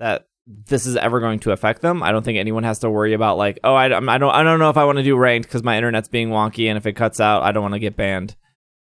that 0.00 0.26
this 0.46 0.86
is 0.86 0.96
ever 0.96 1.20
going 1.20 1.40
to 1.40 1.52
affect 1.52 1.82
them. 1.82 2.02
I 2.02 2.10
don't 2.10 2.24
think 2.24 2.38
anyone 2.38 2.64
has 2.64 2.78
to 2.80 2.90
worry 2.90 3.12
about 3.12 3.36
like, 3.36 3.60
oh, 3.62 3.74
I, 3.74 3.84
I 3.84 4.18
don't, 4.18 4.30
I 4.30 4.42
don't 4.42 4.58
know 4.58 4.70
if 4.70 4.76
I 4.76 4.84
want 4.84 4.98
to 4.98 5.04
do 5.04 5.16
ranked 5.16 5.48
because 5.48 5.62
my 5.62 5.76
internet's 5.76 6.08
being 6.08 6.30
wonky, 6.30 6.68
and 6.68 6.78
if 6.78 6.86
it 6.86 6.94
cuts 6.94 7.20
out, 7.20 7.42
I 7.42 7.52
don't 7.52 7.62
want 7.62 7.74
to 7.74 7.80
get 7.80 7.96
banned. 7.96 8.34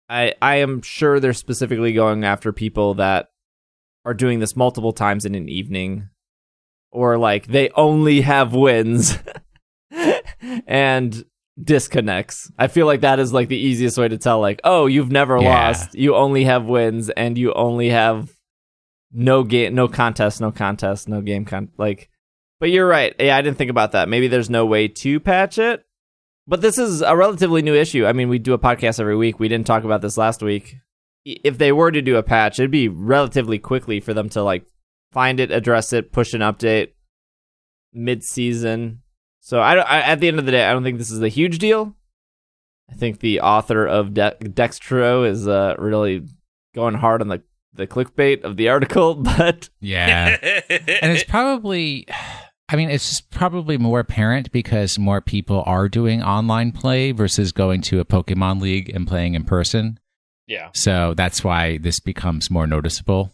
I, 0.07 0.35
I 0.41 0.57
am 0.57 0.81
sure 0.81 1.19
they're 1.19 1.33
specifically 1.33 1.93
going 1.93 2.23
after 2.23 2.53
people 2.53 2.95
that 2.95 3.31
are 4.05 4.13
doing 4.13 4.39
this 4.39 4.55
multiple 4.55 4.93
times 4.93 5.25
in 5.25 5.35
an 5.35 5.49
evening, 5.49 6.09
or 6.91 7.17
like 7.17 7.47
they 7.47 7.69
only 7.71 8.21
have 8.21 8.53
wins 8.53 9.17
and 10.67 11.23
disconnects. 11.61 12.51
I 12.57 12.67
feel 12.67 12.85
like 12.85 13.01
that 13.01 13.19
is 13.19 13.33
like 13.33 13.47
the 13.49 13.57
easiest 13.57 13.97
way 13.97 14.07
to 14.07 14.17
tell, 14.17 14.39
like, 14.39 14.61
oh, 14.63 14.85
you've 14.85 15.11
never 15.11 15.37
Yeah. 15.37 15.49
lost, 15.49 15.95
you 15.95 16.15
only 16.15 16.45
have 16.45 16.65
wins, 16.65 17.09
and 17.09 17.37
you 17.37 17.53
only 17.53 17.89
have 17.89 18.31
no 19.11 19.43
game, 19.43 19.75
no 19.75 19.87
contest, 19.87 20.39
no 20.41 20.51
contest, 20.51 21.07
no 21.09 21.21
game 21.21 21.45
con. 21.45 21.69
Like 21.77 22.09
But 22.59 22.69
you're 22.71 22.87
right. 22.87 23.13
Yeah, 23.19 23.35
I 23.37 23.41
didn't 23.41 23.57
think 23.57 23.71
about 23.71 23.91
that. 23.93 24.09
Maybe 24.09 24.27
there's 24.27 24.49
no 24.49 24.65
way 24.65 24.87
to 24.87 25.19
patch 25.19 25.57
it. 25.57 25.83
But 26.47 26.61
this 26.61 26.77
is 26.79 27.01
a 27.01 27.15
relatively 27.15 27.61
new 27.61 27.75
issue. 27.75 28.05
I 28.07 28.13
mean, 28.13 28.27
we 28.27 28.39
do 28.39 28.53
a 28.53 28.59
podcast 28.59 28.99
every 28.99 29.15
week. 29.15 29.39
We 29.39 29.47
didn't 29.47 29.67
talk 29.67 29.83
about 29.83 30.01
this 30.01 30.17
last 30.17 30.41
week. 30.41 30.77
If 31.23 31.59
they 31.59 31.71
were 31.71 31.91
to 31.91 32.01
do 32.01 32.15
a 32.15 32.23
patch, 32.23 32.57
it'd 32.59 32.71
be 32.71 32.87
relatively 32.87 33.59
quickly 33.59 33.99
for 33.99 34.15
them 34.15 34.29
to 34.29 34.41
like 34.41 34.65
find 35.11 35.39
it, 35.39 35.51
address 35.51 35.93
it, 35.93 36.11
push 36.11 36.33
an 36.33 36.41
update 36.41 36.89
mid-season. 37.93 39.01
So 39.41 39.61
I, 39.61 39.75
don't- 39.75 39.89
I 39.89 40.01
at 40.01 40.19
the 40.19 40.27
end 40.27 40.39
of 40.39 40.45
the 40.45 40.51
day, 40.51 40.65
I 40.65 40.73
don't 40.73 40.83
think 40.83 40.97
this 40.97 41.11
is 41.11 41.21
a 41.21 41.27
huge 41.29 41.59
deal. 41.59 41.95
I 42.91 42.95
think 42.95 43.19
the 43.19 43.41
author 43.41 43.85
of 43.85 44.13
De- 44.13 44.35
Dextro 44.41 45.27
is 45.27 45.47
uh, 45.47 45.75
really 45.77 46.25
going 46.75 46.95
hard 46.95 47.21
on 47.21 47.27
the 47.27 47.41
the 47.73 47.85
clickbait 47.85 48.43
of 48.43 48.57
the 48.57 48.67
article, 48.69 49.13
but 49.37 49.69
Yeah. 49.79 50.37
and 50.41 51.11
it's 51.11 51.23
probably 51.23 52.07
i 52.71 52.75
mean 52.75 52.89
it's 52.89 53.09
just 53.09 53.29
probably 53.31 53.77
more 53.77 53.99
apparent 53.99 54.51
because 54.51 54.99
more 54.99 55.21
people 55.21 55.63
are 55.65 55.87
doing 55.89 56.21
online 56.21 56.71
play 56.71 57.11
versus 57.11 57.51
going 57.51 57.81
to 57.81 57.99
a 57.99 58.05
pokemon 58.05 58.59
league 58.61 58.89
and 58.93 59.07
playing 59.07 59.33
in 59.33 59.43
person 59.43 59.99
yeah. 60.45 60.69
so 60.75 61.13
that's 61.15 61.43
why 61.43 61.77
this 61.79 61.99
becomes 61.99 62.51
more 62.51 62.67
noticeable 62.67 63.33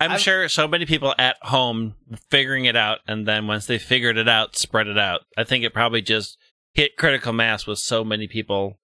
I'm 0.00 0.12
I've- 0.12 0.22
sure 0.22 0.48
so 0.48 0.68
many 0.68 0.86
people 0.86 1.14
at 1.18 1.36
home 1.42 1.94
figuring 2.30 2.64
it 2.66 2.76
out, 2.76 2.98
and 3.06 3.26
then 3.26 3.46
once 3.46 3.66
they 3.66 3.78
figured 3.78 4.16
it 4.16 4.28
out, 4.28 4.56
spread 4.56 4.86
it 4.86 4.98
out. 4.98 5.20
I 5.36 5.44
think 5.44 5.64
it 5.64 5.72
probably 5.72 6.02
just 6.02 6.36
hit 6.74 6.96
critical 6.96 7.32
mass 7.32 7.66
with 7.66 7.78
so 7.78 8.04
many 8.04 8.26
people 8.26 8.78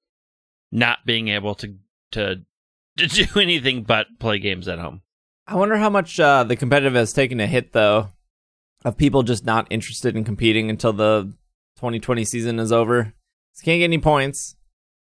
not 0.72 0.98
being 1.04 1.28
able 1.28 1.54
to 1.56 1.76
to, 2.12 2.42
to 2.96 3.06
do 3.06 3.40
anything 3.40 3.82
but 3.82 4.06
play 4.18 4.38
games 4.38 4.68
at 4.68 4.78
home. 4.78 5.02
I 5.46 5.56
wonder 5.56 5.76
how 5.76 5.90
much 5.90 6.18
uh, 6.20 6.44
the 6.44 6.56
competitive 6.56 6.94
has 6.94 7.12
taken 7.12 7.40
a 7.40 7.46
hit, 7.46 7.72
though, 7.72 8.10
of 8.84 8.96
people 8.96 9.22
just 9.24 9.44
not 9.44 9.66
interested 9.70 10.16
in 10.16 10.22
competing 10.24 10.70
until 10.70 10.92
the 10.92 11.34
2020 11.76 12.24
season 12.24 12.58
is 12.60 12.70
over. 12.70 13.14
You 13.56 13.64
can't 13.64 13.78
get 13.80 13.84
any 13.84 13.98
points, 13.98 14.54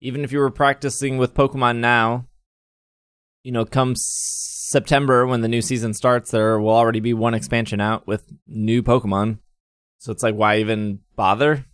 even 0.01 0.23
if 0.23 0.31
you 0.31 0.39
were 0.39 0.49
practicing 0.49 1.17
with 1.17 1.35
Pokemon 1.35 1.77
now. 1.77 2.25
You 3.43 3.51
know, 3.51 3.65
come 3.65 3.91
s- 3.91 4.67
September 4.69 5.25
when 5.27 5.41
the 5.41 5.47
new 5.47 5.61
season 5.61 5.93
starts, 5.93 6.31
there 6.31 6.59
will 6.59 6.69
already 6.75 6.99
be 6.99 7.13
one 7.13 7.33
expansion 7.33 7.81
out 7.81 8.07
with 8.07 8.31
new 8.47 8.81
Pokemon. 8.83 9.39
So 9.97 10.11
it's 10.11 10.23
like, 10.23 10.35
why 10.35 10.57
even 10.59 10.99
bother? 11.15 11.65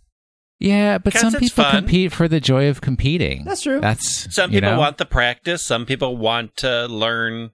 yeah 0.60 0.98
but 0.98 1.12
some 1.14 1.32
people 1.34 1.62
fun. 1.62 1.72
compete 1.76 2.12
for 2.12 2.26
the 2.26 2.40
joy 2.40 2.68
of 2.68 2.80
competing 2.80 3.44
That's 3.44 3.60
true. 3.62 3.80
that's 3.80 4.34
Some 4.34 4.50
people 4.50 4.72
know? 4.72 4.78
want 4.80 4.98
the 4.98 5.06
practice. 5.06 5.64
Some 5.64 5.86
people 5.86 6.16
want 6.16 6.56
to 6.56 6.86
learn 6.86 7.50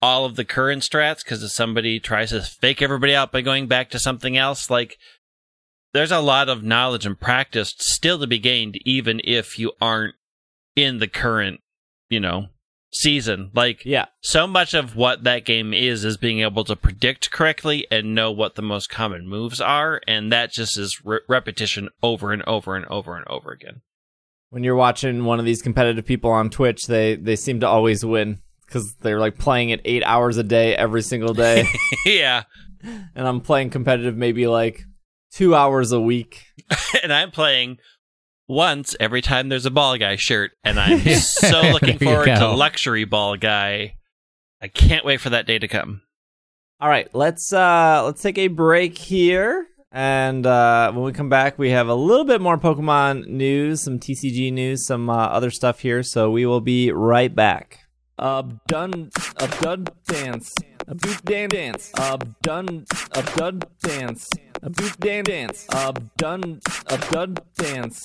all 0.00 0.24
of 0.24 0.36
the 0.36 0.44
current 0.44 0.82
strats 0.84 1.24
because 1.24 1.42
if 1.42 1.50
somebody 1.50 1.98
tries 1.98 2.30
to 2.30 2.40
fake 2.42 2.80
everybody 2.82 3.16
out 3.16 3.32
by 3.32 3.40
going 3.40 3.66
back 3.66 3.90
to 3.90 3.98
something 3.98 4.36
else, 4.36 4.70
like 4.70 4.96
there's 5.92 6.12
a 6.12 6.20
lot 6.20 6.48
of 6.48 6.62
knowledge 6.62 7.04
and 7.04 7.18
practice 7.18 7.74
still 7.78 8.20
to 8.20 8.28
be 8.28 8.38
gained, 8.38 8.78
even 8.86 9.20
if 9.24 9.58
you 9.58 9.72
aren't 9.80 10.14
in 10.76 10.98
the 11.00 11.08
current, 11.08 11.58
you 12.08 12.20
know, 12.20 12.46
season. 12.92 13.50
Like 13.54 13.84
yeah. 13.84 14.06
so 14.20 14.46
much 14.46 14.74
of 14.74 14.96
what 14.96 15.24
that 15.24 15.44
game 15.44 15.72
is 15.72 16.04
is 16.04 16.16
being 16.16 16.40
able 16.40 16.64
to 16.64 16.76
predict 16.76 17.30
correctly 17.30 17.86
and 17.90 18.14
know 18.14 18.30
what 18.32 18.54
the 18.54 18.62
most 18.62 18.90
common 18.90 19.28
moves 19.28 19.60
are, 19.60 20.00
and 20.06 20.32
that 20.32 20.52
just 20.52 20.78
is 20.78 21.00
re- 21.04 21.20
repetition 21.28 21.88
over 22.02 22.32
and 22.32 22.42
over 22.46 22.76
and 22.76 22.86
over 22.86 23.16
and 23.16 23.26
over 23.28 23.50
again. 23.50 23.82
when 24.50 24.64
you're 24.64 24.74
watching 24.76 25.24
one 25.24 25.38
of 25.38 25.44
these 25.44 25.62
competitive 25.62 26.04
people 26.04 26.30
on 26.30 26.50
Twitch, 26.50 26.86
they 26.86 27.14
they 27.16 27.36
seem 27.36 27.60
to 27.60 27.68
always 27.68 28.04
win 28.04 28.40
because 28.66 28.94
they're 28.96 29.20
like 29.20 29.38
playing 29.38 29.70
it 29.70 29.80
eight 29.84 30.02
hours 30.04 30.36
a 30.36 30.42
day 30.42 30.74
every 30.76 31.02
single 31.02 31.34
day, 31.34 31.64
yeah. 32.06 32.42
and 32.82 33.26
I'm 33.28 33.40
playing 33.40 33.70
competitive 33.70 34.16
maybe 34.16 34.46
like 34.46 34.84
two 35.32 35.54
hours 35.54 35.92
a 35.92 36.00
week. 36.00 36.44
and 37.02 37.12
I'm 37.12 37.30
playing 37.30 37.78
once 38.50 38.96
every 38.98 39.22
time 39.22 39.48
there's 39.48 39.64
a 39.64 39.70
ball 39.70 39.96
guy 39.96 40.16
shirt, 40.16 40.50
and 40.64 40.78
I'm 40.78 40.98
so 41.14 41.60
looking 41.70 41.98
forward 41.98 42.26
to 42.26 42.48
luxury 42.48 43.04
ball 43.04 43.36
guy. 43.36 43.94
I 44.60 44.68
can't 44.68 45.04
wait 45.04 45.20
for 45.20 45.30
that 45.30 45.46
day 45.46 45.58
to 45.58 45.68
come. 45.68 46.02
All 46.80 46.88
right, 46.88 47.08
let's 47.14 47.52
uh 47.52 48.02
let's 48.04 48.20
take 48.20 48.38
a 48.38 48.48
break 48.48 48.98
here, 48.98 49.68
and 49.92 50.44
uh, 50.44 50.90
when 50.92 51.04
we 51.04 51.12
come 51.12 51.28
back, 51.28 51.58
we 51.58 51.70
have 51.70 51.88
a 51.88 51.94
little 51.94 52.24
bit 52.24 52.40
more 52.40 52.58
Pokemon 52.58 53.28
news, 53.28 53.82
some 53.82 53.98
TCG 53.98 54.52
news, 54.52 54.86
some 54.86 55.08
uh, 55.08 55.26
other 55.26 55.50
stuff 55.50 55.80
here. 55.80 56.02
So 56.02 56.30
we 56.30 56.44
will 56.44 56.60
be 56.60 56.90
right 56.90 57.34
back. 57.34 57.78
Uh, 58.18 58.42
done, 58.66 59.10
a 59.36 59.48
done 59.62 59.86
dance, 60.06 60.54
a 60.86 60.94
boot 60.94 61.24
dan 61.24 61.48
dance, 61.48 61.90
a 61.96 62.18
done, 62.42 62.84
a 63.12 63.22
done 63.36 63.60
dance, 63.82 64.28
a 64.62 64.68
boot 64.68 64.98
dan 65.00 65.24
dance, 65.24 65.66
a 65.70 65.94
done, 66.18 66.60
a 66.88 66.98
done 67.10 67.36
dance, 67.56 68.04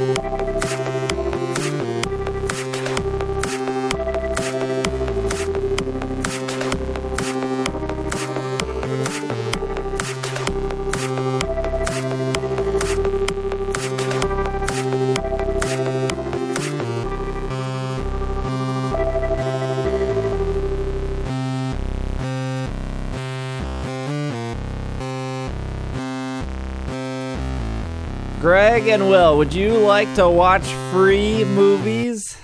and 28.91 29.09
Will, 29.09 29.37
would 29.37 29.53
you 29.53 29.73
like 29.77 30.13
to 30.15 30.29
watch 30.29 30.63
free 30.91 31.43
movies? 31.45 32.37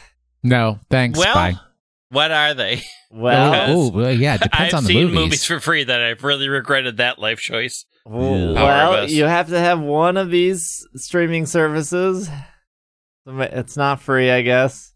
no 0.44 0.80
thanks 0.90 1.20
well, 1.20 1.34
bye 1.34 1.60
what 2.10 2.32
are 2.32 2.54
they? 2.54 2.84
Well, 3.12 3.70
oh, 3.70 3.90
well, 3.92 4.12
yeah 4.12 4.36
it 4.36 4.42
depends 4.42 4.74
I've 4.74 4.78
on 4.78 4.84
the 4.84 4.88
seen 4.88 5.04
movies, 5.08 5.16
movies 5.20 5.46
for 5.46 5.60
free 5.60 5.84
that 5.84 6.02
I've 6.02 6.24
really 6.24 6.48
regretted 6.48 6.98
that 6.98 7.20
life 7.20 7.40
choice. 7.40 7.86
well, 8.06 8.56
Power 8.56 8.98
of 8.98 9.04
us. 9.06 9.12
you 9.12 9.26
have 9.26 9.50
to 9.50 9.60
have 9.60 9.80
one 9.80 10.18
of 10.18 10.30
these 10.30 10.88
streaming 10.96 11.46
services. 11.46 12.30
It's 13.26 13.76
not 13.76 14.02
free, 14.02 14.32
I 14.32 14.42
guess. 14.42 14.94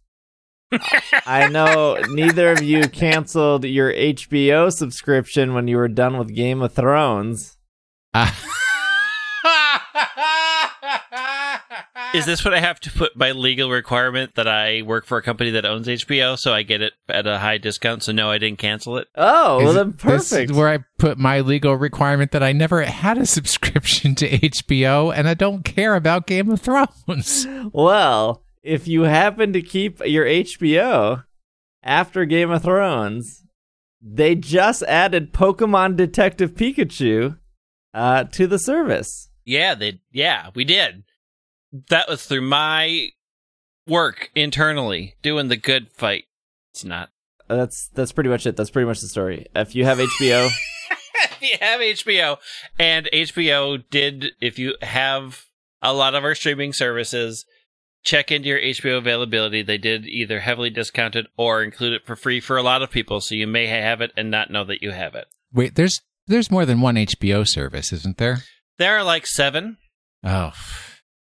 I 1.26 1.50
know 1.50 1.98
neither 2.10 2.54
of 2.54 2.64
you 2.64 2.88
canceled 2.88 3.66
your 3.66 3.92
HBO 3.92 4.72
subscription 4.72 5.54
when 5.54 5.68
you 5.68 5.76
were 5.76 5.90
done 5.90 6.18
with 6.18 6.34
Game 6.34 6.62
of 6.62 6.74
Thrones. 6.74 7.58
Is 12.14 12.26
this 12.26 12.44
what 12.44 12.54
I 12.54 12.60
have 12.60 12.80
to 12.82 12.92
put 12.92 13.16
my 13.16 13.32
legal 13.32 13.70
requirement 13.70 14.36
that 14.36 14.48
I 14.48 14.82
work 14.82 15.06
for 15.06 15.18
a 15.18 15.22
company 15.22 15.52
that 15.52 15.66
owns 15.66 15.88
HBO 15.88 16.38
so 16.38 16.54
I 16.54 16.64
get 16.64 16.82
it 16.82 16.92
at 17.08 17.26
a 17.26 17.40
high 17.40 17.58
discount? 17.58 18.04
So 18.04 18.12
no, 18.12 18.30
I 18.30 18.38
didn't 18.38 18.60
cancel 18.60 18.98
it. 18.98 19.08
Oh, 19.16 19.60
well 19.60 19.70
Is 19.70 19.76
then 19.76 19.90
it- 19.90 19.98
this 20.00 20.30
perfect. 20.30 20.52
is 20.52 20.58
where 20.58 20.68
I 20.70 20.80
put 21.00 21.18
my 21.18 21.40
legal 21.40 21.76
requirement 21.76 22.32
that 22.32 22.44
I 22.44 22.52
never 22.52 22.82
had 22.84 23.18
a 23.18 23.26
subscription 23.38 24.16
to 24.16 24.30
HBO 24.30 25.16
and 25.16 25.28
I 25.28 25.34
don't 25.36 25.64
care 25.64 25.96
about 25.96 26.28
Game 26.28 26.50
of 26.50 26.60
Thrones. 26.62 27.48
Well, 27.72 28.44
if 28.62 28.88
you 28.88 29.04
happen 29.04 29.54
to 29.54 29.62
keep 29.62 30.06
your 30.06 30.26
HBO 30.26 31.24
after 31.82 32.26
Game 32.26 32.52
of 32.52 32.64
Thrones, 32.64 33.46
they 34.02 34.36
just 34.36 34.84
added 34.84 35.32
Pokemon 35.34 35.96
Detective 35.96 36.56
Pikachu 36.56 37.38
uh, 37.94 38.26
to 38.26 38.48
the 38.48 38.60
service. 38.60 39.30
Yeah, 39.46 39.76
they 39.76 40.02
yeah, 40.12 40.50
we 40.54 40.64
did. 40.66 41.04
That 41.90 42.10
was 42.10 42.26
through 42.26 42.42
my 42.42 43.10
work 43.88 44.30
internally 44.36 45.16
doing 45.22 45.48
the 45.48 45.58
good 45.58 45.90
fight. 45.92 46.26
It's 46.74 46.84
not. 46.84 47.10
Uh, 47.50 47.56
That's 47.58 47.90
that's 47.94 48.12
pretty 48.12 48.30
much 48.30 48.46
it. 48.46 48.56
That's 48.56 48.70
pretty 48.70 48.88
much 48.88 49.02
the 49.02 49.08
story. 49.08 49.48
If 49.56 49.76
you 49.76 49.86
have 49.86 49.98
HBO, 49.98 50.50
if 51.22 51.42
you 51.42 51.58
have 51.60 51.80
HBO 51.82 52.38
and 52.80 53.10
HBO 53.12 53.84
did 53.90 54.32
if 54.40 54.58
you 54.60 54.76
have 54.82 55.46
a 55.82 55.94
lot 55.94 56.16
of 56.16 56.24
our 56.24 56.36
streaming 56.36 56.74
services 56.74 57.46
check 58.04 58.32
into 58.32 58.50
your 58.50 58.60
HBO 58.60 58.98
availability 58.98 59.62
they 59.62 59.78
did 59.78 60.06
either 60.08 60.40
heavily 60.40 60.70
discounted 60.72 61.28
or 61.38 61.62
include 61.62 61.94
it 61.94 62.06
for 62.06 62.16
free 62.16 62.40
for 62.40 62.58
a 62.58 62.64
lot 62.64 62.82
of 62.82 62.90
people 62.90 63.22
so 63.22 63.36
you 63.36 63.46
may 63.46 63.68
have 63.68 64.02
it 64.02 64.12
and 64.18 64.32
not 64.32 64.50
know 64.50 64.64
that 64.64 64.82
you 64.82 64.92
have 64.92 65.14
it. 65.16 65.26
Wait, 65.54 65.76
there's 65.76 66.02
there's 66.28 66.50
more 66.52 66.66
than 66.66 66.82
one 66.82 66.96
HBO 66.96 67.48
service, 67.48 67.92
isn't 67.92 68.18
there? 68.18 68.40
There 68.78 68.98
are 68.98 69.04
like 69.04 69.28
7. 69.28 69.78
Oh, 70.24 70.52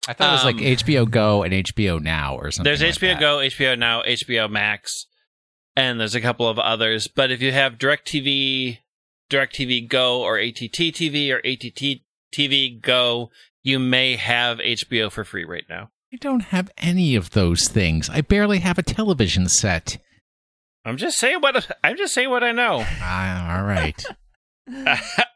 I 0.07 0.13
thought 0.13 0.29
it 0.29 0.31
was 0.33 0.45
like 0.45 0.55
Um, 0.55 0.61
HBO 0.61 1.09
Go 1.09 1.43
and 1.43 1.53
HBO 1.53 2.01
Now 2.01 2.35
or 2.35 2.51
something. 2.51 2.65
There's 2.69 2.81
like 2.81 2.95
HBO 2.95 3.13
that. 3.13 3.19
Go, 3.19 3.37
HBO 3.37 3.77
Now, 3.79 4.01
HBO 4.03 4.49
Max, 4.49 5.05
and 5.75 5.99
there's 5.99 6.15
a 6.15 6.21
couple 6.21 6.47
of 6.47 6.59
others. 6.59 7.07
But 7.07 7.31
if 7.31 7.41
you 7.41 7.51
have 7.51 7.77
DirecTV, 7.77 8.79
DirecTV 9.29 9.87
Go, 9.87 10.21
or 10.21 10.37
ATT 10.37 10.69
TV, 10.71 11.31
or 11.31 11.37
ATT 11.37 12.01
TV 12.35 12.81
Go, 12.81 13.29
you 13.63 13.79
may 13.79 14.15
have 14.17 14.57
HBO 14.57 15.09
for 15.11 15.23
free 15.23 15.45
right 15.45 15.63
now. 15.69 15.89
I 16.13 16.17
don't 16.17 16.41
have 16.41 16.69
any 16.77 17.15
of 17.15 17.31
those 17.31 17.67
things. 17.67 18.09
I 18.09 18.21
barely 18.21 18.59
have 18.59 18.77
a 18.77 18.83
television 18.83 19.47
set. 19.49 19.97
I'm 20.85 20.97
just 20.97 21.17
saying 21.17 21.39
what 21.39 21.65
I'm 21.83 21.95
just 21.95 22.13
saying 22.13 22.29
what 22.29 22.43
I 22.43 22.51
know. 22.51 22.83
Ah, 22.85 23.57
all 23.57 23.63
right. 23.65 24.03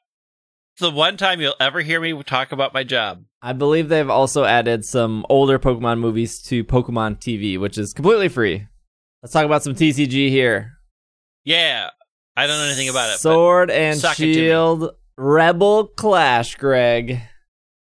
the 0.80 0.92
one 0.92 1.18
time 1.18 1.42
you'll 1.42 1.56
ever 1.60 1.82
hear 1.82 2.00
me 2.00 2.22
talk 2.24 2.52
about 2.52 2.74
my 2.74 2.84
job. 2.84 3.24
I 3.42 3.54
believe 3.54 3.90
they've 3.90 4.10
also 4.10 4.44
added 4.44 4.86
some 4.86 5.26
older 5.30 5.60
Pokemon 5.60 6.00
movies 6.00 6.42
to 6.44 6.64
Pokemon 6.64 7.20
TV, 7.20 7.60
which 7.60 7.78
is 7.78 7.94
completely 7.94 8.30
free. 8.30 8.68
Let's 9.22 9.34
talk 9.34 9.46
about 9.46 9.64
some 9.64 9.76
TCG 9.76 10.30
here. 10.30 10.74
Yeah, 11.44 11.90
I 12.36 12.48
don't 12.48 12.58
know 12.58 12.66
anything 12.66 12.90
about 12.90 13.14
it. 13.14 13.20
Sword 13.20 13.72
and 13.72 14.00
suck 14.00 14.20
it 14.20 14.24
to 14.24 14.28
me. 14.28 14.34
Shield 14.34 14.92
Rebel 15.18 15.88
Clash, 15.88 16.56
Greg. 16.56 17.22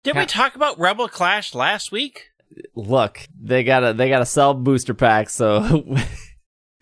did 0.02 0.16
we 0.16 0.26
talk 0.26 0.54
about 0.54 0.78
Rebel 0.78 1.08
Clash 1.08 1.54
last 1.54 1.92
week? 1.92 2.28
Look, 2.74 3.28
they 3.40 3.62
gotta 3.64 3.92
they 3.92 4.08
gotta 4.08 4.26
sell 4.26 4.54
booster 4.54 4.94
packs, 4.94 5.34
so 5.34 5.84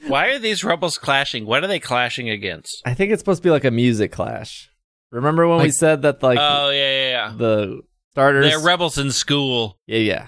Why 0.07 0.29
are 0.29 0.39
these 0.39 0.65
rebels 0.65 0.97
clashing? 0.97 1.45
What 1.45 1.65
are 1.65 1.67
they 1.67 1.81
clashing 1.81 2.31
against? 2.31 2.83
I 2.87 2.95
think 2.95 3.13
it's 3.13 3.21
supposed 3.21 3.43
to 3.43 3.47
be 3.47 3.51
like 3.51 3.65
a 3.65 3.71
music 3.71 4.13
clash. 4.13 4.71
Remember 5.11 5.47
when 5.49 5.61
we 5.63 5.71
said 5.71 6.03
that 6.03 6.23
like 6.23 6.39
oh 6.41 6.71
yeah, 6.71 6.91
yeah, 6.91 7.09
yeah. 7.11 7.35
the 7.37 7.81
starters 8.13 8.47
They're 8.47 8.61
rebels 8.61 8.99
in 8.99 9.11
school. 9.13 9.79
Yeah, 9.87 9.99
yeah. 9.99 10.27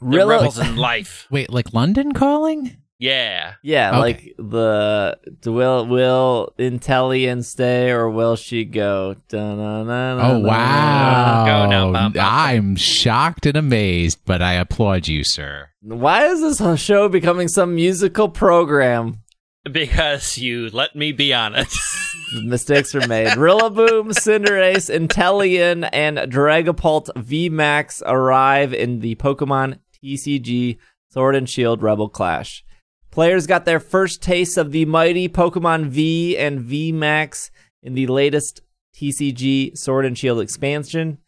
They're 0.00 0.10
Really? 0.20 0.36
rebels 0.36 0.58
in 0.58 0.76
life. 0.90 1.26
Wait, 1.30 1.50
like 1.50 1.72
London 1.74 2.12
calling? 2.12 2.76
Yeah. 2.98 3.54
Yeah, 3.64 3.90
Okay. 3.90 3.98
like 3.98 4.34
the 4.38 5.18
will 5.50 5.86
will 5.86 6.54
Inteleon 6.56 7.44
stay 7.44 7.90
or 7.90 8.08
will 8.08 8.36
she 8.36 8.64
go? 8.64 9.16
Oh 9.32 10.38
wow! 10.38 11.44
Go 11.44 11.66
now, 11.68 11.84
bum, 11.86 11.92
bum, 11.92 12.12
bum. 12.12 12.24
I'm 12.24 12.76
shocked 12.76 13.44
and 13.46 13.56
amazed, 13.56 14.20
but 14.24 14.40
I 14.40 14.52
applaud 14.52 15.08
you, 15.08 15.24
sir. 15.24 15.70
Why 15.82 16.26
is 16.26 16.40
this 16.58 16.80
show 16.80 17.08
becoming 17.08 17.48
some 17.48 17.74
musical 17.74 18.28
program? 18.28 19.21
Because 19.70 20.38
you 20.38 20.70
let 20.70 20.96
me 20.96 21.12
be 21.12 21.32
honest. 21.32 21.78
Mistakes 22.44 22.94
are 22.94 23.06
made. 23.06 23.28
Rillaboom, 23.28 24.10
Cinderace, 24.10 24.90
Inteleon, 24.90 25.88
and 25.92 26.18
Dragapult 26.18 27.10
VMAX 27.14 28.02
arrive 28.04 28.74
in 28.74 29.00
the 29.00 29.14
Pokemon 29.16 29.78
TCG 30.02 30.78
Sword 31.10 31.36
and 31.36 31.48
Shield 31.48 31.82
Rebel 31.82 32.08
Clash. 32.08 32.64
Players 33.10 33.46
got 33.46 33.64
their 33.64 33.78
first 33.78 34.22
taste 34.22 34.56
of 34.56 34.72
the 34.72 34.86
mighty 34.86 35.28
Pokemon 35.28 35.86
V 35.86 36.36
and 36.36 36.60
VMAX 36.60 37.50
in 37.82 37.94
the 37.94 38.06
latest 38.06 38.62
TCG 38.96 39.76
Sword 39.76 40.06
and 40.06 40.16
Shield 40.16 40.40
expansion. 40.40 41.18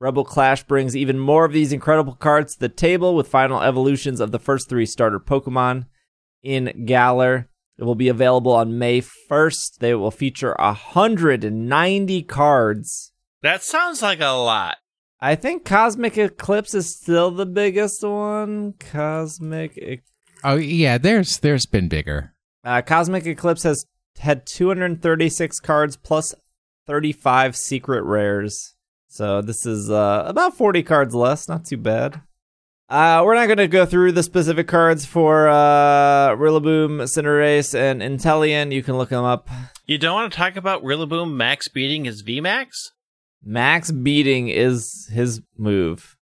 Rebel 0.00 0.24
Clash 0.24 0.64
brings 0.64 0.96
even 0.96 1.18
more 1.18 1.44
of 1.44 1.52
these 1.52 1.72
incredible 1.72 2.14
cards 2.14 2.54
to 2.54 2.60
the 2.60 2.68
table 2.68 3.14
with 3.14 3.28
final 3.28 3.62
evolutions 3.62 4.20
of 4.20 4.30
the 4.32 4.38
first 4.38 4.68
three 4.68 4.86
starter 4.86 5.18
Pokemon 5.18 5.86
in 6.42 6.84
Galar. 6.84 7.47
It 7.78 7.84
will 7.84 7.94
be 7.94 8.08
available 8.08 8.52
on 8.52 8.78
May 8.78 9.00
1st. 9.00 9.78
They 9.78 9.94
will 9.94 10.10
feature 10.10 10.54
190 10.58 12.22
cards. 12.24 13.12
that 13.42 13.62
sounds 13.62 14.02
like 14.02 14.20
a 14.20 14.30
lot. 14.30 14.76
I 15.20 15.34
think 15.34 15.64
Cosmic 15.64 16.16
Eclipse 16.18 16.74
is 16.74 16.94
still 16.96 17.30
the 17.30 17.46
biggest 17.46 18.02
one. 18.04 18.74
Cosmic 18.78 19.76
Ec- 19.76 20.04
Oh 20.44 20.54
yeah, 20.56 20.98
there's 20.98 21.38
there's 21.38 21.66
been 21.66 21.88
bigger. 21.88 22.34
uh, 22.64 22.82
Cosmic 22.82 23.26
Eclipse 23.26 23.64
has 23.64 23.84
had 24.18 24.46
236 24.46 25.58
cards 25.60 25.96
plus 25.96 26.34
35 26.86 27.56
secret 27.56 28.02
rares. 28.04 28.74
So 29.08 29.40
this 29.42 29.66
is 29.66 29.90
uh, 29.90 30.22
about 30.26 30.56
40 30.56 30.82
cards 30.84 31.14
less. 31.14 31.48
Not 31.48 31.64
too 31.64 31.76
bad. 31.76 32.20
Uh, 32.88 33.22
we're 33.22 33.34
not 33.34 33.46
going 33.46 33.58
to 33.58 33.68
go 33.68 33.84
through 33.84 34.12
the 34.12 34.22
specific 34.22 34.66
cards 34.66 35.04
for 35.04 35.46
uh, 35.46 36.34
Rillaboom, 36.36 37.02
Cinderace, 37.02 37.74
and 37.74 38.00
Inteleon. 38.00 38.72
You 38.72 38.82
can 38.82 38.96
look 38.96 39.10
them 39.10 39.24
up. 39.24 39.50
You 39.84 39.98
don't 39.98 40.14
want 40.14 40.32
to 40.32 40.38
talk 40.38 40.56
about 40.56 40.82
Rillaboom 40.82 41.34
Max 41.34 41.68
beating 41.68 42.06
his 42.06 42.22
VMAX? 42.22 42.68
Max 43.44 43.90
beating 43.90 44.48
is 44.48 45.08
his 45.12 45.42
move. 45.58 46.16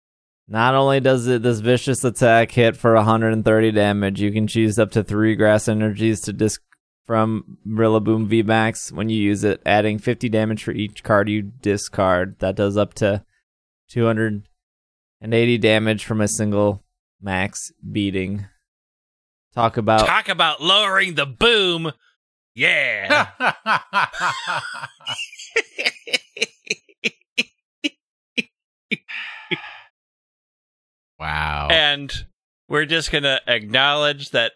Not 0.48 0.74
only 0.74 1.00
does 1.00 1.26
it 1.26 1.42
this 1.42 1.60
vicious 1.60 2.02
attack 2.02 2.50
hit 2.52 2.76
for 2.76 2.94
130 2.94 3.70
damage, 3.72 4.20
you 4.20 4.32
can 4.32 4.46
choose 4.46 4.78
up 4.78 4.90
to 4.92 5.04
three 5.04 5.34
grass 5.36 5.68
energies 5.68 6.22
to 6.22 6.32
disc 6.32 6.62
from 7.06 7.58
Rillaboom 7.68 8.28
VMAX 8.28 8.90
when 8.90 9.10
you 9.10 9.18
use 9.18 9.44
it, 9.44 9.60
adding 9.66 9.98
50 9.98 10.30
damage 10.30 10.64
for 10.64 10.72
each 10.72 11.02
card 11.02 11.28
you 11.28 11.42
discard. 11.42 12.38
That 12.38 12.56
does 12.56 12.78
up 12.78 12.94
to 12.94 13.22
280 15.24 15.56
damage 15.56 16.04
from 16.04 16.20
a 16.20 16.28
single 16.28 16.84
max 17.18 17.72
beating. 17.90 18.44
Talk 19.54 19.78
about 19.78 20.06
Talk 20.06 20.28
about 20.28 20.60
lowering 20.60 21.14
the 21.14 21.24
boom. 21.24 21.92
Yeah. 22.54 23.28
wow. 31.18 31.68
and 31.70 32.26
we're 32.68 32.84
just 32.84 33.10
going 33.10 33.24
to 33.24 33.40
acknowledge 33.46 34.28
that 34.32 34.52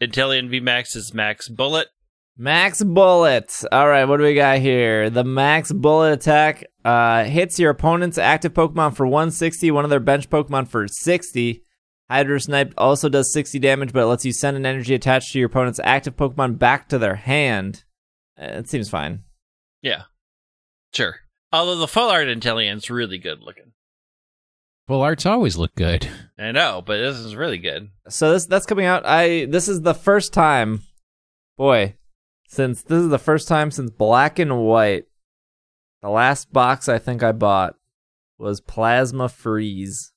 Inteleon 0.00 0.48
VMAX 0.50 0.94
is 0.94 1.12
Max 1.12 1.48
Bullet. 1.48 1.88
Max 2.36 2.82
Bullet. 2.82 3.64
All 3.72 3.88
right, 3.88 4.04
what 4.04 4.18
do 4.18 4.24
we 4.24 4.34
got 4.34 4.58
here? 4.58 5.08
The 5.08 5.24
Max 5.24 5.72
Bullet 5.72 6.12
attack 6.12 6.64
uh, 6.84 7.24
hits 7.24 7.58
your 7.58 7.70
opponent's 7.70 8.18
active 8.18 8.52
Pokemon 8.52 8.94
for 8.94 9.06
160, 9.06 9.70
one 9.70 9.84
of 9.84 9.90
their 9.90 10.00
bench 10.00 10.28
Pokemon 10.28 10.68
for 10.68 10.86
60. 10.86 11.62
Hydro 12.10 12.38
Snipe 12.38 12.74
also 12.76 13.08
does 13.08 13.32
60 13.32 13.58
damage, 13.58 13.92
but 13.92 14.02
it 14.02 14.06
lets 14.06 14.24
you 14.24 14.32
send 14.32 14.56
an 14.56 14.66
energy 14.66 14.94
attached 14.94 15.32
to 15.32 15.38
your 15.38 15.46
opponent's 15.46 15.80
active 15.82 16.14
Pokemon 16.16 16.58
back 16.58 16.88
to 16.90 16.98
their 16.98 17.16
hand. 17.16 17.84
Uh, 18.40 18.44
It 18.58 18.68
seems 18.68 18.90
fine. 18.90 19.22
Yeah. 19.82 20.02
Sure. 20.94 21.16
Although 21.52 21.76
the 21.76 21.88
full 21.88 22.10
art 22.10 22.28
Inteleon's 22.28 22.90
really 22.90 23.18
good 23.18 23.40
looking. 23.40 23.72
Full 24.88 25.00
arts 25.02 25.26
always 25.26 25.56
look 25.56 25.74
good. 25.74 26.08
I 26.38 26.52
know, 26.52 26.82
but 26.84 26.98
this 26.98 27.16
is 27.16 27.34
really 27.34 27.58
good. 27.58 27.88
So 28.08 28.32
this 28.32 28.46
that's 28.46 28.66
coming 28.66 28.84
out. 28.86 29.02
I 29.04 29.46
this 29.46 29.66
is 29.66 29.82
the 29.82 29.94
first 29.94 30.32
time, 30.32 30.82
boy, 31.58 31.96
since 32.48 32.82
this 32.82 33.02
is 33.02 33.08
the 33.08 33.18
first 33.18 33.48
time 33.48 33.70
since 33.70 33.90
Black 33.90 34.38
and 34.38 34.62
White. 34.64 35.04
The 36.02 36.08
last 36.10 36.52
box 36.52 36.88
I 36.88 36.98
think 36.98 37.22
I 37.22 37.32
bought 37.32 37.74
was 38.38 38.60
Plasma 38.60 39.28
Freeze. 39.28 40.12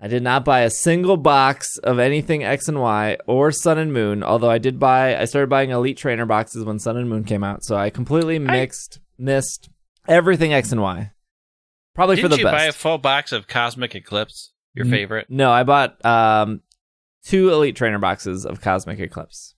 I 0.00 0.08
did 0.08 0.22
not 0.22 0.46
buy 0.46 0.60
a 0.60 0.70
single 0.70 1.18
box 1.18 1.76
of 1.78 1.98
anything 1.98 2.42
X 2.42 2.68
and 2.68 2.80
Y 2.80 3.18
or 3.26 3.52
Sun 3.52 3.76
and 3.76 3.92
Moon. 3.92 4.22
Although 4.22 4.50
I 4.50 4.56
did 4.56 4.78
buy, 4.78 5.14
I 5.16 5.26
started 5.26 5.50
buying 5.50 5.70
Elite 5.70 5.98
Trainer 5.98 6.24
boxes 6.24 6.64
when 6.64 6.78
Sun 6.78 6.96
and 6.96 7.08
Moon 7.08 7.24
came 7.24 7.44
out. 7.44 7.64
So 7.64 7.76
I 7.76 7.90
completely 7.90 8.38
mixed, 8.38 9.00
missed 9.18 9.68
everything 10.08 10.54
X 10.54 10.72
and 10.72 10.80
Y. 10.80 11.12
Probably 11.94 12.16
Didn't 12.16 12.30
for 12.30 12.36
the 12.36 12.38
you 12.38 12.44
best. 12.46 12.56
buy 12.56 12.64
a 12.64 12.72
full 12.72 12.96
box 12.96 13.32
of 13.32 13.46
Cosmic 13.46 13.94
Eclipse? 13.94 14.52
Your 14.72 14.86
favorite? 14.86 15.26
No, 15.28 15.50
I 15.50 15.64
bought 15.64 16.02
um 16.06 16.62
two 17.24 17.52
elite 17.52 17.76
trainer 17.76 17.98
boxes 17.98 18.46
of 18.46 18.62
Cosmic 18.62 19.00
Eclipse. 19.00 19.54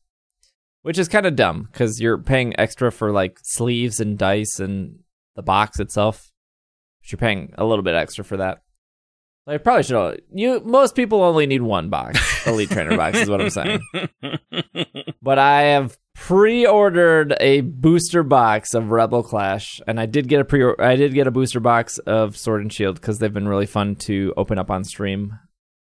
Which 0.82 0.98
is 0.98 1.08
kind 1.08 1.26
of 1.26 1.36
dumb 1.36 1.68
cuz 1.72 2.00
you're 2.00 2.18
paying 2.18 2.58
extra 2.58 2.90
for 2.90 3.12
like 3.12 3.38
sleeves 3.42 4.00
and 4.00 4.18
dice 4.18 4.58
and 4.58 5.00
the 5.36 5.42
box 5.42 5.78
itself. 5.78 6.32
But 7.00 7.12
you're 7.12 7.18
paying 7.18 7.54
a 7.56 7.64
little 7.64 7.82
bit 7.82 7.94
extra 7.94 8.24
for 8.24 8.36
that. 8.36 8.62
I 9.46 9.58
probably 9.58 9.82
should 9.82 10.22
you 10.32 10.60
most 10.64 10.94
people 10.94 11.22
only 11.22 11.46
need 11.46 11.62
one 11.62 11.88
box. 11.88 12.46
elite 12.46 12.70
trainer 12.70 12.96
box 12.96 13.18
is 13.18 13.30
what 13.30 13.40
I'm 13.40 13.50
saying. 13.50 13.80
But 15.20 15.38
I 15.38 15.62
have 15.62 15.98
pre-ordered 16.14 17.34
a 17.40 17.60
booster 17.62 18.22
box 18.22 18.74
of 18.74 18.90
Rebel 18.90 19.22
Clash, 19.22 19.80
and 19.86 19.98
I 20.00 20.06
did 20.06 20.28
get 20.28 20.40
a 20.40 20.44
pre 20.44 20.74
I 20.78 20.96
did 20.96 21.14
get 21.14 21.26
a 21.26 21.30
booster 21.30 21.60
box 21.60 21.98
of 21.98 22.36
Sword 22.36 22.62
and 22.62 22.72
Shield 22.72 22.96
because 22.96 23.18
they've 23.18 23.32
been 23.32 23.48
really 23.48 23.66
fun 23.66 23.94
to 23.96 24.34
open 24.36 24.58
up 24.58 24.70
on 24.70 24.84
stream. 24.84 25.38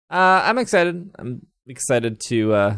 Uh, 0.10 0.42
I'm 0.46 0.58
excited. 0.58 1.12
I'm 1.18 1.46
excited 1.68 2.20
to 2.28 2.54
uh, 2.54 2.78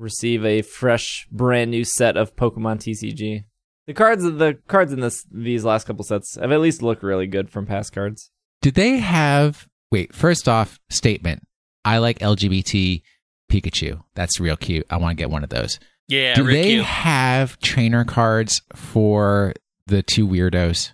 receive 0.00 0.44
a 0.44 0.62
fresh, 0.62 1.28
brand 1.30 1.70
new 1.70 1.84
set 1.84 2.16
of 2.16 2.34
Pokemon 2.34 2.78
TCG. 2.78 3.44
The 3.86 3.94
cards, 3.94 4.22
the 4.22 4.58
cards 4.68 4.92
in 4.92 5.00
this 5.00 5.24
these 5.30 5.64
last 5.64 5.86
couple 5.86 6.04
sets 6.04 6.36
have 6.36 6.52
at 6.52 6.60
least 6.60 6.82
looked 6.82 7.02
really 7.02 7.26
good 7.26 7.50
from 7.50 7.66
past 7.66 7.92
cards. 7.92 8.30
Do 8.62 8.70
they 8.70 8.98
have? 8.98 9.68
Wait, 9.90 10.14
first 10.14 10.48
off, 10.48 10.78
statement. 10.90 11.42
I 11.84 11.98
like 11.98 12.18
LGBT 12.20 13.02
Pikachu. 13.50 14.02
That's 14.14 14.38
real 14.38 14.56
cute. 14.56 14.86
I 14.90 14.96
want 14.98 15.12
to 15.16 15.20
get 15.22 15.30
one 15.30 15.42
of 15.42 15.50
those. 15.50 15.78
Yeah, 16.08 16.34
Do 16.34 16.44
real 16.44 16.62
they 16.62 16.70
cute. 16.74 16.84
have 16.84 17.58
trainer 17.60 18.04
cards 18.04 18.62
for 18.74 19.54
the 19.86 20.02
two 20.02 20.26
weirdos? 20.26 20.92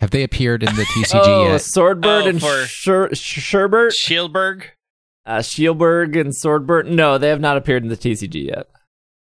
Have 0.00 0.10
they 0.10 0.22
appeared 0.24 0.62
in 0.62 0.74
the 0.74 0.82
TCG 0.82 1.10
oh, 1.14 1.44
yet? 1.52 1.60
Sordward 1.60 2.24
Oh, 2.24 2.28
and 2.28 2.40
for- 2.40 2.64
Sher- 2.66 3.08
Sherbert, 3.10 3.92
Shielbert. 3.92 4.62
Uh, 5.26 5.38
Shielbert 5.42 6.16
and 6.16 6.32
Sordward. 6.32 6.86
No, 6.86 7.18
they 7.18 7.28
have 7.28 7.40
not 7.40 7.56
appeared 7.56 7.82
in 7.82 7.88
the 7.88 7.96
TCG 7.96 8.46
yet. 8.46 8.66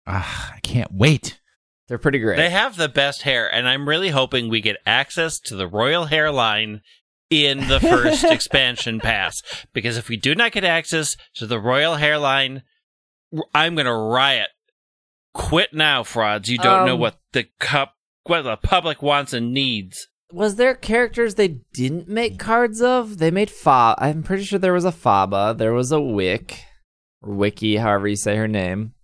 Ah, 0.07 0.53
I 0.55 0.61
can't 0.61 0.93
wait. 0.93 1.41
They're 1.89 1.99
pretty 1.99 2.19
great. 2.19 2.37
They 2.37 2.51
have 2.51 2.77
the 2.77 2.89
best 2.89 3.23
hair, 3.23 3.53
and 3.53 3.69
I'm 3.69 3.89
really 3.89 4.11
hoping 4.11 4.49
we 4.49 4.61
get 4.61 4.77
access 4.87 5.39
to 5.41 5.57
the 5.57 5.67
royal 5.67 6.07
hairline 6.07 6.81
in 7.31 7.69
the 7.69 7.81
first 7.81 8.25
expansion 8.31 9.01
pass. 9.01 9.43
Because 9.73 9.97
if 9.97 10.09
we 10.09 10.17
do 10.17 10.35
not 10.35 10.53
get 10.53 10.65
access 10.65 11.17
to 11.37 11.47
the 11.47 11.59
royal 11.59 11.97
hairline, 11.97 12.63
I'm 13.55 13.75
going 13.75 13.87
to 13.87 13.93
riot. 13.95 14.51
Quit 15.33 15.73
now, 15.75 16.03
frauds. 16.05 16.49
You 16.51 16.59
don't 16.59 16.87
know 16.87 16.95
Um, 16.95 17.01
what 17.01 17.19
the 17.33 17.47
cup, 17.61 17.95
what 18.25 18.43
the 18.43 18.57
public 18.57 19.03
wants 19.03 19.33
and 19.33 19.53
needs. 19.53 20.07
Was 20.35 20.57
there 20.57 20.75
characters 20.75 21.37
they 21.37 21.61
didn't 21.73 22.09
make 22.09 22.41
cards 22.41 22.83
of? 22.83 23.19
They 23.19 23.31
made 23.31 23.51
Fa. 23.51 23.95
I'm 23.99 24.25
pretty 24.25 24.43
sure 24.43 24.59
there 24.59 24.73
was 24.73 24.85
a 24.85 24.91
Faba. 24.91 25.57
There 25.57 25.73
was 25.73 25.93
a 25.93 26.01
Wick, 26.01 26.65
or 27.23 27.35
Wiki, 27.35 27.77
however 27.77 28.09
you 28.09 28.17
say 28.17 28.35
her 28.35 28.49
name. 28.49 28.95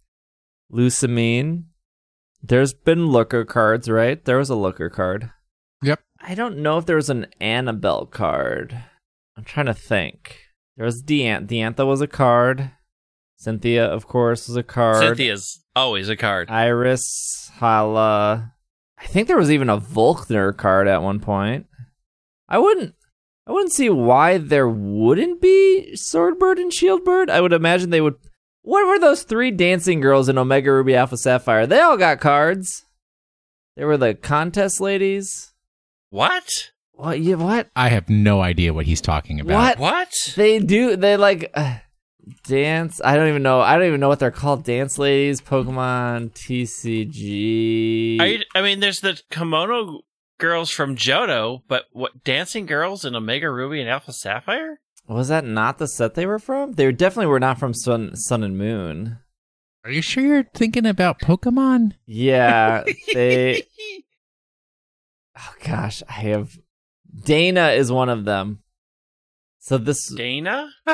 Lusamine. 0.72 1.66
There's 2.42 2.74
been 2.74 3.06
looker 3.06 3.44
cards, 3.44 3.88
right? 3.88 4.24
There 4.24 4.38
was 4.38 4.50
a 4.50 4.56
looker 4.56 4.90
card. 4.90 5.30
Yep. 5.84 6.00
I 6.20 6.34
don't 6.34 6.58
know 6.58 6.78
if 6.78 6.86
there 6.86 6.96
was 6.96 7.10
an 7.10 7.26
Annabelle 7.40 8.06
card. 8.06 8.82
I'm 9.36 9.44
trying 9.44 9.66
to 9.66 9.74
think. 9.74 10.36
There 10.76 10.84
was 10.84 11.00
Deant. 11.00 11.46
Diantha 11.46 11.86
was 11.86 12.00
a 12.00 12.08
card. 12.08 12.72
Cynthia, 13.36 13.86
of 13.86 14.08
course, 14.08 14.48
was 14.48 14.56
a 14.56 14.64
card. 14.64 14.96
Cynthia's 14.96 15.62
always 15.76 16.08
a 16.08 16.16
card. 16.16 16.50
Iris, 16.50 17.52
Hala. 17.54 18.54
I 19.00 19.06
think 19.06 19.26
there 19.26 19.38
was 19.38 19.50
even 19.50 19.70
a 19.70 19.78
Volkner 19.78 20.56
card 20.56 20.86
at 20.86 21.02
one 21.02 21.20
point. 21.20 21.66
I 22.48 22.58
wouldn't 22.58 22.94
I 23.46 23.52
wouldn't 23.52 23.72
see 23.72 23.88
why 23.88 24.38
there 24.38 24.68
wouldn't 24.68 25.40
be 25.40 25.96
Sordward 25.96 26.58
and 26.58 26.70
Shieldbird. 26.70 27.30
I 27.30 27.40
would 27.40 27.52
imagine 27.52 27.90
they 27.90 28.00
would 28.00 28.16
What 28.62 28.86
were 28.86 28.98
those 28.98 29.22
three 29.22 29.50
dancing 29.50 30.00
girls 30.00 30.28
in 30.28 30.38
Omega 30.38 30.70
Ruby 30.70 30.94
Alpha 30.94 31.16
Sapphire? 31.16 31.66
They 31.66 31.80
all 31.80 31.96
got 31.96 32.20
cards. 32.20 32.84
They 33.76 33.84
were 33.84 33.96
the 33.96 34.14
contest 34.14 34.80
ladies. 34.80 35.52
What? 36.10 36.70
What 36.92 37.20
you 37.20 37.38
what? 37.38 37.70
I 37.74 37.88
have 37.88 38.10
no 38.10 38.42
idea 38.42 38.74
what 38.74 38.86
he's 38.86 39.00
talking 39.00 39.40
about. 39.40 39.78
What? 39.78 39.78
What? 39.78 40.12
They 40.36 40.58
do 40.58 40.96
they 40.96 41.16
like 41.16 41.50
uh, 41.54 41.78
dance. 42.44 43.00
I 43.04 43.16
don't 43.16 43.28
even 43.28 43.42
know. 43.42 43.60
I 43.60 43.76
don't 43.76 43.86
even 43.86 44.00
know 44.00 44.08
what 44.08 44.18
they're 44.18 44.30
called. 44.30 44.64
Dance 44.64 44.98
ladies, 44.98 45.40
Pokemon 45.40 46.32
TCG. 46.32 48.20
Are 48.20 48.26
you, 48.26 48.42
I 48.54 48.62
mean, 48.62 48.80
there's 48.80 49.00
the 49.00 49.20
kimono 49.30 50.00
girls 50.38 50.70
from 50.70 50.96
Johto, 50.96 51.62
but 51.68 51.84
what 51.92 52.24
dancing 52.24 52.66
girls 52.66 53.04
in 53.04 53.14
Omega 53.14 53.50
Ruby 53.50 53.80
and 53.80 53.88
Alpha 53.90 54.12
Sapphire? 54.12 54.80
Was 55.06 55.28
that 55.28 55.44
not 55.44 55.78
the 55.78 55.86
set 55.86 56.14
they 56.14 56.26
were 56.26 56.38
from? 56.38 56.72
They 56.72 56.90
definitely 56.92 57.26
were 57.26 57.40
not 57.40 57.58
from 57.58 57.74
Sun, 57.74 58.16
Sun 58.16 58.44
and 58.44 58.56
Moon. 58.56 59.18
Are 59.84 59.90
you 59.90 60.02
sure 60.02 60.24
you're 60.24 60.44
thinking 60.54 60.86
about 60.86 61.20
Pokemon? 61.20 61.92
Yeah, 62.06 62.84
they. 63.12 63.64
Oh 65.38 65.54
gosh, 65.64 66.02
I 66.08 66.12
have. 66.12 66.58
Dana 67.24 67.70
is 67.70 67.90
one 67.90 68.08
of 68.08 68.24
them. 68.24 68.62
So 69.60 69.78
this. 69.78 70.12
Dana? 70.12 70.70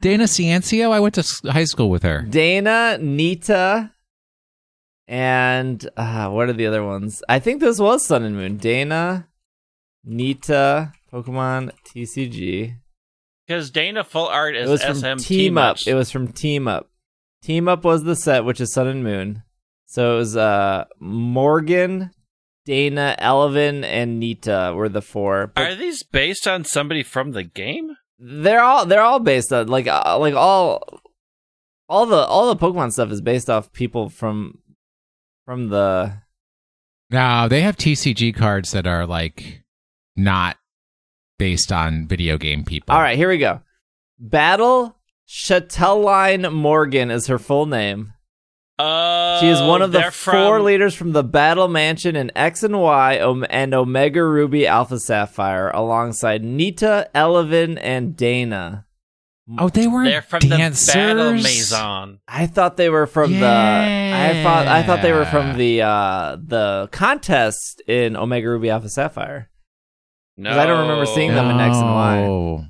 Dana 0.00 0.24
Ciancio, 0.24 0.90
I 0.90 1.00
went 1.00 1.14
to 1.14 1.50
high 1.50 1.64
school 1.64 1.88
with 1.88 2.02
her. 2.02 2.22
Dana, 2.22 2.98
Nita, 3.00 3.92
and 5.06 5.88
uh, 5.96 6.28
what 6.30 6.48
are 6.48 6.52
the 6.52 6.66
other 6.66 6.84
ones? 6.84 7.22
I 7.28 7.38
think 7.38 7.60
this 7.60 7.78
was 7.78 8.06
Sun 8.06 8.24
and 8.24 8.36
Moon. 8.36 8.56
Dana, 8.56 9.28
Nita, 10.04 10.92
Pokemon 11.12 11.70
TCG. 11.86 12.76
Because 13.46 13.70
Dana 13.70 14.04
full 14.04 14.26
art 14.26 14.56
It 14.56 14.62
is 14.62 14.70
was 14.70 14.82
from 14.82 14.96
SM 14.96 15.16
Team 15.18 15.58
Up. 15.58 15.76
It 15.86 15.94
was 15.94 16.10
from 16.10 16.28
Team 16.28 16.66
Up. 16.66 16.90
Team 17.42 17.68
Up 17.68 17.84
was 17.84 18.04
the 18.04 18.16
set, 18.16 18.44
which 18.44 18.60
is 18.60 18.72
Sun 18.72 18.88
and 18.88 19.04
Moon. 19.04 19.42
So 19.86 20.14
it 20.14 20.18
was 20.18 20.36
uh 20.36 20.86
Morgan, 20.98 22.10
Dana, 22.64 23.14
Elvin, 23.18 23.84
and 23.84 24.18
Nita 24.18 24.72
were 24.74 24.88
the 24.88 25.02
four. 25.02 25.48
But 25.48 25.62
Are 25.70 25.74
these 25.74 26.02
based 26.02 26.46
on 26.46 26.64
somebody 26.64 27.02
from 27.02 27.32
the 27.32 27.42
game? 27.44 27.96
they're 28.18 28.62
all 28.62 28.86
they're 28.86 29.02
all 29.02 29.18
based 29.18 29.52
on 29.52 29.66
like 29.68 29.86
uh, 29.86 30.16
like 30.18 30.34
all 30.34 31.02
all 31.88 32.06
the 32.06 32.16
all 32.16 32.54
the 32.54 32.56
Pokemon 32.56 32.92
stuff 32.92 33.10
is 33.10 33.20
based 33.20 33.50
off 33.50 33.72
people 33.72 34.08
from 34.08 34.58
from 35.44 35.68
the 35.68 36.14
No, 37.10 37.48
they 37.48 37.60
have 37.60 37.76
TCG 37.76 38.34
cards 38.34 38.70
that 38.70 38.86
are 38.86 39.06
like 39.06 39.62
not 40.16 40.56
based 41.38 41.70
on 41.72 42.06
video 42.06 42.38
game 42.38 42.64
people. 42.64 42.94
All 42.94 43.02
right, 43.02 43.18
here 43.18 43.28
we 43.28 43.38
go. 43.38 43.60
Battle 44.18 44.96
Chatelaine 45.26 46.50
Morgan 46.52 47.10
is 47.10 47.26
her 47.26 47.38
full 47.38 47.66
name. 47.66 48.13
Oh, 48.78 49.38
She 49.40 49.48
is 49.48 49.60
one 49.60 49.82
of 49.82 49.92
the 49.92 50.02
four 50.10 50.56
from, 50.58 50.64
leaders 50.64 50.94
from 50.94 51.12
the 51.12 51.22
Battle 51.22 51.68
Mansion 51.68 52.16
in 52.16 52.32
X 52.34 52.62
and 52.64 52.80
Y 52.80 53.14
and 53.50 53.72
Omega 53.74 54.24
Ruby 54.24 54.66
Alpha 54.66 54.98
Sapphire, 54.98 55.70
alongside 55.70 56.42
Nita, 56.42 57.08
Elevin, 57.14 57.78
and 57.78 58.16
Dana. 58.16 58.86
Oh, 59.58 59.68
they 59.68 59.86
weren't 59.86 60.08
They're 60.08 60.22
from 60.22 60.40
dancers. 60.40 60.86
the 60.86 60.92
Battle 60.94 61.32
Maison. 61.34 62.18
I 62.26 62.46
thought 62.46 62.76
they 62.76 62.88
were 62.88 63.06
from 63.06 63.30
the. 63.38 63.46
I 63.46 64.40
thought 64.42 64.66
I 64.66 64.82
thought 64.82 65.02
they 65.02 65.12
were 65.12 65.26
from 65.26 65.56
the 65.58 65.82
uh, 65.82 66.36
the 66.42 66.88
contest 66.90 67.82
in 67.86 68.16
Omega 68.16 68.48
Ruby 68.48 68.70
Alpha 68.70 68.88
Sapphire. 68.88 69.50
No, 70.36 70.48
'Cause 70.50 70.58
I 70.58 70.66
don't 70.66 70.80
remember 70.80 71.06
seeing 71.06 71.32
them 71.34 71.48
in 71.50 71.60
X 71.60 71.76
and 71.76 71.86
Y. 71.94 72.18
Oh. 72.26 72.64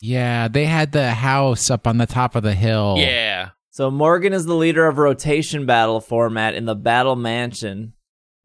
Yeah, 0.00 0.48
they 0.48 0.66
had 0.66 0.92
the 0.92 1.10
house 1.10 1.68
up 1.68 1.86
on 1.86 1.98
the 1.98 2.06
top 2.06 2.34
of 2.36 2.42
the 2.44 2.54
hill. 2.54 2.94
Yeah, 2.98 3.50
So 3.74 3.90
Morgan 3.90 4.32
is 4.32 4.46
the 4.46 4.54
leader 4.54 4.86
of 4.86 4.98
rotation 4.98 5.66
battle 5.66 6.00
format 6.00 6.54
in 6.54 6.64
the 6.64 6.76
Battle 6.76 7.16
Mansion, 7.16 7.94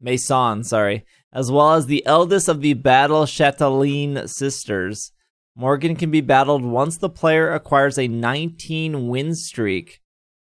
Maison, 0.00 0.64
sorry, 0.64 1.06
as 1.32 1.52
well 1.52 1.74
as 1.74 1.86
the 1.86 2.04
eldest 2.04 2.48
of 2.48 2.62
the 2.62 2.74
Battle 2.74 3.26
Chatelaine 3.26 4.26
sisters. 4.26 5.12
Morgan 5.54 5.94
can 5.94 6.10
be 6.10 6.20
battled 6.20 6.64
once 6.64 6.98
the 6.98 7.08
player 7.08 7.52
acquires 7.52 7.96
a 7.96 8.08
19 8.08 9.06
win 9.06 9.36
streak. 9.36 10.00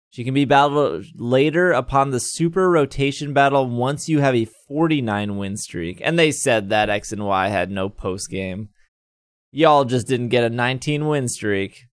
She 0.09 0.23
can 0.23 0.33
be 0.33 0.45
battled 0.45 1.07
later 1.15 1.73
upon 1.73 2.11
the 2.11 2.21
super 2.21 2.71
rotation 2.71 3.33
battle 3.33 3.67
once 3.67 4.07
you 4.07 4.21
have 4.21 4.35
a 4.35 4.47
49 4.69 5.35
win 5.35 5.57
streak. 5.57 5.99
And 6.01 6.17
they 6.17 6.31
said 6.31 6.69
that 6.69 6.89
X 6.89 7.11
and 7.11 7.25
Y 7.25 7.49
had 7.49 7.69
no 7.69 7.89
post 7.89 8.29
game. 8.29 8.69
Y'all 9.51 9.83
just 9.83 10.07
didn't 10.07 10.29
get 10.29 10.45
a 10.45 10.49
19 10.49 11.07
win 11.07 11.27
streak. 11.27 11.86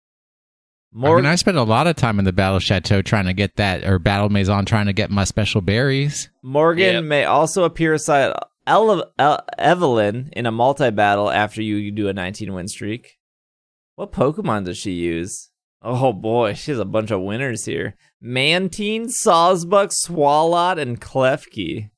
I 0.95 1.15
mean, 1.15 1.25
I 1.25 1.35
spent 1.35 1.57
a 1.57 1.63
lot 1.63 1.87
of 1.87 1.95
time 1.95 2.19
in 2.19 2.25
the 2.25 2.33
Battle 2.33 2.59
Chateau 2.59 3.01
trying 3.01 3.25
to 3.25 3.33
get 3.33 3.55
that, 3.55 3.83
or 3.83 3.97
Battle 3.99 4.29
Maison 4.29 4.63
trying 4.65 4.85
to 4.85 4.93
get 4.93 5.09
my 5.09 5.23
special 5.23 5.61
berries. 5.61 6.29
Morgan 6.43 6.93
Yep. 6.95 7.03
may 7.05 7.25
also 7.25 7.63
appear 7.63 7.93
aside 7.93 8.33
Ele- 8.67 9.11
El- 9.17 9.45
Evelyn 9.57 10.29
in 10.33 10.45
a 10.45 10.51
multi 10.51 10.89
battle 10.91 11.29
after 11.31 11.61
you 11.61 11.91
do 11.91 12.07
a 12.07 12.13
19 12.13 12.53
win 12.53 12.67
streak. 12.67 13.17
What 13.95 14.11
Pokemon 14.11 14.65
does 14.65 14.77
she 14.77 14.91
use? 14.91 15.49
Oh 15.81 16.13
boy, 16.13 16.53
she 16.53 16.71
has 16.71 16.79
a 16.79 16.85
bunch 16.85 17.11
of 17.11 17.21
winners 17.21 17.65
here. 17.65 17.95
Mantine, 18.21 19.07
Sawsbuck, 19.07 19.91
Swalot, 20.07 20.79
and 20.79 21.01
Klefki. 21.01 21.89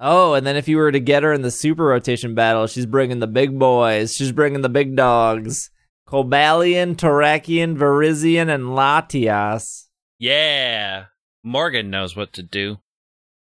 Oh, 0.00 0.34
and 0.34 0.44
then 0.44 0.56
if 0.56 0.66
you 0.66 0.78
were 0.78 0.90
to 0.90 0.98
get 0.98 1.22
her 1.22 1.32
in 1.32 1.42
the 1.42 1.50
super 1.52 1.84
rotation 1.84 2.34
battle, 2.34 2.66
she's 2.66 2.86
bringing 2.86 3.20
the 3.20 3.28
big 3.28 3.56
boys. 3.58 4.14
She's 4.14 4.32
bringing 4.32 4.62
the 4.62 4.68
big 4.68 4.96
dogs. 4.96 5.70
Cobalion, 6.12 6.94
Terrakion, 6.94 7.76
Virizion, 7.76 8.52
and 8.52 8.64
Latias. 8.64 9.86
yeah. 10.18 11.06
Morgan 11.42 11.90
knows 11.90 12.14
what 12.14 12.32
to 12.34 12.42
do. 12.42 12.78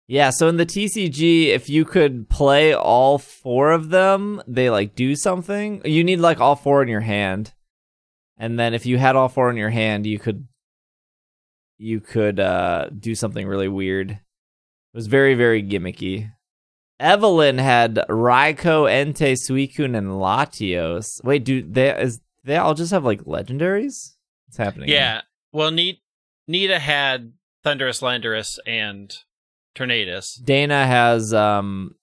Yeah, 0.07 0.29
so 0.29 0.47
in 0.47 0.57
the 0.57 0.65
TCG, 0.65 1.47
if 1.47 1.67
you 1.67 1.83
could 1.83 2.29
play 2.29 2.73
all 2.73 3.17
four 3.17 3.71
of 3.71 3.89
them, 3.89 4.41
they 4.47 4.69
like 4.69 4.95
do 4.95 5.15
something. 5.15 5.81
You 5.83 6.03
need 6.03 6.19
like 6.19 6.39
all 6.39 6.55
four 6.55 6.81
in 6.81 6.87
your 6.87 7.01
hand. 7.01 7.53
And 8.37 8.57
then 8.57 8.73
if 8.73 8.85
you 8.85 8.97
had 8.97 9.15
all 9.15 9.29
four 9.29 9.49
in 9.49 9.57
your 9.57 9.69
hand, 9.69 10.05
you 10.05 10.17
could 10.17 10.47
you 11.77 11.99
could 11.99 12.39
uh, 12.39 12.89
do 12.97 13.15
something 13.15 13.47
really 13.47 13.67
weird. 13.67 14.11
It 14.11 14.19
was 14.93 15.07
very, 15.07 15.35
very 15.35 15.61
gimmicky. 15.61 16.31
Evelyn 16.99 17.57
had 17.57 17.95
Raikou, 18.09 18.89
Entei, 18.89 19.37
Suicune, 19.37 19.97
and 19.97 20.11
Latios. 20.11 21.23
Wait, 21.23 21.43
do 21.43 21.61
they 21.61 21.95
is 21.99 22.19
they 22.43 22.57
all 22.57 22.73
just 22.73 22.91
have 22.91 23.05
like 23.05 23.21
legendaries? 23.21 24.15
What's 24.47 24.57
happening? 24.57 24.89
Yeah. 24.89 25.21
Well, 25.51 25.71
Ne- 25.71 26.01
Nita 26.47 26.79
had 26.79 27.33
Thundurus, 27.63 28.01
Landorus, 28.01 28.57
and 28.65 29.13
Tornadus. 29.75 30.43
Dana 30.43 30.85
has 30.85 31.33
um 31.33 31.95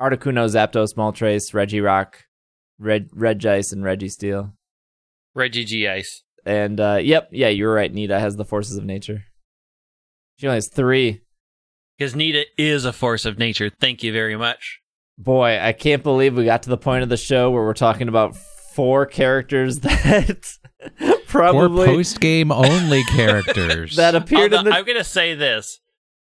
Articuno, 0.00 0.46
Zapdos, 0.48 0.94
Moltres, 0.94 1.52
Regirock, 1.52 2.14
Red 2.78 3.10
Regice, 3.10 3.72
and 3.72 3.82
Registeel. 3.82 4.52
Reggie 5.34 5.64
G 5.64 5.86
Ice. 5.88 6.22
And 6.44 6.80
uh 6.80 6.98
yep, 7.02 7.28
yeah, 7.32 7.48
you're 7.48 7.74
right. 7.74 7.92
Nita 7.92 8.18
has 8.18 8.36
the 8.36 8.44
forces 8.44 8.76
of 8.76 8.84
nature. 8.84 9.24
She 10.38 10.46
only 10.46 10.56
has 10.56 10.68
three. 10.68 11.22
Because 11.98 12.14
Nita 12.14 12.46
is 12.56 12.84
a 12.84 12.92
force 12.92 13.24
of 13.24 13.38
nature. 13.38 13.70
Thank 13.70 14.04
you 14.04 14.12
very 14.12 14.36
much. 14.36 14.80
Boy, 15.18 15.58
I 15.60 15.72
can't 15.72 16.04
believe 16.04 16.36
we 16.36 16.44
got 16.44 16.62
to 16.62 16.70
the 16.70 16.76
point 16.76 17.02
of 17.02 17.08
the 17.08 17.16
show 17.16 17.50
where 17.50 17.64
we're 17.64 17.74
talking 17.74 18.06
about 18.06 18.36
four 18.78 19.06
characters 19.06 19.80
that 19.80 20.56
Or 21.02 21.18
probably 21.26 21.86
post 21.88 22.20
game 22.20 22.52
only 22.52 23.02
characters. 23.02 23.96
that 23.96 24.14
appeared 24.14 24.52
in 24.52 24.58
Although, 24.58 24.70
the 24.70 24.76
I'm 24.76 24.84
going 24.84 24.98
to 24.98 25.02
say 25.04 25.34
this. 25.34 25.80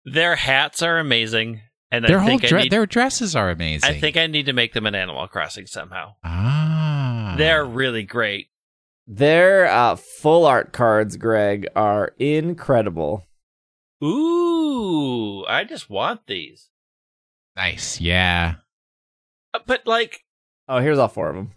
Their 0.05 0.37
hats 0.37 0.81
are 0.83 0.99
amazing. 1.01 1.63
And 1.91 2.05
their 2.05 2.19
I 2.19 2.21
whole 2.21 2.29
think 2.29 2.45
I 2.45 2.49
dre- 2.49 2.63
need, 2.63 2.71
their 2.73 2.87
dresses 2.87 3.35
are 3.35 3.51
amazing. 3.51 3.91
I 3.91 3.99
think 3.99 4.17
I 4.17 4.29
need 4.29 4.47
to 4.47 4.53
make 4.53 4.73
them 4.75 4.87
an 4.87 4.95
Animal 4.95 5.27
Crossing 5.27 5.67
somehow. 5.67 6.15
ah, 6.25 7.35
They're 7.37 7.65
really 7.65 8.05
great. 8.05 8.47
their 9.09 9.67
uh, 9.67 9.97
full 9.97 10.47
art 10.47 10.73
cards, 10.73 11.17
Greg, 11.17 11.67
are 11.75 12.13
incredible. 12.19 13.25
Ooh, 14.05 15.45
I 15.47 15.65
just 15.65 15.91
want 15.91 16.27
these. 16.29 16.71
nice. 17.57 18.01
Yeah, 18.01 18.55
Uh, 19.55 19.59
But 19.67 19.87
like 19.87 20.21
Oh, 20.69 20.79
here's 20.81 20.99
all 20.99 21.09
four 21.09 21.29
of 21.31 21.37
them. 21.37 21.53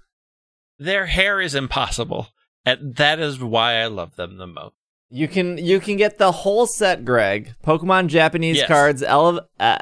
Their 0.79 1.05
hair 1.05 1.39
is 1.41 1.53
impossible. 1.55 2.29
And 2.65 2.95
that 2.95 3.19
is 3.19 3.39
why 3.39 3.75
I 3.81 3.87
love 3.87 4.15
them 4.15 4.37
the 4.37 4.47
most. 4.47 4.73
You 5.09 5.27
can 5.27 5.57
you 5.57 5.79
can 5.79 5.97
get 5.97 6.17
the 6.17 6.31
whole 6.31 6.65
set, 6.67 7.03
Greg. 7.05 7.53
Pokemon 7.65 8.07
Japanese 8.07 8.57
Yes. 8.57 8.67
cards, 8.67 9.01
Ele- 9.03 9.47
uh, 9.59 9.77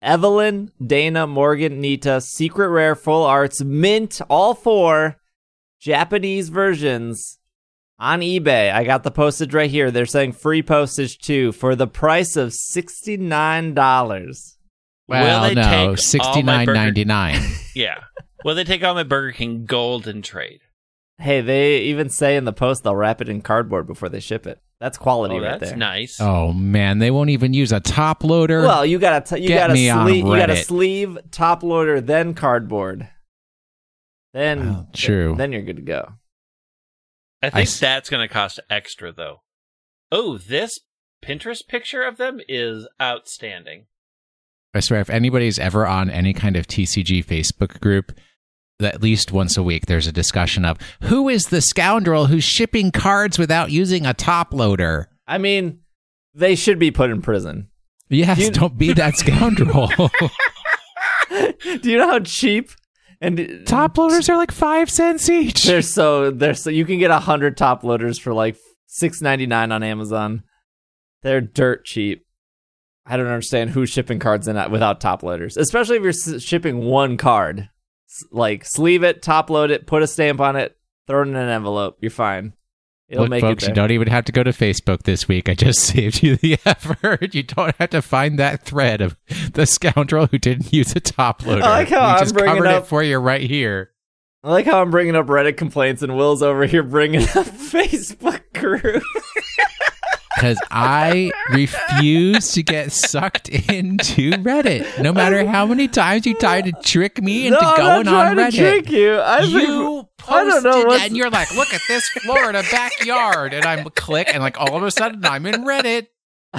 Evelyn, 0.00 0.72
Dana, 0.84 1.26
Morgan, 1.26 1.80
Nita, 1.80 2.20
Secret 2.20 2.68
Rare, 2.68 2.94
Full 2.94 3.24
Arts, 3.24 3.62
Mint, 3.62 4.20
all 4.28 4.54
four 4.54 5.16
Japanese 5.80 6.48
versions 6.48 7.38
on 7.98 8.20
eBay. 8.20 8.72
I 8.72 8.84
got 8.84 9.02
the 9.04 9.10
postage 9.10 9.54
right 9.54 9.70
here. 9.70 9.90
They're 9.90 10.06
saying 10.06 10.32
free 10.32 10.62
postage 10.62 11.18
too 11.18 11.52
for 11.52 11.74
the 11.74 11.86
price 11.86 12.36
of 12.36 12.52
sixty 12.52 13.16
nine 13.16 13.74
dollars. 13.74 14.58
well, 15.08 15.42
they 15.42 15.54
no, 15.54 15.62
take 15.62 15.88
all 15.90 15.96
sixty 15.96 16.42
my 16.42 16.56
nine 16.58 16.66
burger- 16.66 16.74
ninety 16.78 17.04
nine. 17.04 17.40
Yeah. 17.74 18.00
Will 18.44 18.54
they 18.54 18.64
take 18.64 18.82
all 18.82 18.94
my 18.94 19.02
Burger 19.02 19.32
King 19.32 19.64
gold 19.66 20.06
and 20.06 20.22
trade? 20.24 20.60
Hey, 21.18 21.40
they 21.40 21.78
even 21.78 22.08
say 22.08 22.36
in 22.36 22.44
the 22.44 22.52
post 22.52 22.82
they'll 22.82 22.96
wrap 22.96 23.20
it 23.20 23.28
in 23.28 23.42
cardboard 23.42 23.86
before 23.86 24.08
they 24.08 24.20
ship 24.20 24.46
it. 24.46 24.60
That's 24.80 24.98
quality 24.98 25.36
Oh, 25.36 25.40
right 25.40 25.60
that's 25.60 25.70
there. 25.70 25.78
nice. 25.78 26.20
Oh 26.20 26.52
man, 26.52 26.98
they 26.98 27.10
won't 27.12 27.30
even 27.30 27.52
use 27.54 27.70
a 27.70 27.78
top 27.78 28.24
loader. 28.24 28.62
Well, 28.62 28.84
you 28.84 28.98
got 28.98 29.26
to 29.26 29.40
you 29.40 29.48
Get 29.48 29.58
got 29.58 29.66
to 29.68 29.72
sleeve 29.74 30.16
you 30.26 30.36
got 30.36 30.46
to 30.46 30.54
Reddit. 30.54 30.64
sleeve 30.64 31.18
top 31.30 31.62
loader 31.62 32.00
then 32.00 32.34
cardboard. 32.34 33.08
Then 34.34 34.66
Well, 34.66 34.88
true. 34.92 35.34
Then 35.36 35.52
you're 35.52 35.62
good 35.62 35.76
to 35.76 35.82
go. 35.82 36.14
I 37.42 37.50
think 37.50 37.66
s- 37.68 37.78
that's 37.80 38.08
going 38.08 38.26
to 38.26 38.32
cost 38.32 38.60
extra, 38.70 39.12
though. 39.12 39.42
Oh, 40.10 40.38
this 40.38 40.78
Pinterest 41.24 41.66
picture 41.68 42.02
of 42.02 42.16
them 42.16 42.40
is 42.48 42.86
outstanding. 43.00 43.86
I 44.74 44.80
swear, 44.80 45.00
if 45.00 45.10
anybody's 45.10 45.58
ever 45.58 45.86
on 45.86 46.08
any 46.10 46.32
kind 46.32 46.56
of 46.56 46.66
TCG 46.66 47.24
Facebook 47.24 47.78
group, 47.80 48.12
at 48.84 49.02
least 49.02 49.32
once 49.32 49.56
a 49.56 49.62
week 49.62 49.86
there's 49.86 50.06
a 50.06 50.12
discussion 50.12 50.64
of 50.64 50.78
who 51.02 51.28
is 51.28 51.44
the 51.46 51.60
scoundrel 51.60 52.26
who's 52.26 52.44
shipping 52.44 52.90
cards 52.90 53.38
without 53.38 53.70
using 53.70 54.06
a 54.06 54.14
top 54.14 54.52
loader. 54.52 55.08
I 55.26 55.38
mean, 55.38 55.80
they 56.34 56.54
should 56.54 56.78
be 56.78 56.90
put 56.90 57.10
in 57.10 57.22
prison. 57.22 57.68
Yes, 58.08 58.38
You- 58.38 58.50
don't 58.50 58.76
be 58.76 58.92
that 58.94 59.16
scoundrel. 59.16 59.90
Do 61.80 61.90
you 61.90 61.96
know 61.98 62.08
how 62.08 62.18
cheap 62.20 62.70
and 63.20 63.62
top 63.66 63.96
loaders 63.96 64.28
are 64.28 64.36
like 64.36 64.50
five 64.50 64.90
cents 64.90 65.30
each. 65.30 65.62
They're 65.64 65.80
so 65.80 66.30
they're 66.30 66.54
so 66.54 66.70
you 66.70 66.84
can 66.84 66.98
get 66.98 67.10
a 67.10 67.20
hundred 67.20 67.56
top 67.56 67.84
loaders 67.84 68.18
for 68.18 68.34
like 68.34 68.56
six 68.86 69.22
ninety 69.22 69.46
nine 69.46 69.72
on 69.72 69.82
Amazon. 69.82 70.42
They're 71.22 71.40
dirt 71.40 71.84
cheap. 71.84 72.26
I 73.06 73.16
don't 73.16 73.26
understand 73.28 73.70
who's 73.70 73.90
shipping 73.90 74.18
cards 74.18 74.46
in 74.48 74.56
without 74.70 75.00
top 75.00 75.22
loaders, 75.22 75.56
especially 75.56 75.96
if 75.96 76.02
you're 76.02 76.40
shipping 76.40 76.78
one 76.84 77.16
card. 77.16 77.68
Like 78.30 78.64
sleeve 78.64 79.02
it, 79.02 79.22
top 79.22 79.50
load 79.50 79.70
it, 79.70 79.86
put 79.86 80.02
a 80.02 80.06
stamp 80.06 80.40
on 80.40 80.56
it, 80.56 80.76
throw 81.06 81.22
it 81.22 81.28
in 81.28 81.36
an 81.36 81.48
envelope. 81.48 81.98
You're 82.00 82.10
fine. 82.10 82.52
It'll 83.08 83.24
Look, 83.24 83.30
make 83.30 83.40
folks, 83.42 83.64
it 83.64 83.68
you 83.68 83.74
don't 83.74 83.90
even 83.90 84.08
have 84.08 84.24
to 84.24 84.32
go 84.32 84.42
to 84.42 84.52
Facebook 84.52 85.02
this 85.02 85.28
week. 85.28 85.48
I 85.50 85.54
just 85.54 85.80
saved 85.84 86.22
you 86.22 86.36
the 86.36 86.58
effort. 86.66 87.34
You 87.34 87.42
don't 87.42 87.76
have 87.76 87.90
to 87.90 88.00
find 88.00 88.38
that 88.38 88.62
thread 88.64 89.00
of 89.02 89.16
the 89.52 89.66
scoundrel 89.66 90.26
who 90.28 90.38
didn't 90.38 90.72
use 90.72 90.96
a 90.96 91.00
top 91.00 91.44
loader. 91.44 91.62
I 91.62 91.68
like 91.68 91.88
how 91.88 92.00
we 92.00 92.04
I'm 92.12 92.18
just 92.20 92.34
bringing 92.34 92.54
covered 92.54 92.68
up- 92.68 92.84
it 92.84 92.86
for 92.86 93.02
you 93.02 93.18
right 93.18 93.42
here. 93.42 93.90
I 94.44 94.50
like 94.50 94.66
how 94.66 94.80
I'm 94.82 94.90
bringing 94.90 95.14
up 95.14 95.26
Reddit 95.26 95.56
complaints 95.56 96.02
and 96.02 96.16
Will's 96.16 96.42
over 96.42 96.66
here 96.66 96.82
bringing 96.82 97.20
up 97.22 97.46
Facebook 97.46 98.40
group. 98.54 99.04
Because 100.36 100.58
I 100.70 101.30
refuse 101.50 102.52
to 102.52 102.62
get 102.62 102.90
sucked 102.92 103.48
into 103.48 104.30
Reddit. 104.32 105.00
No 105.02 105.12
matter 105.12 105.44
how 105.46 105.66
many 105.66 105.88
times 105.88 106.26
you 106.26 106.34
try 106.34 106.60
to 106.62 106.72
trick 106.82 107.22
me 107.22 107.46
into 107.48 107.60
no, 107.60 107.68
I'm 107.68 107.76
going 107.76 108.04
not 108.06 108.26
on 108.28 108.36
trying 108.36 108.50
Reddit. 108.50 108.50
to 108.52 108.56
trick 108.82 108.90
you. 108.90 109.20
I 109.20 109.40
think- 109.40 109.52
you 109.52 110.08
I 110.28 110.44
don't 110.44 110.62
know 110.62 110.70
posted 110.72 110.86
what's- 110.86 111.02
and 111.04 111.16
you're 111.16 111.30
like, 111.30 111.54
look 111.54 111.72
at 111.74 111.80
this 111.88 112.08
Florida 112.22 112.62
backyard, 112.70 113.52
and 113.54 113.64
I'm 113.64 113.84
click, 113.90 114.28
and 114.32 114.42
like 114.42 114.58
all 114.60 114.76
of 114.76 114.82
a 114.82 114.90
sudden 114.90 115.24
I'm 115.24 115.44
in 115.46 115.64
Reddit. 115.64 116.06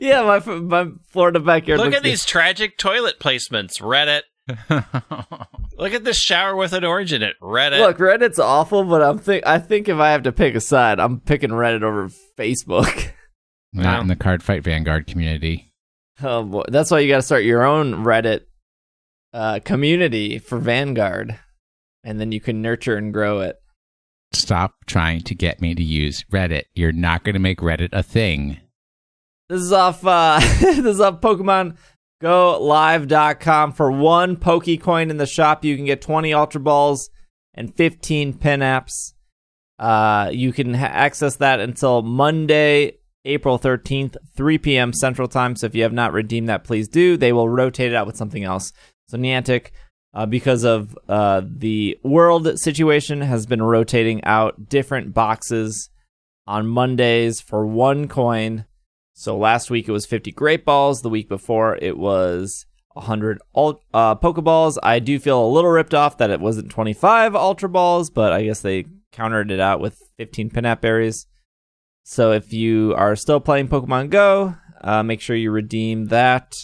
yeah, 0.00 0.22
my 0.22 0.40
my 0.40 0.88
Florida 1.10 1.38
backyard. 1.40 1.78
Look 1.78 1.86
looks 1.86 1.96
at 1.98 2.02
these 2.02 2.24
tragic 2.24 2.76
toilet 2.76 3.18
placements, 3.20 3.80
Reddit. 3.80 4.22
Look 5.78 5.92
at 5.92 6.04
this 6.04 6.18
shower 6.18 6.54
with 6.54 6.72
an 6.72 6.84
orange 6.84 7.12
in 7.12 7.22
it, 7.22 7.34
Reddit. 7.42 7.80
Look, 7.80 7.98
Reddit's 7.98 8.38
awful, 8.38 8.84
but 8.84 9.02
I'm 9.02 9.18
think 9.18 9.44
I 9.46 9.58
think 9.58 9.88
if 9.88 9.98
I 9.98 10.10
have 10.10 10.22
to 10.24 10.32
pick 10.32 10.54
a 10.54 10.60
side, 10.60 11.00
I'm 11.00 11.20
picking 11.20 11.50
Reddit 11.50 11.82
over 11.82 12.08
Facebook. 12.38 13.12
Not 13.72 14.00
in 14.00 14.06
the 14.06 14.16
card 14.16 14.42
fight 14.42 14.62
Vanguard 14.62 15.06
community. 15.06 15.72
Oh 16.22 16.44
boy, 16.44 16.62
that's 16.68 16.90
why 16.90 17.00
you 17.00 17.08
got 17.08 17.16
to 17.16 17.22
start 17.22 17.44
your 17.44 17.64
own 17.64 18.04
Reddit 18.04 18.42
uh, 19.34 19.60
community 19.64 20.38
for 20.38 20.58
Vanguard, 20.58 21.38
and 22.04 22.20
then 22.20 22.32
you 22.32 22.40
can 22.40 22.62
nurture 22.62 22.96
and 22.96 23.12
grow 23.12 23.40
it. 23.40 23.56
Stop 24.32 24.74
trying 24.86 25.22
to 25.22 25.34
get 25.34 25.60
me 25.60 25.74
to 25.74 25.82
use 25.82 26.24
Reddit. 26.32 26.64
You're 26.74 26.92
not 26.92 27.24
going 27.24 27.34
to 27.34 27.40
make 27.40 27.58
Reddit 27.58 27.90
a 27.92 28.02
thing. 28.02 28.58
This 29.48 29.60
is 29.60 29.72
off. 29.72 30.06
Uh, 30.06 30.38
this 30.60 30.78
is 30.78 31.00
off 31.00 31.20
Pokemon 31.20 31.76
Go 32.26 32.60
Live.com 32.60 33.70
for 33.70 33.88
one 33.88 34.36
Pokecoin 34.36 35.10
in 35.10 35.16
the 35.16 35.26
shop. 35.26 35.64
You 35.64 35.76
can 35.76 35.84
get 35.84 36.02
20 36.02 36.34
Ultra 36.34 36.60
Balls 36.60 37.08
and 37.54 37.72
15 37.72 38.34
Pinaps. 38.34 39.12
Uh, 39.78 40.30
you 40.32 40.52
can 40.52 40.74
ha- 40.74 40.86
access 40.86 41.36
that 41.36 41.60
until 41.60 42.02
Monday, 42.02 42.98
April 43.24 43.60
13th, 43.60 44.16
3 44.36 44.58
p.m. 44.58 44.92
Central 44.92 45.28
Time. 45.28 45.54
So 45.54 45.66
if 45.66 45.76
you 45.76 45.84
have 45.84 45.92
not 45.92 46.12
redeemed 46.12 46.48
that, 46.48 46.64
please 46.64 46.88
do. 46.88 47.16
They 47.16 47.32
will 47.32 47.48
rotate 47.48 47.92
it 47.92 47.94
out 47.94 48.08
with 48.08 48.16
something 48.16 48.42
else. 48.42 48.72
So 49.06 49.16
Niantic, 49.16 49.68
uh, 50.12 50.26
because 50.26 50.64
of 50.64 50.98
uh, 51.08 51.42
the 51.46 51.96
world 52.02 52.58
situation, 52.58 53.20
has 53.20 53.46
been 53.46 53.62
rotating 53.62 54.24
out 54.24 54.68
different 54.68 55.14
boxes 55.14 55.90
on 56.44 56.66
Mondays 56.66 57.40
for 57.40 57.64
one 57.64 58.08
coin. 58.08 58.64
So 59.18 59.34
last 59.34 59.70
week 59.70 59.88
it 59.88 59.92
was 59.92 60.04
50 60.04 60.30
Great 60.32 60.66
Balls. 60.66 61.00
The 61.00 61.08
week 61.08 61.26
before 61.26 61.78
it 61.80 61.96
was 61.96 62.66
100 62.92 63.40
ult- 63.54 63.82
uh, 63.94 64.14
Pokeballs. 64.14 64.76
I 64.82 64.98
do 64.98 65.18
feel 65.18 65.42
a 65.42 65.48
little 65.48 65.70
ripped 65.70 65.94
off 65.94 66.18
that 66.18 66.28
it 66.28 66.38
wasn't 66.38 66.70
25 66.70 67.34
Ultra 67.34 67.70
Balls, 67.70 68.10
but 68.10 68.34
I 68.34 68.44
guess 68.44 68.60
they 68.60 68.84
countered 69.12 69.50
it 69.50 69.58
out 69.58 69.80
with 69.80 69.98
15 70.18 70.50
Pinap 70.50 70.82
Berries. 70.82 71.26
So 72.04 72.32
if 72.32 72.52
you 72.52 72.92
are 72.94 73.16
still 73.16 73.40
playing 73.40 73.68
Pokemon 73.68 74.10
Go, 74.10 74.54
uh, 74.82 75.02
make 75.02 75.22
sure 75.22 75.34
you 75.34 75.50
redeem 75.50 76.08
that. 76.08 76.54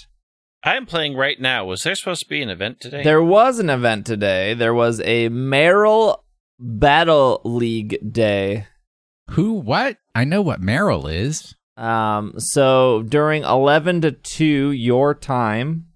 I'm 0.63 0.85
playing 0.85 1.17
right 1.17 1.41
now. 1.41 1.65
Was 1.65 1.83
there 1.83 1.95
supposed 1.95 2.25
to 2.25 2.29
be 2.29 2.43
an 2.43 2.51
event 2.51 2.81
today? 2.81 3.03
There 3.03 3.23
was 3.23 3.61
an 3.61 3.71
event 3.71 4.05
today. 4.05 4.53
There 4.53 4.75
was 4.75 5.01
a 5.01 5.31
Marill 5.31 6.19
Battle 6.61 7.41
League 7.47 8.13
Day. 8.13 8.67
Who? 9.31 9.55
What? 9.55 9.97
I 10.15 10.25
know 10.25 10.43
what 10.43 10.61
Marill 10.61 11.11
is. 11.11 11.55
Um, 11.77 12.35
so 12.39 13.03
during 13.03 13.45
11 13.45 14.03
to 14.03 14.13
2 14.13 14.73
your 14.73 15.15
time, 15.15 15.87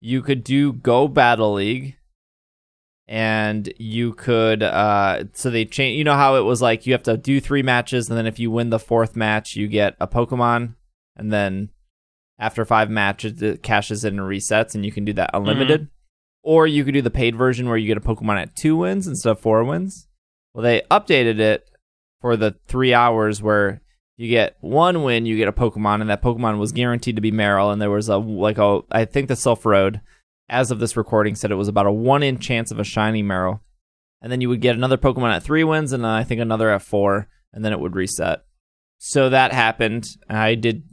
you 0.00 0.22
could 0.22 0.42
do 0.44 0.72
Go 0.72 1.08
Battle 1.08 1.54
League. 1.54 1.96
and 3.08 3.72
you 3.78 4.12
could 4.14 4.64
uh 4.64 5.22
so 5.32 5.48
they 5.48 5.64
change 5.64 5.96
you 5.96 6.02
know 6.02 6.16
how 6.16 6.34
it 6.34 6.40
was 6.40 6.60
like 6.60 6.86
you 6.86 6.92
have 6.92 7.04
to 7.04 7.16
do 7.16 7.40
three 7.40 7.62
matches 7.62 8.08
and 8.08 8.18
then 8.18 8.26
if 8.26 8.40
you 8.40 8.50
win 8.50 8.70
the 8.70 8.80
fourth 8.80 9.14
match 9.14 9.54
you 9.54 9.68
get 9.68 9.94
a 10.00 10.08
pokemon 10.08 10.74
and 11.16 11.32
then 11.32 11.70
after 12.40 12.64
five 12.64 12.90
matches 12.90 13.40
it 13.40 13.62
cashes 13.62 14.04
in 14.04 14.18
and 14.18 14.28
resets 14.28 14.74
and 14.74 14.84
you 14.84 14.90
can 14.90 15.04
do 15.04 15.12
that 15.12 15.30
unlimited 15.34 15.86
or 16.42 16.66
you 16.66 16.84
could 16.84 16.94
do 16.94 17.00
the 17.02 17.10
paid 17.10 17.36
version 17.36 17.68
where 17.68 17.76
you 17.78 17.86
get 17.86 17.96
a 17.96 18.00
pokemon 18.00 18.42
at 18.42 18.56
two 18.56 18.76
wins 18.76 19.06
instead 19.06 19.30
of 19.30 19.38
four 19.38 19.62
wins 19.62 20.08
well 20.52 20.64
they 20.64 20.82
updated 20.90 21.38
it 21.38 21.70
for 22.20 22.36
the 22.36 22.56
three 22.66 22.92
hours 22.92 23.40
where 23.40 23.82
you 24.16 24.28
get 24.28 24.56
one 24.60 25.02
win 25.02 25.26
you 25.26 25.36
get 25.36 25.48
a 25.48 25.52
pokemon 25.52 26.00
and 26.00 26.10
that 26.10 26.22
pokemon 26.22 26.58
was 26.58 26.72
guaranteed 26.72 27.16
to 27.16 27.22
be 27.22 27.32
Marill 27.32 27.72
and 27.72 27.80
there 27.80 27.90
was 27.90 28.08
a 28.08 28.16
like 28.16 28.58
a 28.58 28.80
i 28.90 29.04
think 29.04 29.28
the 29.28 29.34
Silph 29.34 29.64
Road 29.64 30.00
as 30.48 30.70
of 30.70 30.78
this 30.78 30.96
recording, 30.96 31.34
said 31.34 31.50
it 31.50 31.56
was 31.56 31.68
about 31.68 31.86
a 31.86 31.92
one 31.92 32.22
in 32.22 32.38
chance 32.38 32.70
of 32.70 32.78
a 32.78 32.84
shiny 32.84 33.22
Marill. 33.22 33.60
And 34.22 34.30
then 34.30 34.40
you 34.40 34.48
would 34.48 34.60
get 34.60 34.76
another 34.76 34.96
Pokemon 34.96 35.34
at 35.34 35.42
three 35.42 35.64
wins, 35.64 35.92
and 35.92 36.02
then 36.02 36.10
I 36.10 36.24
think 36.24 36.40
another 36.40 36.70
at 36.70 36.82
four, 36.82 37.28
and 37.52 37.64
then 37.64 37.72
it 37.72 37.80
would 37.80 37.94
reset. 37.94 38.44
So 38.98 39.28
that 39.28 39.52
happened. 39.52 40.08
I 40.28 40.54
did. 40.54 40.84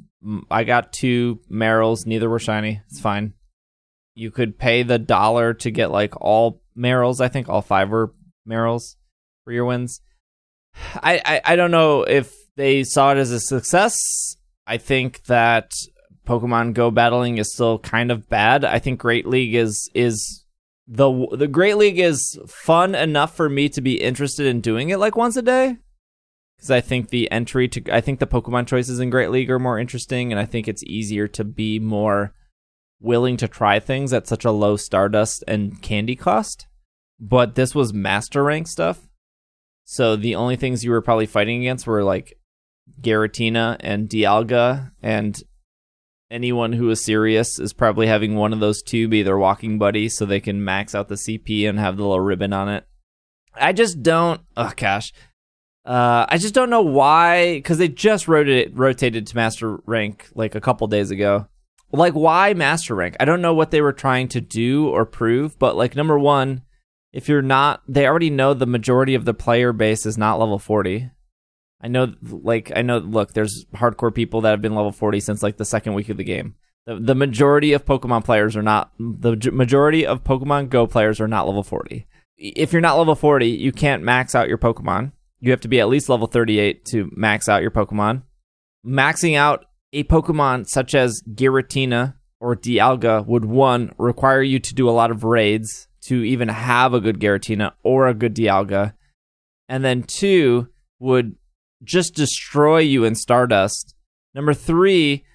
I 0.51 0.63
got 0.63 0.93
two 0.93 1.39
Marills. 1.49 2.05
Neither 2.05 2.29
were 2.29 2.39
shiny. 2.39 2.81
It's 2.89 2.99
fine. 2.99 3.33
You 4.15 4.29
could 4.29 4.59
pay 4.59 4.83
the 4.83 4.99
dollar 4.99 5.53
to 5.55 5.71
get 5.71 5.91
like 5.91 6.13
all 6.19 6.61
Marills. 6.77 7.21
I 7.21 7.27
think 7.27 7.47
all 7.47 7.61
five 7.61 7.89
were 7.89 8.13
Marills 8.47 8.95
for 9.45 9.53
your 9.53 9.65
wins. 9.65 10.01
I, 10.95 11.21
I 11.25 11.53
I 11.53 11.55
don't 11.55 11.71
know 11.71 12.03
if 12.03 12.35
they 12.55 12.83
saw 12.83 13.11
it 13.11 13.17
as 13.17 13.31
a 13.31 13.39
success. 13.39 13.95
I 14.65 14.77
think 14.77 15.23
that 15.25 15.71
Pokemon 16.27 16.73
Go 16.73 16.91
battling 16.91 17.37
is 17.37 17.53
still 17.53 17.79
kind 17.79 18.11
of 18.11 18.29
bad. 18.29 18.63
I 18.63 18.79
think 18.79 18.99
Great 18.99 19.27
League 19.27 19.55
is 19.55 19.89
is 19.93 20.45
the 20.87 21.27
the 21.31 21.47
Great 21.47 21.77
League 21.77 21.99
is 21.99 22.39
fun 22.47 22.95
enough 22.95 23.35
for 23.35 23.49
me 23.49 23.69
to 23.69 23.81
be 23.81 24.01
interested 24.01 24.45
in 24.45 24.61
doing 24.61 24.89
it 24.89 24.99
like 24.99 25.15
once 25.15 25.35
a 25.35 25.41
day. 25.41 25.77
Because 26.57 26.71
I 26.71 26.81
think 26.81 27.09
the 27.09 27.29
entry 27.31 27.67
to 27.69 27.93
I 27.93 28.01
think 28.01 28.19
the 28.19 28.27
Pokemon 28.27 28.67
choices 28.67 28.99
in 28.99 29.09
Great 29.09 29.31
League 29.31 29.51
are 29.51 29.59
more 29.59 29.79
interesting, 29.79 30.31
and 30.31 30.39
I 30.39 30.45
think 30.45 30.67
it's 30.67 30.83
easier 30.83 31.27
to 31.29 31.43
be 31.43 31.79
more 31.79 32.33
willing 33.01 33.35
to 33.35 33.49
try 33.49 33.79
things 33.79 34.13
at 34.13 34.27
such 34.27 34.45
a 34.45 34.51
low 34.51 34.77
Stardust 34.77 35.43
and 35.45 35.81
candy 35.81 36.15
cost. 36.15 36.67
But 37.19 37.55
this 37.55 37.75
was 37.75 37.93
Master 37.93 38.43
Rank 38.43 38.67
stuff, 38.67 39.09
so 39.83 40.15
the 40.15 40.35
only 40.35 40.55
things 40.55 40.83
you 40.83 40.91
were 40.91 41.01
probably 41.01 41.25
fighting 41.25 41.61
against 41.61 41.85
were 41.85 42.03
like 42.03 42.37
Giratina 43.01 43.77
and 43.79 44.09
Dialga 44.09 44.91
and 45.01 45.41
anyone 46.31 46.73
who 46.73 46.89
is 46.89 47.03
serious 47.03 47.59
is 47.59 47.73
probably 47.73 48.07
having 48.07 48.35
one 48.35 48.53
of 48.53 48.59
those 48.59 48.81
two 48.81 49.07
be 49.07 49.23
their 49.23 49.37
walking 49.37 49.77
buddy 49.77 50.09
so 50.09 50.25
they 50.25 50.39
can 50.39 50.63
max 50.63 50.95
out 50.95 51.07
the 51.07 51.15
CP 51.15 51.69
and 51.69 51.79
have 51.79 51.97
the 51.97 52.03
little 52.03 52.19
ribbon 52.19 52.53
on 52.53 52.69
it. 52.69 52.85
I 53.53 53.71
just 53.71 54.01
don't. 54.01 54.41
Oh 54.57 54.71
gosh, 54.75 55.13
uh, 55.85 56.25
I 56.27 56.37
just 56.37 56.55
don't 56.55 56.69
know 56.69 56.81
why 56.81 57.55
because 57.55 57.77
they 57.77 57.87
just 57.87 58.27
rotated 58.27 58.77
rotated 58.77 59.27
to 59.27 59.35
master 59.35 59.77
rank 59.85 60.29
like 60.33 60.55
a 60.55 60.61
couple 60.61 60.87
days 60.87 61.11
ago. 61.11 61.47
Like 61.91 62.13
why 62.13 62.55
master 62.55 62.95
rank? 62.95 63.15
I 63.19 63.25
don't 63.25 63.41
know 63.41 63.53
what 63.53 63.69
they 63.69 63.81
were 63.81 63.93
trying 63.93 64.27
to 64.29 64.41
do 64.41 64.87
or 64.89 65.05
prove, 65.05 65.59
but 65.59 65.75
like 65.75 65.95
number 65.95 66.17
one, 66.17 66.63
if 67.11 67.29
you're 67.29 67.43
not, 67.43 67.83
they 67.87 68.07
already 68.07 68.31
know 68.31 68.55
the 68.55 68.65
majority 68.65 69.13
of 69.13 69.25
the 69.25 69.35
player 69.35 69.71
base 69.71 70.07
is 70.07 70.17
not 70.17 70.39
level 70.39 70.57
forty. 70.57 71.11
I 71.83 71.89
know, 71.89 72.13
like, 72.21 72.71
I 72.73 72.81
know. 72.81 72.99
Look, 72.99 73.33
there's 73.33 73.65
hardcore 73.75 74.15
people 74.15 74.41
that 74.41 74.51
have 74.51 74.61
been 74.61 74.73
level 74.73 74.93
40 74.93 75.19
since 75.19 75.43
like 75.43 75.57
the 75.57 75.65
second 75.65 75.93
week 75.93 76.07
of 76.07 76.15
the 76.15 76.23
game. 76.23 76.55
The, 76.85 76.95
the 76.95 77.15
majority 77.15 77.73
of 77.73 77.83
Pokemon 77.83 78.23
players 78.23 78.55
are 78.55 78.61
not. 78.61 78.91
The 78.97 79.51
majority 79.51 80.05
of 80.05 80.23
Pokemon 80.23 80.69
Go 80.69 80.87
players 80.87 81.19
are 81.19 81.27
not 81.27 81.45
level 81.45 81.63
40. 81.63 82.07
If 82.37 82.71
you're 82.71 82.81
not 82.81 82.97
level 82.97 83.15
40, 83.15 83.47
you 83.47 83.73
can't 83.73 84.01
max 84.01 84.33
out 84.33 84.47
your 84.47 84.57
Pokemon. 84.57 85.11
You 85.41 85.51
have 85.51 85.61
to 85.61 85.67
be 85.67 85.81
at 85.81 85.89
least 85.89 86.07
level 86.07 86.27
38 86.27 86.85
to 86.85 87.11
max 87.13 87.49
out 87.49 87.61
your 87.61 87.71
Pokemon. 87.71 88.23
Maxing 88.85 89.37
out 89.37 89.65
a 89.91 90.05
Pokemon 90.05 90.67
such 90.67 90.95
as 90.95 91.21
Giratina 91.29 92.15
or 92.39 92.55
Dialga 92.55 93.25
would 93.27 93.45
one 93.45 93.93
require 93.97 94.41
you 94.41 94.59
to 94.59 94.73
do 94.73 94.89
a 94.89 94.91
lot 94.91 95.11
of 95.11 95.23
raids 95.23 95.87
to 96.03 96.23
even 96.23 96.49
have 96.49 96.93
a 96.93 96.99
good 96.99 97.19
Giratina 97.19 97.73
or 97.83 98.07
a 98.07 98.13
good 98.13 98.35
Dialga, 98.35 98.93
and 99.69 99.83
then 99.83 100.03
two 100.03 100.67
would 100.99 101.35
just 101.83 102.15
destroy 102.15 102.79
you 102.79 103.03
in 103.03 103.15
Stardust. 103.15 103.95
Number 104.33 104.53
three, 104.53 105.25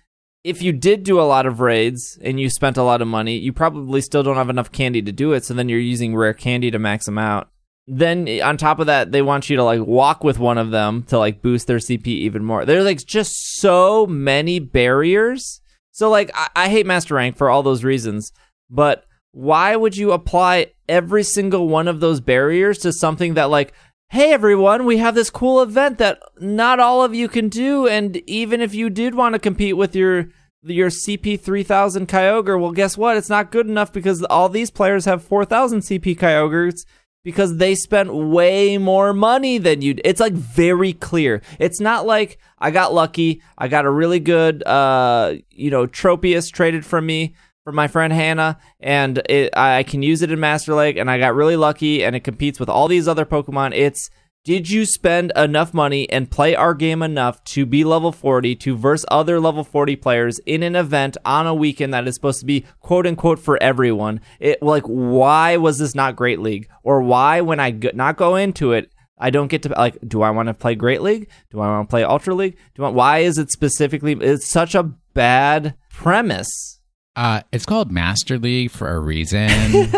if 0.44 0.62
you 0.62 0.72
did 0.72 1.02
do 1.02 1.20
a 1.20 1.22
lot 1.22 1.46
of 1.46 1.60
raids 1.60 2.18
and 2.22 2.40
you 2.40 2.48
spent 2.48 2.76
a 2.76 2.82
lot 2.82 3.02
of 3.02 3.08
money, 3.08 3.36
you 3.36 3.52
probably 3.52 4.00
still 4.00 4.22
don't 4.22 4.36
have 4.36 4.50
enough 4.50 4.72
candy 4.72 5.02
to 5.02 5.12
do 5.12 5.32
it. 5.32 5.44
So 5.44 5.54
then 5.54 5.68
you're 5.68 5.78
using 5.78 6.16
rare 6.16 6.34
candy 6.34 6.70
to 6.70 6.78
max 6.78 7.06
them 7.06 7.18
out. 7.18 7.50
Then 7.86 8.28
eh, 8.28 8.40
on 8.40 8.56
top 8.56 8.78
of 8.78 8.86
that, 8.86 9.12
they 9.12 9.22
want 9.22 9.50
you 9.50 9.56
to 9.56 9.64
like 9.64 9.80
walk 9.80 10.22
with 10.22 10.38
one 10.38 10.58
of 10.58 10.70
them 10.70 11.02
to 11.04 11.18
like 11.18 11.42
boost 11.42 11.66
their 11.66 11.78
CP 11.78 12.06
even 12.06 12.44
more. 12.44 12.64
There's 12.64 12.84
like 12.84 13.04
just 13.04 13.56
so 13.56 14.06
many 14.06 14.58
barriers. 14.58 15.60
So 15.92 16.08
like 16.10 16.30
I, 16.34 16.48
I 16.54 16.68
hate 16.68 16.86
Master 16.86 17.14
Rank 17.14 17.36
for 17.36 17.50
all 17.50 17.62
those 17.62 17.84
reasons, 17.84 18.32
but 18.70 19.04
why 19.32 19.76
would 19.76 19.96
you 19.96 20.12
apply 20.12 20.72
every 20.88 21.22
single 21.22 21.68
one 21.68 21.88
of 21.88 22.00
those 22.00 22.20
barriers 22.20 22.78
to 22.78 22.92
something 22.92 23.34
that 23.34 23.50
like 23.50 23.72
hey 24.10 24.32
everyone, 24.32 24.86
we 24.86 24.96
have 24.96 25.14
this 25.14 25.28
cool 25.30 25.60
event 25.60 25.98
that 25.98 26.18
not 26.40 26.80
all 26.80 27.04
of 27.04 27.14
you 27.14 27.28
can 27.28 27.48
do, 27.48 27.86
and 27.86 28.16
even 28.26 28.60
if 28.60 28.74
you 28.74 28.88
did 28.88 29.14
want 29.14 29.34
to 29.34 29.38
compete 29.38 29.76
with 29.76 29.94
your 29.94 30.28
your 30.62 30.88
CP 30.88 31.40
3000 31.40 32.08
Kyogre, 32.08 32.60
well, 32.60 32.72
guess 32.72 32.96
what? 32.96 33.16
It's 33.16 33.28
not 33.28 33.52
good 33.52 33.68
enough 33.68 33.92
because 33.92 34.24
all 34.24 34.48
these 34.48 34.70
players 34.70 35.04
have 35.04 35.22
4000 35.22 35.80
CP 35.80 36.18
Kyogres 36.18 36.84
because 37.22 37.58
they 37.58 37.74
spent 37.74 38.12
way 38.12 38.76
more 38.76 39.12
money 39.12 39.58
than 39.58 39.82
you. 39.82 39.94
It's 40.04 40.20
like 40.20 40.32
very 40.32 40.94
clear. 40.94 41.42
It's 41.58 41.80
not 41.80 42.06
like 42.06 42.38
I 42.58 42.70
got 42.70 42.92
lucky. 42.92 43.42
I 43.56 43.68
got 43.68 43.84
a 43.84 43.90
really 43.90 44.20
good, 44.20 44.66
uh, 44.66 45.34
you 45.50 45.70
know, 45.70 45.86
Tropius 45.86 46.50
traded 46.50 46.84
from 46.84 47.06
me 47.06 47.34
from 47.68 47.74
my 47.74 47.86
friend 47.86 48.14
Hannah, 48.14 48.56
and 48.80 49.18
it, 49.28 49.54
I 49.54 49.82
can 49.82 50.00
use 50.02 50.22
it 50.22 50.32
in 50.32 50.40
Master 50.40 50.72
Lake, 50.72 50.96
and 50.96 51.10
I 51.10 51.18
got 51.18 51.34
really 51.34 51.54
lucky, 51.54 52.02
and 52.02 52.16
it 52.16 52.20
competes 52.20 52.58
with 52.58 52.70
all 52.70 52.88
these 52.88 53.06
other 53.06 53.26
Pokemon. 53.26 53.76
It's 53.76 54.08
did 54.42 54.70
you 54.70 54.86
spend 54.86 55.32
enough 55.36 55.74
money 55.74 56.08
and 56.08 56.30
play 56.30 56.54
our 56.54 56.72
game 56.72 57.02
enough 57.02 57.44
to 57.44 57.66
be 57.66 57.84
level 57.84 58.10
40 58.10 58.56
to 58.56 58.74
verse 58.74 59.04
other 59.10 59.38
level 59.38 59.64
40 59.64 59.96
players 59.96 60.38
in 60.46 60.62
an 60.62 60.76
event 60.76 61.18
on 61.26 61.46
a 61.46 61.54
weekend 61.54 61.92
that 61.92 62.08
is 62.08 62.14
supposed 62.14 62.40
to 62.40 62.46
be 62.46 62.64
quote 62.80 63.06
unquote 63.06 63.38
for 63.38 63.62
everyone? 63.62 64.22
It 64.40 64.62
like 64.62 64.84
why 64.84 65.58
was 65.58 65.76
this 65.76 65.94
not 65.94 66.16
Great 66.16 66.40
League 66.40 66.70
or 66.82 67.02
why 67.02 67.42
when 67.42 67.60
I 67.60 67.72
go, 67.72 67.90
not 67.92 68.16
go 68.16 68.36
into 68.36 68.72
it 68.72 68.90
I 69.18 69.28
don't 69.28 69.48
get 69.48 69.64
to 69.64 69.68
like 69.68 69.98
do 70.08 70.22
I 70.22 70.30
want 70.30 70.46
to 70.46 70.54
play 70.54 70.74
Great 70.74 71.02
League? 71.02 71.28
Do 71.50 71.60
I 71.60 71.68
want 71.68 71.86
to 71.86 71.90
play 71.90 72.04
Ultra 72.04 72.34
League? 72.34 72.56
Do 72.76 72.84
I, 72.84 72.88
why 72.88 73.18
is 73.18 73.36
it 73.36 73.52
specifically 73.52 74.12
it's 74.12 74.48
such 74.48 74.74
a 74.74 74.84
bad 75.12 75.74
premise 75.90 76.77
Uh, 77.18 77.42
it's 77.50 77.66
called 77.66 77.90
Master 77.90 78.38
League 78.38 78.70
for 78.70 78.88
a 78.94 79.00
reason. 79.00 79.50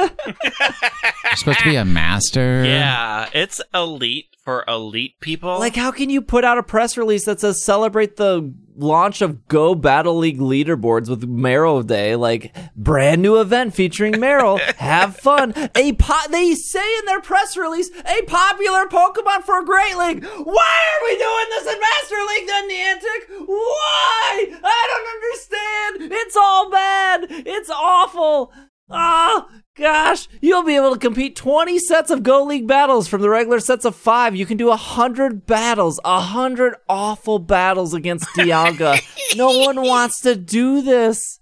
You're 1.31 1.37
supposed 1.37 1.59
to 1.61 1.65
be 1.65 1.77
a 1.77 1.85
master. 1.85 2.65
Yeah, 2.65 3.29
it's 3.33 3.61
elite 3.73 4.27
for 4.45 4.65
elite 4.67 5.15
people. 5.21 5.59
Like, 5.59 5.77
how 5.77 5.91
can 5.93 6.11
you 6.11 6.21
put 6.23 6.45
out 6.45 6.59
a 6.59 6.63
press 6.63 6.97
release 6.97 7.25
that 7.27 7.41
says 7.41 7.63
celebrate 7.65 8.17
the 8.17 8.53
launch 8.75 9.21
of 9.23 9.47
Go 9.47 9.75
Battle 9.75 10.17
League 10.17 10.39
leaderboards 10.39 11.09
with 11.09 11.29
Marill 11.29 11.87
Day? 11.87 12.17
Like, 12.17 12.53
brand 12.75 13.23
new 13.23 13.41
event 13.41 13.75
featuring 13.75 14.15
Marill. 14.15 14.59
Have 14.77 15.17
fun. 15.17 15.53
A 15.77 15.93
po- 15.93 16.29
they 16.31 16.55
say 16.55 16.99
in 16.99 17.05
their 17.07 17.21
press 17.21 17.57
release, 17.57 17.91
a 17.91 18.23
popular 18.23 18.87
Pokemon 18.87 19.43
for 19.45 19.63
Great 19.63 19.97
League. 19.97 20.25
Why 20.25 20.35
are 20.35 21.05
we 21.05 21.17
doing 21.17 21.47
this 21.51 21.73
in 21.73 21.81
Master 21.81 22.17
League 22.29 22.47
then, 22.49 22.71
Niantic? 22.71 23.47
Why? 23.47 24.59
I 24.65 24.89
don't 24.91 26.01
understand. 26.03 26.13
It's 26.13 26.37
all 26.37 26.71
bad. 26.71 27.27
It's 27.31 27.71
awful. 27.71 28.53
Oh, 28.91 29.49
gosh. 29.77 30.29
You'll 30.41 30.63
be 30.63 30.77
able 30.77 30.93
to 30.93 30.99
compete 30.99 31.37
20 31.37 31.79
sets 31.79 32.11
of 32.11 32.23
Go 32.23 32.45
League 32.45 32.67
battles 32.67 33.09
from 33.09 33.23
the 33.23 33.31
regular 33.31 33.61
sets 33.61 33.85
of 33.85 33.95
five. 33.95 34.35
You 34.37 34.47
can 34.47 34.57
do 34.57 34.67
100 34.69 35.47
battles, 35.47 36.01
100 36.05 36.75
awful 36.89 37.39
battles 37.39 37.95
against 37.95 38.27
Dialga. 38.37 39.01
no 39.37 39.59
one 39.59 39.83
wants 39.83 40.21
to 40.23 40.37
do 40.37 40.83
this. 40.83 41.41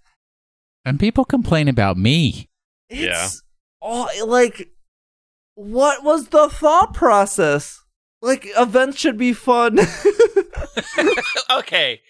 And 0.85 1.01
people 1.01 1.25
complain 1.25 1.69
about 1.69 1.97
me. 1.97 2.49
It's 2.91 3.43
all 3.83 4.09
like, 4.27 4.71
what 5.55 6.03
was 6.03 6.29
the 6.29 6.49
thought 6.49 6.95
process? 6.95 7.83
Like, 8.23 8.47
events 8.57 8.99
should 8.99 9.19
be 9.19 9.33
fun. 9.33 9.79
okay, 11.51 12.01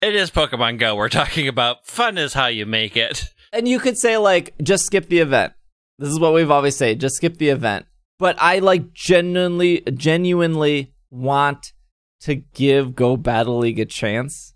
it 0.00 0.14
is 0.14 0.30
Pokemon 0.30 0.78
Go. 0.78 0.94
We're 0.94 1.08
talking 1.08 1.48
about 1.48 1.86
fun 1.86 2.18
is 2.18 2.34
how 2.34 2.46
you 2.46 2.66
make 2.66 2.96
it. 2.96 3.24
And 3.52 3.66
you 3.66 3.78
could 3.78 3.98
say 3.98 4.16
like, 4.18 4.54
just 4.62 4.84
skip 4.84 5.08
the 5.08 5.20
event. 5.20 5.52
This 5.98 6.10
is 6.10 6.20
what 6.20 6.34
we've 6.34 6.50
always 6.50 6.76
said, 6.76 7.00
just 7.00 7.16
skip 7.16 7.38
the 7.38 7.48
event. 7.48 7.86
But 8.18 8.36
I 8.40 8.58
like 8.58 8.92
genuinely, 8.92 9.82
genuinely 9.94 10.92
want 11.10 11.72
to 12.22 12.34
give 12.36 12.94
Go 12.94 13.16
Battle 13.16 13.58
League 13.58 13.78
a 13.78 13.84
chance. 13.84 14.54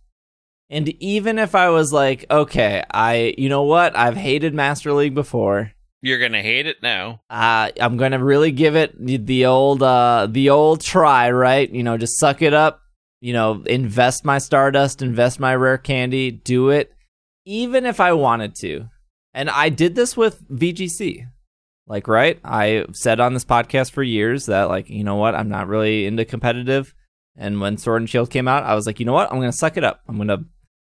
And 0.69 0.89
even 1.03 1.39
if 1.39 1.55
I 1.55 1.69
was 1.69 1.93
like, 1.93 2.25
okay, 2.31 2.83
I, 2.91 3.35
you 3.37 3.49
know 3.49 3.63
what, 3.63 3.97
I've 3.97 4.17
hated 4.17 4.55
Master 4.55 4.93
League 4.93 5.15
before, 5.15 5.73
You're 6.01 6.19
gonna 6.19 6.43
hate 6.43 6.67
it 6.67 6.83
now. 6.83 7.21
Uh, 7.31 7.71
I'm 7.81 7.97
gonna 7.97 8.23
really 8.23 8.51
give 8.51 8.75
it 8.75 8.93
the, 8.99 9.19
the 9.19 9.47
old 9.47 9.83
uh, 9.83 10.27
the 10.29 10.51
old 10.51 10.81
try, 10.81 11.31
right? 11.31 11.71
You 11.71 11.83
know, 11.85 11.97
just 11.97 12.19
suck 12.19 12.43
it 12.43 12.55
up. 12.55 12.81
You 13.21 13.33
know, 13.35 13.63
invest 13.67 14.25
my 14.25 14.39
Stardust, 14.39 15.03
invest 15.03 15.39
my 15.39 15.55
rare 15.55 15.79
candy, 15.79 16.33
do 16.33 16.71
it, 16.71 16.93
even 17.45 17.87
if 17.87 18.01
I 18.01 18.13
wanted 18.13 18.55
to. 18.57 18.89
And 19.35 19.49
I 19.49 19.69
did 19.69 19.95
this 19.95 20.17
with 20.17 20.47
VGC. 20.51 21.27
Like, 21.87 22.07
right? 22.07 22.39
I 22.45 22.87
said 22.93 23.21
on 23.21 23.35
this 23.35 23.45
podcast 23.45 23.93
for 23.93 24.03
years 24.03 24.47
that, 24.47 24.69
like, 24.69 24.89
you 24.89 25.05
know 25.05 25.17
what? 25.17 25.35
I'm 25.35 25.49
not 25.49 25.69
really 25.69 26.07
into 26.07 26.25
competitive. 26.25 26.95
And 27.37 27.61
when 27.61 27.79
Sword 27.79 28.03
and 28.03 28.11
Shield 28.11 28.31
came 28.31 28.47
out, 28.47 28.65
I 28.65 28.75
was 28.75 28.87
like, 28.87 29.01
you 29.01 29.07
know 29.07 29.13
what? 29.13 29.31
I'm 29.33 29.39
gonna 29.39 29.53
suck 29.53 29.77
it 29.77 29.85
up. 29.85 30.01
I'm 30.07 30.19
gonna 30.19 30.45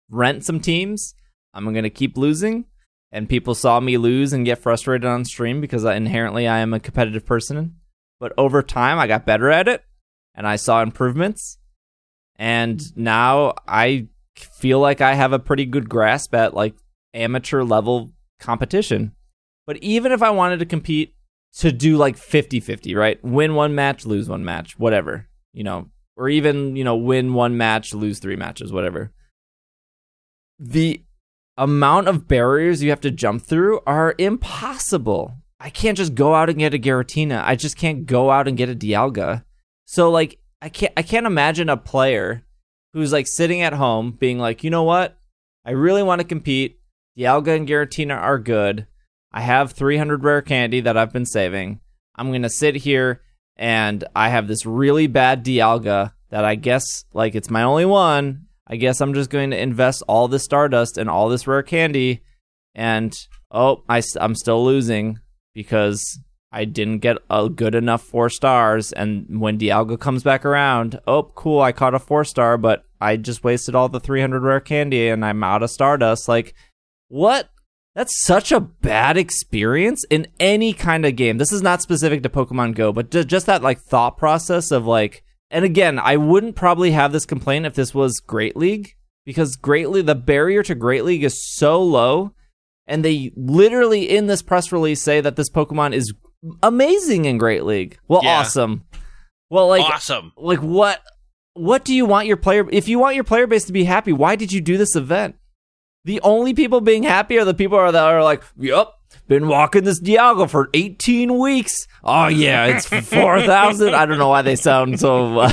rent 0.09 0.44
some 0.44 0.61
teams. 0.61 1.14
I'm 1.53 1.72
gonna 1.74 1.90
keep 1.90 2.16
losing 2.16 2.64
and 3.11 3.28
people 3.28 3.55
saw 3.55 3.80
me 3.80 3.96
lose 3.96 4.32
and 4.32 4.44
get 4.44 4.59
frustrated 4.59 5.07
on 5.07 5.24
stream 5.24 5.61
because 5.61 5.84
I, 5.84 5.94
inherently 5.94 6.46
I 6.46 6.59
am 6.59 6.74
a 6.74 6.80
competitive 6.80 7.24
person. 7.24 7.76
But 8.20 8.32
over 8.36 8.62
time, 8.62 8.99
I 8.99 9.07
got 9.07 9.26
better 9.26 9.51
at 9.51 9.68
it 9.68 9.82
and 10.34 10.46
I 10.46 10.57
saw 10.57 10.82
improvements. 10.82 11.59
And 12.36 12.96
now 12.96 13.55
I 13.66 14.09
feel 14.39 14.80
like 14.80 15.01
I 15.01 15.14
have 15.14 15.32
a 15.32 15.39
pretty 15.39 15.64
good 15.64 15.89
grasp 15.89 16.34
at 16.34 16.55
like 16.55 16.74
amateur 17.14 17.62
level 17.62 18.12
competition. 18.41 19.12
But 19.66 19.76
even 19.78 20.12
if 20.12 20.22
I 20.22 20.30
wanted 20.30 20.59
to 20.61 20.66
compete 20.66 21.14
to 21.59 21.72
do 21.72 21.97
like 21.97 22.16
50 22.16 22.61
50, 22.61 22.95
right? 22.95 23.22
Win 23.24 23.55
one 23.55 23.74
match, 23.74 24.07
lose 24.07 24.28
one 24.28 24.45
match, 24.45 24.78
whatever, 24.78 25.28
you 25.53 25.64
know, 25.64 25.91
or 26.16 26.28
even, 26.28 26.76
you 26.76 26.84
know, 26.84 26.97
win 26.97 27.34
one 27.34 27.57
match, 27.57 27.95
lose 27.95 28.18
three 28.18 28.36
matches, 28.36 28.72
whatever. 28.72 29.12
The 30.59 31.03
amount 31.57 32.09
of 32.09 32.28
barriers 32.28 32.82
you 32.82 32.91
have 32.91 33.01
to 33.03 33.11
jump 33.11 33.43
through 33.43 33.80
are 33.86 34.14
impossible. 34.18 35.36
I 35.61 35.70
can't 35.70 35.97
just 35.97 36.14
go 36.14 36.34
out 36.34 36.49
and 36.49 36.59
get 36.59 36.74
a 36.74 36.78
Giratina. 36.78 37.43
I 37.45 37.57
just 37.57 37.76
can't 37.76 38.07
go 38.07 38.30
out 38.30 38.47
and 38.47 38.57
get 38.57 38.68
a 38.68 38.74
Dialga. 38.74 39.45
So 39.84 40.11
like 40.11 40.39
I 40.62 40.68
can't 40.68 40.93
I 40.97 41.03
can't 41.03 41.26
imagine 41.26 41.68
a 41.68 41.76
player 41.76 42.45
who's 42.93 43.12
like 43.12 43.26
sitting 43.26 43.62
at 43.62 43.72
home 43.72 44.12
being 44.12 44.39
like, 44.39 44.64
"You 44.64 44.70
know 44.70 44.84
what? 44.84 45.18
I 45.64 45.72
really 45.72 46.03
want 46.03 46.20
to 46.20 46.26
compete. 46.26 46.80
Dialga 47.18 47.57
and 47.57 47.68
Giratina 47.68 48.16
are 48.16 48.39
good. 48.39 48.86
I 49.32 49.43
have 49.43 49.72
300 49.72 50.24
rare 50.24 50.43
candy 50.43 50.80
that 50.80 50.97
I've 50.97 51.12
been 51.12 51.26
saving. 51.26 51.80
I'm 52.14 52.28
going 52.28 52.43
to 52.43 52.51
sit 52.51 52.76
here 52.76 53.22
and 53.57 54.05
I 54.14 54.28
have 54.30 54.49
this 54.49 54.64
really 54.64 55.07
bad 55.07 55.45
Dialga 55.45 56.12
that 56.30 56.45
I 56.45 56.55
guess 56.55 57.05
like 57.12 57.34
it's 57.34 57.51
my 57.51 57.62
only 57.62 57.84
one 57.84 58.49
I 58.68 58.76
guess 58.76 59.01
I'm 59.01 59.14
just 59.14 59.30
going 59.30 59.51
to 59.51 59.61
invest 59.61 60.03
all 60.07 60.28
this 60.28 60.45
Stardust 60.45 60.99
and 60.99 61.09
all 61.09 61.28
this 61.28 61.47
rare 61.47 61.62
candy, 61.62 62.22
and 62.74 63.14
oh, 63.51 63.82
I, 63.89 64.03
I, 64.20 64.24
am 64.24 64.34
still 64.34 64.62
losing 64.62 65.18
because 65.55 66.20
I 66.51 66.64
didn't 66.64 66.99
get 66.99 67.18
a 67.28 67.49
good 67.49 67.74
enough 67.74 68.03
four 68.03 68.30
stars. 68.30 68.92
And 68.92 69.40
when 69.40 69.59
Dialga 69.59 69.99
comes 70.01 70.22
back 70.22 70.44
around, 70.44 70.99
oh, 71.07 71.24
cool, 71.34 71.61
I 71.61 71.72
caught 71.72 71.94
a 71.94 71.99
four 71.99 72.24
star, 72.24 72.57
but 72.57 72.84
I 73.01 73.16
just 73.16 73.44
wasted 73.44 73.74
all 73.74 73.88
the 73.88 74.01
300 74.01 74.42
rare 74.42 74.61
candy 74.61 75.09
and 75.09 75.24
I'm 75.24 75.44
out 75.44 75.62
of 75.62 75.70
Stardust. 75.70 76.28
Like, 76.28 76.55
what? 77.09 77.51
That's 77.94 78.22
such 78.24 78.53
a 78.53 78.61
bad 78.61 79.16
experience 79.16 80.05
in 80.09 80.28
any 80.38 80.72
kind 80.72 81.05
of 81.05 81.16
game. 81.16 81.38
This 81.38 81.53
is 81.53 81.62
not 81.62 81.82
specific 81.82 82.22
to 82.22 82.28
Pokemon 82.28 82.76
Go, 82.76 82.92
but 82.92 83.11
just 83.11 83.46
that 83.46 83.62
like 83.62 83.80
thought 83.80 84.16
process 84.16 84.70
of 84.70 84.86
like, 84.86 85.24
and 85.51 85.64
again, 85.64 85.99
I 85.99 86.16
wouldn't 86.16 86.55
probably 86.55 86.92
have 86.92 87.12
this 87.12 87.26
complaint 87.26 87.66
if 87.66 87.74
this 87.74 87.94
was 87.94 88.20
Great 88.20 88.57
League 88.57 88.94
because 89.26 89.57
Great 89.57 89.90
League, 89.90 90.07
the 90.07 90.14
barrier 90.14 90.62
to 90.62 90.74
Great 90.74 91.05
League 91.05 91.24
is 91.24 91.44
so 91.57 91.82
low. 91.82 92.32
And 92.86 93.05
they 93.05 93.32
literally 93.36 94.09
in 94.09 94.28
this 94.28 94.40
press 94.40 94.72
release 94.72 95.03
say 95.03 95.20
that 95.20 95.36
this 95.36 95.51
Pokemon 95.51 95.92
is 95.92 96.14
amazing 96.62 97.24
in 97.24 97.39
Great 97.39 97.64
League. 97.64 97.99
Well, 98.09 98.20
Yeah. 98.22 98.41
awesome. 98.41 98.84
Well, 99.51 99.68
like, 99.68 99.82
awesome. 99.84 100.32
like 100.36 100.61
what? 100.61 101.01
What 101.55 101.84
do 101.84 101.95
you 101.95 102.05
want 102.07 102.26
your 102.26 102.36
player? 102.36 102.68
If 102.70 102.86
you 102.86 102.99
want 102.99 103.14
your 103.16 103.24
player 103.24 103.47
base 103.47 103.64
to 103.64 103.72
be 103.72 103.84
happy, 103.84 104.12
why 104.12 104.36
did 104.36 104.53
you 104.53 104.61
do 104.61 104.76
this 104.76 104.95
event? 104.95 105.36
The 106.05 106.20
only 106.20 106.55
people 106.55 106.80
being 106.80 107.03
happy 107.03 107.39
are 107.39 107.45
the 107.45 107.55
people 107.55 107.76
are 107.78 107.91
that 107.91 108.05
are 108.05 108.22
like, 108.22 108.43
"Yep, 108.59 108.89
been 109.26 109.49
walking 109.49 109.82
this 109.84 110.01
Dialga 110.01 110.49
for 110.49 110.68
18 110.74 111.36
weeks. 111.39 111.86
Oh 112.05 112.28
yeah, 112.28 112.66
it's 112.66 112.86
4,000." 113.09 113.95
I 113.95 114.07
don't 114.07 114.18
know 114.18 114.28
why 114.28 114.43
they 114.43 114.55
sound 114.57 115.01
so. 115.01 115.41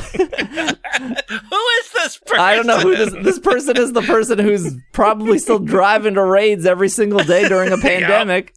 Uh, 0.98 1.08
Who 1.50 1.56
is 1.80 1.90
this 1.92 2.16
person? 2.18 2.40
I 2.40 2.54
don't 2.54 2.66
know 2.66 2.78
who 2.80 2.96
this 2.96 3.12
this 3.22 3.38
person 3.38 3.76
is. 3.76 3.92
The 3.92 4.00
person 4.00 4.38
who's 4.38 4.74
probably 4.92 5.38
still 5.38 5.58
driving 5.74 6.14
to 6.14 6.24
raids 6.24 6.64
every 6.64 6.88
single 6.88 7.18
day 7.20 7.46
during 7.48 7.70
a 7.72 7.76
pandemic. 7.76 8.54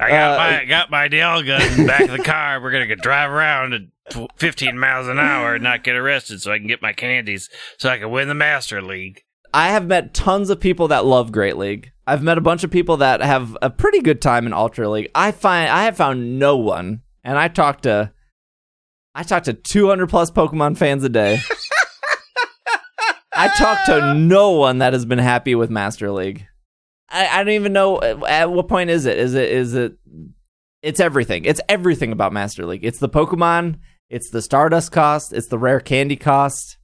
I 0.00 0.08
got 0.08 0.32
Uh, 0.32 0.36
my 0.38 0.64
got 0.64 0.90
my 0.90 1.04
in 1.04 1.10
the 1.10 1.84
back 1.86 2.00
of 2.00 2.12
the 2.12 2.22
car. 2.22 2.60
We're 2.60 2.70
gonna 2.70 2.86
go 2.86 2.94
drive 2.94 3.30
around 3.30 3.74
at 3.74 3.82
15 4.36 4.78
miles 4.78 5.08
an 5.08 5.18
hour 5.18 5.54
and 5.54 5.62
not 5.62 5.84
get 5.84 5.94
arrested, 5.94 6.40
so 6.40 6.50
I 6.50 6.58
can 6.58 6.66
get 6.66 6.80
my 6.80 6.92
candies, 6.92 7.50
so 7.78 7.90
I 7.90 7.98
can 7.98 8.10
win 8.10 8.28
the 8.28 8.34
Master 8.34 8.80
League. 8.80 9.22
I 9.52 9.68
have 9.68 9.86
met 9.86 10.14
tons 10.14 10.48
of 10.48 10.58
people 10.60 10.88
that 10.88 11.04
love 11.04 11.32
Great 11.32 11.56
League. 11.56 11.92
I've 12.06 12.22
met 12.22 12.38
a 12.38 12.40
bunch 12.40 12.64
of 12.64 12.70
people 12.70 12.96
that 12.98 13.20
have 13.20 13.56
a 13.60 13.68
pretty 13.68 14.00
good 14.00 14.22
time 14.22 14.46
in 14.46 14.52
Ultra 14.52 14.88
League. 14.88 15.10
I 15.14 15.32
find 15.32 15.68
I 15.70 15.84
have 15.84 15.96
found 15.96 16.38
no 16.38 16.56
one, 16.56 17.02
and 17.22 17.36
I 17.36 17.48
talked 17.48 17.82
to 17.82 18.12
I 19.14 19.22
talked 19.22 19.46
to 19.46 19.52
200 19.52 20.08
plus 20.08 20.30
Pokemon 20.30 20.78
fans 20.78 21.04
a 21.04 21.08
day. 21.08 21.40
I 23.32 23.48
talked 23.48 23.86
to 23.86 24.14
no 24.14 24.50
one 24.52 24.78
that 24.78 24.92
has 24.92 25.04
been 25.04 25.18
happy 25.18 25.54
with 25.54 25.70
Master 25.70 26.10
League. 26.10 26.46
I, 27.10 27.28
I 27.28 27.44
don't 27.44 27.54
even 27.54 27.72
know 27.72 27.96
uh, 27.96 28.24
at 28.26 28.50
what 28.50 28.68
point 28.68 28.90
is 28.90 29.06
it? 29.06 29.18
Is 29.18 29.34
it 29.34 29.50
is 29.50 29.74
it? 29.74 29.98
It's 30.82 31.00
everything. 31.00 31.44
It's 31.44 31.60
everything 31.68 32.12
about 32.12 32.32
Master 32.32 32.64
League. 32.64 32.84
It's 32.84 32.98
the 32.98 33.08
Pokemon. 33.08 33.78
It's 34.08 34.30
the 34.30 34.42
Stardust 34.42 34.92
cost. 34.92 35.32
It's 35.32 35.48
the 35.48 35.58
rare 35.58 35.80
candy 35.80 36.16
cost. 36.16 36.78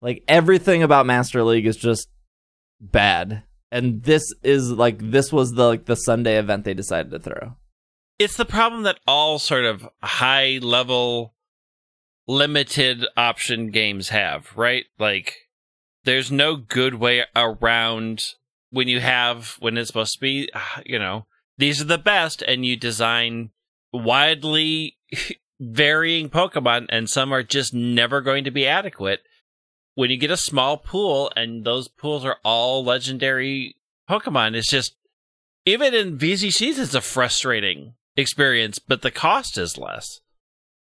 Like 0.00 0.22
everything 0.28 0.82
about 0.82 1.06
Master 1.06 1.42
League 1.42 1.66
is 1.66 1.76
just 1.76 2.08
bad. 2.80 3.44
And 3.70 4.02
this 4.02 4.32
is 4.42 4.70
like 4.70 4.98
this 4.98 5.32
was 5.32 5.52
the 5.52 5.66
like 5.66 5.84
the 5.86 5.96
Sunday 5.96 6.38
event 6.38 6.64
they 6.64 6.74
decided 6.74 7.10
to 7.10 7.18
throw. 7.18 7.56
It's 8.18 8.36
the 8.36 8.44
problem 8.44 8.82
that 8.82 8.98
all 9.06 9.38
sort 9.38 9.64
of 9.64 9.88
high 10.02 10.58
level, 10.60 11.34
limited 12.26 13.06
option 13.16 13.70
games 13.70 14.08
have, 14.08 14.48
right? 14.56 14.86
Like, 14.98 15.48
there's 16.02 16.32
no 16.32 16.56
good 16.56 16.94
way 16.94 17.24
around 17.36 18.34
when 18.70 18.88
you 18.88 19.00
have 19.00 19.56
when 19.60 19.76
it's 19.76 19.88
supposed 19.88 20.14
to 20.14 20.20
be, 20.20 20.50
ah, 20.54 20.80
you 20.84 20.98
know, 20.98 21.26
these 21.56 21.80
are 21.80 21.86
the 21.86 21.98
best, 21.98 22.42
and 22.42 22.64
you 22.64 22.76
design 22.76 23.50
widely 23.92 24.96
varying 25.60 26.28
Pokemon, 26.28 26.86
and 26.88 27.08
some 27.08 27.32
are 27.32 27.42
just 27.42 27.74
never 27.74 28.20
going 28.20 28.44
to 28.44 28.50
be 28.50 28.66
adequate. 28.66 29.20
When 29.94 30.10
you 30.10 30.16
get 30.16 30.30
a 30.30 30.36
small 30.36 30.76
pool 30.76 31.32
and 31.34 31.64
those 31.64 31.88
pools 31.88 32.24
are 32.24 32.36
all 32.44 32.84
legendary 32.84 33.76
Pokemon, 34.08 34.54
it's 34.54 34.70
just 34.70 34.94
even 35.66 35.92
in 35.92 36.18
VGCs, 36.18 36.78
it's 36.78 36.94
a 36.94 37.00
frustrating 37.00 37.94
experience, 38.16 38.78
but 38.78 39.02
the 39.02 39.10
cost 39.10 39.58
is 39.58 39.76
less. 39.76 40.20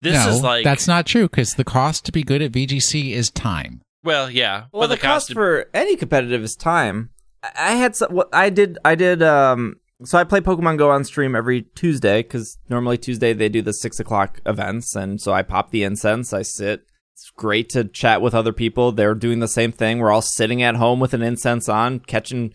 This 0.01 0.14
no, 0.14 0.30
is 0.30 0.43
like 0.43 0.64
that's 0.64 0.89
not 0.89 1.07
true 1.07 1.28
because 1.28 1.51
the 1.53 1.64
cost 1.64 2.05
to 2.07 2.12
be 2.12 2.24
good 2.24 2.43
at 2.43 2.53
VGC 2.53 3.12
is 3.12 3.30
time. 3.30 3.83
well, 4.03 4.28
yeah, 4.28 4.64
Well, 4.72 4.89
but 4.89 4.95
the, 4.95 4.99
cost 4.99 5.33
for 5.33 5.66
any 5.72 5.95
competitive 5.95 6.43
is 6.43 6.57
time. 6.57 7.11
I 7.43 7.72
had 7.72 7.97
some, 7.97 8.22
I 8.32 8.51
did. 8.51 8.78
I 8.84 8.95
did. 8.95 9.22
Um, 9.22 9.76
so 10.05 10.18
I 10.18 10.24
play 10.24 10.40
Pokemon 10.40 10.78
Go 10.78 10.90
on 10.90 11.05
stream 11.05 11.34
every 11.34 11.62
Tuesday 11.62 12.22
because 12.22 12.59
normally 12.68 12.99
Tuesday 12.99 13.32
they 13.32 13.49
do 13.49 13.62
the 13.62 13.72
six 13.72 14.01
o'clock 14.01 14.40
events, 14.47 14.95
and 14.95 15.20
so 15.20 15.32
I 15.32 15.43
pop 15.43 15.70
the 15.70 15.84
incense. 15.84 16.32
I 16.32 16.43
sit. 16.43 16.86
It's 17.14 17.30
great 17.36 17.68
to 17.70 17.84
chat 17.84 18.22
with 18.22 18.34
other 18.34 18.53
people. 18.53 18.90
They're 18.90 19.14
doing 19.14 19.40
the 19.40 19.49
same 19.49 19.70
thing. 19.70 19.99
We're 19.99 20.11
all 20.11 20.22
sitting 20.22 20.62
at 20.62 20.76
home 20.76 20.99
with 20.99 21.14
an 21.14 21.22
incense 21.22 21.68
on, 21.68 22.01
catching 22.01 22.55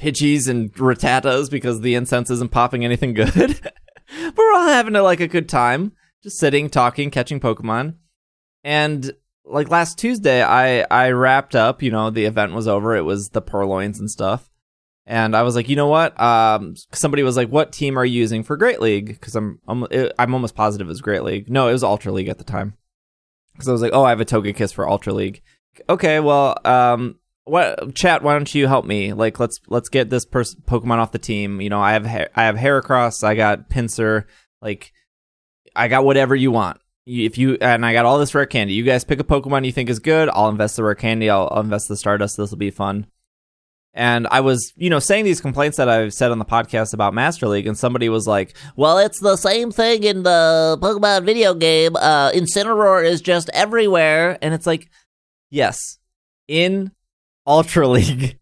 Pidgeys 0.00 0.48
and 0.48 0.72
Rattatas 0.74 1.50
because 1.50 1.80
the 1.80 1.94
incense 1.94 2.30
isn't 2.30 2.50
popping 2.50 2.84
anything 2.84 3.14
good. 3.14 3.32
we're 4.36 4.52
all 4.52 4.68
having 4.68 4.96
a, 4.96 5.02
like 5.02 5.20
a 5.20 5.28
good 5.28 5.48
time, 5.48 5.92
just 6.22 6.38
sitting, 6.38 6.68
talking, 6.68 7.10
catching 7.10 7.40
Pokemon. 7.40 7.96
And 8.62 9.12
like 9.44 9.68
last 9.70 9.98
Tuesday, 9.98 10.42
I 10.42 10.86
I 10.90 11.10
wrapped 11.10 11.54
up. 11.54 11.82
You 11.82 11.90
know, 11.90 12.10
the 12.10 12.24
event 12.24 12.52
was 12.54 12.68
over. 12.68 12.96
It 12.96 13.02
was 13.02 13.30
the 13.30 13.42
purloins 13.42 14.00
and 14.00 14.10
stuff. 14.10 14.50
And 15.06 15.36
I 15.36 15.42
was 15.42 15.54
like, 15.54 15.68
you 15.68 15.76
know 15.76 15.88
what? 15.88 16.18
Um, 16.18 16.76
somebody 16.92 17.22
was 17.22 17.36
like, 17.36 17.50
"What 17.50 17.72
team 17.72 17.98
are 17.98 18.04
you 18.06 18.18
using 18.18 18.42
for 18.42 18.56
Great 18.56 18.80
League?" 18.80 19.08
Because 19.08 19.36
I'm 19.36 19.60
I'm 19.68 19.86
I'm 20.18 20.34
almost 20.34 20.54
positive 20.54 20.86
it 20.86 20.88
was 20.88 21.02
Great 21.02 21.22
League. 21.24 21.50
No, 21.50 21.68
it 21.68 21.72
was 21.72 21.84
Ultra 21.84 22.12
League 22.12 22.28
at 22.28 22.38
the 22.38 22.44
time. 22.44 22.74
Because 23.52 23.68
I 23.68 23.72
was 23.72 23.82
like, 23.82 23.92
"Oh, 23.92 24.04
I 24.04 24.10
have 24.10 24.20
a 24.20 24.24
Togekiss 24.24 24.72
for 24.72 24.88
Ultra 24.88 25.12
League." 25.12 25.42
Okay, 25.90 26.20
well, 26.20 26.56
um, 26.64 27.16
what 27.44 27.94
chat? 27.94 28.22
Why 28.22 28.32
don't 28.32 28.54
you 28.54 28.66
help 28.66 28.86
me? 28.86 29.12
Like, 29.12 29.38
let's 29.38 29.60
let's 29.68 29.90
get 29.90 30.08
this 30.08 30.24
person 30.24 30.62
Pokemon 30.66 30.98
off 30.98 31.12
the 31.12 31.18
team. 31.18 31.60
You 31.60 31.68
know, 31.68 31.80
I 31.80 31.92
have 31.92 32.06
Her- 32.06 32.30
I 32.34 32.44
have 32.44 32.56
Heracross. 32.56 33.22
I 33.22 33.34
got 33.34 33.68
Pinsir. 33.68 34.24
Like, 34.62 34.92
I 35.76 35.88
got 35.88 36.06
whatever 36.06 36.34
you 36.34 36.50
want. 36.50 36.80
If 37.06 37.36
you 37.36 37.58
and 37.60 37.84
I 37.84 37.92
got 37.92 38.06
all 38.06 38.18
this 38.18 38.34
rare 38.34 38.46
candy, 38.46 38.72
you 38.74 38.82
guys 38.82 39.04
pick 39.04 39.20
a 39.20 39.24
Pokemon 39.24 39.66
you 39.66 39.72
think 39.72 39.90
is 39.90 39.98
good. 39.98 40.30
I'll 40.30 40.48
invest 40.48 40.76
the 40.76 40.84
rare 40.84 40.94
candy. 40.94 41.28
I'll, 41.28 41.48
I'll 41.50 41.60
invest 41.60 41.88
the 41.88 41.96
Stardust. 41.96 42.36
This 42.36 42.50
will 42.50 42.58
be 42.58 42.70
fun. 42.70 43.06
And 43.96 44.26
I 44.30 44.40
was, 44.40 44.72
you 44.74 44.90
know, 44.90 44.98
saying 44.98 45.24
these 45.24 45.40
complaints 45.40 45.76
that 45.76 45.88
I've 45.88 46.12
said 46.12 46.32
on 46.32 46.40
the 46.40 46.44
podcast 46.44 46.94
about 46.94 47.14
Master 47.14 47.46
League, 47.46 47.66
and 47.68 47.78
somebody 47.78 48.08
was 48.08 48.26
like, 48.26 48.56
"Well, 48.74 48.98
it's 48.98 49.20
the 49.20 49.36
same 49.36 49.70
thing 49.70 50.02
in 50.02 50.24
the 50.24 50.78
Pokemon 50.80 51.24
video 51.24 51.54
game. 51.54 51.94
Uh, 51.94 52.32
Incineroar 52.32 53.04
is 53.04 53.20
just 53.20 53.50
everywhere." 53.54 54.36
And 54.42 54.52
it's 54.52 54.66
like, 54.66 54.90
yes, 55.50 55.98
in 56.48 56.90
Ultra 57.46 57.86
League, 57.96 58.38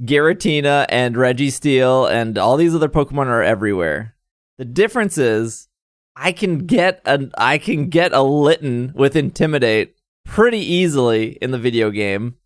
Giratina 0.00 0.86
and 0.88 1.16
Registeel 1.16 2.10
and 2.10 2.38
all 2.38 2.56
these 2.56 2.74
other 2.74 2.88
Pokemon 2.88 3.26
are 3.26 3.42
everywhere. 3.42 4.14
The 4.56 4.64
difference 4.64 5.18
is, 5.18 5.68
I 6.16 6.32
can 6.32 6.66
get 6.66 7.00
a 7.04 7.28
I 7.36 7.58
can 7.58 7.88
get 7.88 8.12
a 8.12 8.22
Litten 8.22 8.92
with 8.94 9.16
Intimidate 9.16 9.96
pretty 10.24 10.58
easily 10.58 11.38
in 11.42 11.50
the 11.50 11.58
video 11.58 11.90
game. 11.90 12.36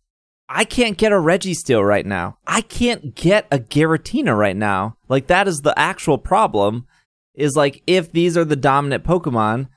I 0.47 0.65
can't 0.65 0.97
get 0.97 1.11
a 1.11 1.15
Registeel 1.15 1.87
right 1.87 2.05
now. 2.05 2.39
I 2.47 2.61
can't 2.61 3.13
get 3.13 3.45
a 3.51 3.59
Giratina 3.59 4.35
right 4.35 4.55
now. 4.55 4.97
Like 5.07 5.27
that 5.27 5.47
is 5.47 5.61
the 5.61 5.77
actual 5.77 6.17
problem. 6.17 6.87
Is 7.35 7.55
like 7.55 7.83
if 7.85 8.11
these 8.11 8.35
are 8.35 8.45
the 8.45 8.55
dominant 8.55 9.03
Pokemon, 9.03 9.67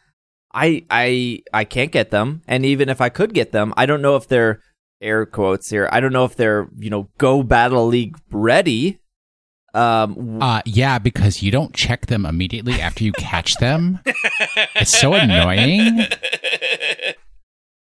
I 0.55 0.85
I 0.91 1.43
I 1.53 1.65
can't 1.65 1.93
get 1.93 2.11
them. 2.11 2.43
And 2.49 2.65
even 2.65 2.89
if 2.89 3.01
I 3.01 3.09
could 3.11 3.35
get 3.35 3.53
them, 3.53 3.75
I 3.77 3.87
don't 3.87 4.03
know 4.03 4.17
if 4.17 4.27
they're 4.27 4.61
air 5.03 5.27
quotes 5.27 5.69
here. 5.69 5.89
I 5.93 6.01
don't 6.01 6.13
know 6.13 6.25
if 6.25 6.37
they're, 6.37 6.69
you 6.79 6.89
know, 6.89 7.09
go 7.19 7.43
battle 7.43 7.87
league 7.87 8.17
ready. 8.31 9.01
Um 9.75 10.43
Uh, 10.43 10.63
yeah, 10.67 10.99
because 10.99 11.43
you 11.43 11.51
don't 11.51 11.75
check 11.75 12.07
them 12.07 12.27
immediately 12.27 12.81
after 12.81 13.05
you 13.05 13.13
catch 13.13 13.55
them. 13.57 14.01
It's 14.77 14.99
so 14.99 15.15
annoying. 15.15 16.07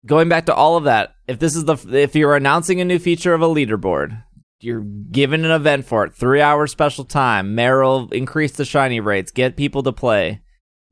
going 0.05 0.29
back 0.29 0.45
to 0.45 0.53
all 0.53 0.77
of 0.77 0.85
that, 0.85 1.15
if 1.27 1.39
this 1.39 1.55
is 1.55 1.65
the 1.65 1.77
if 1.91 2.15
you're 2.15 2.35
announcing 2.35 2.81
a 2.81 2.85
new 2.85 2.99
feature 2.99 3.33
of 3.33 3.41
a 3.41 3.47
leaderboard, 3.47 4.23
you're 4.59 4.81
giving 4.81 5.45
an 5.45 5.51
event 5.51 5.85
for 5.85 6.05
it, 6.05 6.13
three 6.15 6.41
hour 6.41 6.67
special 6.67 7.05
time, 7.05 7.55
Marill 7.55 8.11
increase 8.13 8.51
the 8.53 8.65
shiny 8.65 8.99
rates, 8.99 9.31
get 9.31 9.55
people 9.55 9.83
to 9.83 9.91
play. 9.91 10.41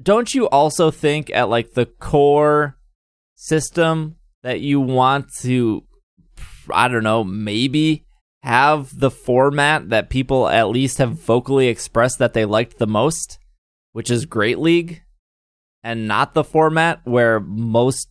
Don't 0.02 0.34
you 0.34 0.48
also 0.50 0.91
think 0.91 1.30
at 1.32 1.50
like 1.50 1.74
the 1.74 1.86
core 1.86 2.78
system 3.36 4.16
that 4.43 4.62
you 4.62 4.80
want 4.80 5.34
to, 5.41 5.84
I 6.72 6.88
don't 6.88 7.04
know, 7.04 7.24
maybe 7.24 8.06
have 8.48 8.98
the 8.98 9.12
format 9.12 9.89
that 9.89 10.10
people 10.10 10.48
at 10.48 10.70
least 10.70 11.00
have 11.00 11.12
vocally 11.12 11.68
expressed 11.68 12.18
that 12.20 12.34
they 12.34 12.45
liked 12.45 12.78
the 12.78 12.88
most, 12.88 13.39
which 13.91 14.10
is 14.10 14.26
Great 14.26 14.58
League, 14.58 15.04
and 15.84 16.08
not 16.08 16.34
the 16.34 16.45
format 16.45 17.02
where 17.04 17.41
most 17.41 18.08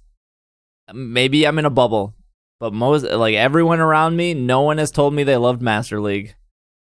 maybe 0.93 1.47
I'm 1.47 1.59
in 1.59 1.65
a 1.65 1.71
bubble, 1.71 2.15
but 2.61 2.75
most 2.75 3.05
like 3.05 3.35
everyone 3.35 3.81
around 3.81 4.17
me, 4.17 4.35
no 4.35 4.61
one 4.61 4.77
has 4.77 4.91
told 4.91 5.15
me 5.15 5.25
they 5.25 5.39
loved 5.39 5.63
Master 5.63 6.03
League. 6.03 6.35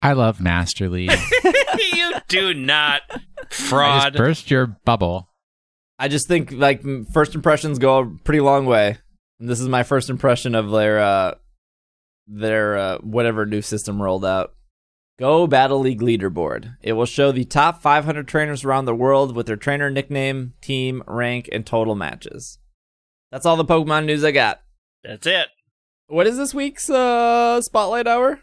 I 0.03 0.13
love 0.13 0.43
Master 0.43 0.91
League. 0.91 1.11
you 1.95 2.13
do 2.29 2.53
not 2.53 3.01
I 3.11 3.21
just 3.49 3.63
fraud. 3.71 4.15
burst 4.15 4.51
your 4.51 4.67
bubble. 4.85 5.31
I 5.99 6.09
just 6.09 6.29
think 6.29 6.53
like 6.53 6.85
first 7.15 7.35
impressions 7.35 7.79
go 7.79 7.99
a 8.01 8.07
pretty 8.25 8.41
long 8.41 8.67
way. 8.67 8.99
And 9.41 9.49
this 9.49 9.59
is 9.59 9.69
my 9.69 9.85
first 9.85 10.11
impression 10.11 10.55
of 10.55 10.71
their 10.71 11.01
uh 11.01 11.35
their 12.29 12.76
uh, 12.76 12.99
whatever 12.99 13.47
new 13.47 13.62
system 13.62 14.01
rolled 14.03 14.24
out. 14.24 14.55
Go 15.18 15.47
Battle 15.49 15.81
League 15.81 16.01
leaderboard. 16.01 16.76
It 16.81 16.93
will 16.93 17.07
show 17.07 17.33
the 17.33 17.45
top 17.45 17.83
500 17.83 18.29
trainers 18.29 18.64
around 18.64 18.85
the 18.85 18.95
world 18.95 19.35
with 19.35 19.47
their 19.47 19.57
trainer 19.57 19.91
nickname, 19.91 20.53
team, 20.61 21.03
rank, 21.09 21.49
and 21.51 21.66
total 21.66 21.97
matches. 21.97 22.59
That's 23.33 23.45
all 23.45 23.57
the 23.57 23.64
Pokemon 23.64 24.05
news 24.05 24.22
I 24.24 24.31
got. 24.31 24.61
That's 25.03 25.26
it. 25.26 25.49
What 26.07 26.26
is 26.26 26.37
this 26.37 26.55
week's 26.55 26.89
uh 26.89 27.61
spotlight 27.62 28.07
hour? 28.07 28.41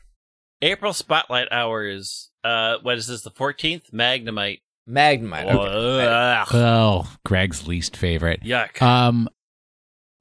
April 0.61 0.93
Spotlight 0.93 1.47
Hours. 1.51 2.31
Uh, 2.43 2.77
what 2.81 2.97
is 2.97 3.07
this? 3.07 3.21
The 3.21 3.29
fourteenth? 3.31 3.91
Magnemite. 3.93 4.61
Magnemite. 4.89 5.45
Oh, 5.51 5.61
Okay. 6.43 6.57
Oh, 6.57 7.11
Greg's 7.25 7.67
least 7.67 7.97
favorite. 7.97 8.41
Yuck. 8.43 8.81
Um, 8.81 9.27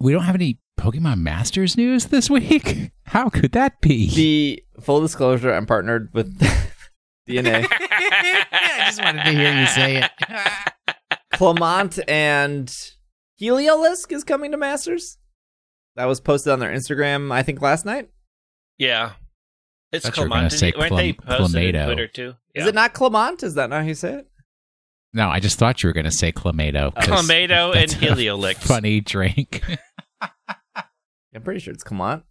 we 0.00 0.12
don't 0.12 0.24
have 0.24 0.34
any 0.34 0.58
Pokemon 0.78 1.20
Masters 1.20 1.76
news 1.76 2.06
this 2.06 2.28
week. 2.28 2.90
How 3.06 3.28
could 3.28 3.52
that 3.52 3.80
be? 3.80 4.08
The 4.14 4.82
full 4.82 5.00
disclosure, 5.00 5.52
I'm 5.52 5.66
partnered 5.66 6.10
with 6.12 6.36
DeNA. 7.28 7.66
I 7.70 8.82
just 8.86 9.02
wanted 9.02 9.24
to 9.24 9.30
hear 9.30 9.52
you 9.60 9.66
say 9.66 10.02
it. 10.02 10.10
Clement 11.34 11.98
and 12.08 12.68
Heliolisk 13.40 14.12
is 14.12 14.24
coming 14.24 14.50
to 14.52 14.56
Masters. 14.56 15.18
That 15.96 16.06
was 16.06 16.20
posted 16.20 16.52
on 16.52 16.58
their 16.58 16.72
Instagram, 16.72 17.30
I 17.32 17.42
think, 17.42 17.60
last 17.62 17.84
night. 17.84 18.08
yeah. 18.78 19.12
It's 19.92 20.04
Thought 20.04 20.16
you 20.16 20.22
were 20.24 20.28
gonna 20.28 20.40
Clement. 20.48 20.52
say 20.52 20.72
Weren't 20.76 20.96
they 20.96 21.12
Clem- 21.12 21.38
posted 21.38 21.56
on 21.76 21.82
Clamato. 21.82 21.84
Twitter 21.86 22.08
too? 22.08 22.34
Is 22.52 22.66
it 22.66 22.74
not 22.74 22.94
Clement? 22.94 23.44
Is 23.44 23.54
that 23.54 23.70
not 23.70 23.82
how 23.82 23.86
you 23.86 23.94
say 23.94 24.14
it? 24.14 24.26
No, 25.12 25.28
I 25.28 25.38
just 25.38 25.56
thought 25.56 25.80
you 25.84 25.88
were 25.88 25.92
going 25.92 26.02
to 26.06 26.10
say 26.10 26.32
Clamato. 26.32 26.92
Clamato 26.92 27.66
and 27.70 27.74
that's 27.88 27.92
a 27.92 27.96
Heliolix. 27.98 28.56
Funny 28.56 29.00
drink. 29.00 29.62
I'm 31.34 31.42
pretty 31.42 31.60
sure 31.60 31.72
it's 31.74 31.82
Clement. 31.84 32.22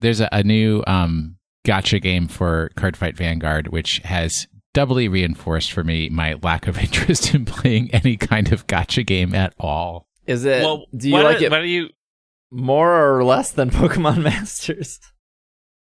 There's 0.00 0.20
a, 0.20 0.28
a 0.32 0.42
new 0.42 0.84
um, 0.86 1.36
gacha 1.66 2.00
game 2.00 2.28
for 2.28 2.70
Cardfight 2.76 3.16
Vanguard, 3.16 3.68
which 3.68 3.98
has 4.04 4.46
doubly 4.74 5.08
reinforced 5.08 5.72
for 5.72 5.82
me 5.82 6.08
my 6.08 6.34
lack 6.42 6.66
of 6.68 6.78
interest 6.78 7.34
in 7.34 7.44
playing 7.44 7.90
any 7.92 8.16
kind 8.16 8.52
of 8.52 8.66
gacha 8.66 9.04
game 9.04 9.34
at 9.34 9.54
all. 9.58 10.06
Is 10.26 10.44
it? 10.44 10.62
Well, 10.62 10.86
do 10.96 11.08
you 11.08 11.14
like 11.16 11.40
are- 11.40 11.44
it 11.44 11.50
What 11.50 11.60
are 11.60 11.66
you? 11.66 11.88
more 12.50 13.16
or 13.16 13.24
less 13.24 13.50
than 13.52 13.70
Pokemon 13.70 14.22
Masters? 14.22 15.00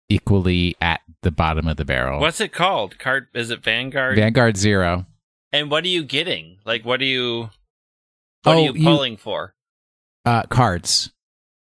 Equally 0.08 0.76
at 0.80 1.02
the 1.24 1.32
bottom 1.32 1.68
of 1.68 1.78
the 1.78 1.86
barrel. 1.86 2.20
What's 2.22 2.40
it 2.40 2.54
called? 2.54 3.00
Card? 3.00 3.28
Is 3.34 3.50
it 3.50 3.64
Vanguard? 3.64 4.16
Vanguard 4.18 4.56
Zero. 4.56 5.08
and 5.52 5.72
what 5.72 5.84
are 5.84 5.88
you 5.90 6.04
getting? 6.04 6.58
Like, 6.64 6.86
what 6.86 7.02
are 7.02 7.06
you? 7.06 7.50
What 8.44 8.58
Oh, 8.58 8.60
are 8.60 8.60
you 8.60 8.74
you- 8.74 8.84
pulling 8.86 9.18
for? 9.18 9.56
Uh, 10.26 10.44
cards 10.44 11.12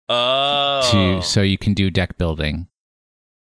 Oh, 0.09 0.89
to 0.91 1.23
so 1.23 1.43
you 1.43 1.59
can 1.59 1.75
do 1.75 1.91
deck 1.91 2.17
building. 2.19 2.69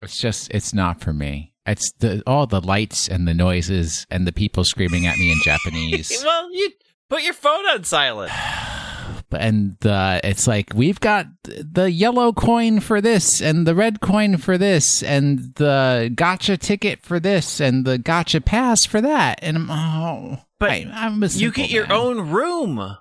It's 0.01 0.17
just 0.19 0.51
it's 0.51 0.73
not 0.73 1.01
for 1.01 1.13
me. 1.13 1.53
It's 1.65 1.91
the 1.99 2.23
all 2.25 2.47
the 2.47 2.61
lights 2.61 3.07
and 3.07 3.27
the 3.27 3.33
noises 3.33 4.05
and 4.09 4.25
the 4.27 4.31
people 4.31 4.63
screaming 4.63 5.05
at 5.05 5.17
me 5.17 5.31
in 5.31 5.39
Japanese. 5.43 6.21
well, 6.23 6.53
you 6.53 6.71
put 7.09 7.23
your 7.23 7.33
phone 7.33 7.65
on 7.67 7.83
silent. 7.83 8.31
and 9.31 9.83
uh, 9.85 10.19
it's 10.23 10.45
like 10.47 10.73
we've 10.75 10.99
got 10.99 11.25
the 11.43 11.89
yellow 11.89 12.33
coin 12.33 12.79
for 12.79 12.99
this 12.99 13.41
and 13.41 13.65
the 13.65 13.73
red 13.75 14.01
coin 14.01 14.37
for 14.37 14.57
this 14.57 15.01
and 15.03 15.55
the 15.55 16.11
gacha 16.15 16.59
ticket 16.59 17.01
for 17.01 17.19
this 17.19 17.59
and 17.61 17.85
the 17.85 17.97
gacha 17.97 18.43
pass 18.43 18.85
for 18.85 18.99
that 19.01 19.39
and 19.41 19.55
I'm, 19.57 19.69
oh 19.71 20.39
But 20.59 20.71
I, 20.71 20.91
I'm 20.93 21.23
a 21.23 21.27
You 21.27 21.51
get 21.51 21.69
your 21.69 21.87
man. 21.87 21.97
own 21.97 22.29
room. 22.29 22.97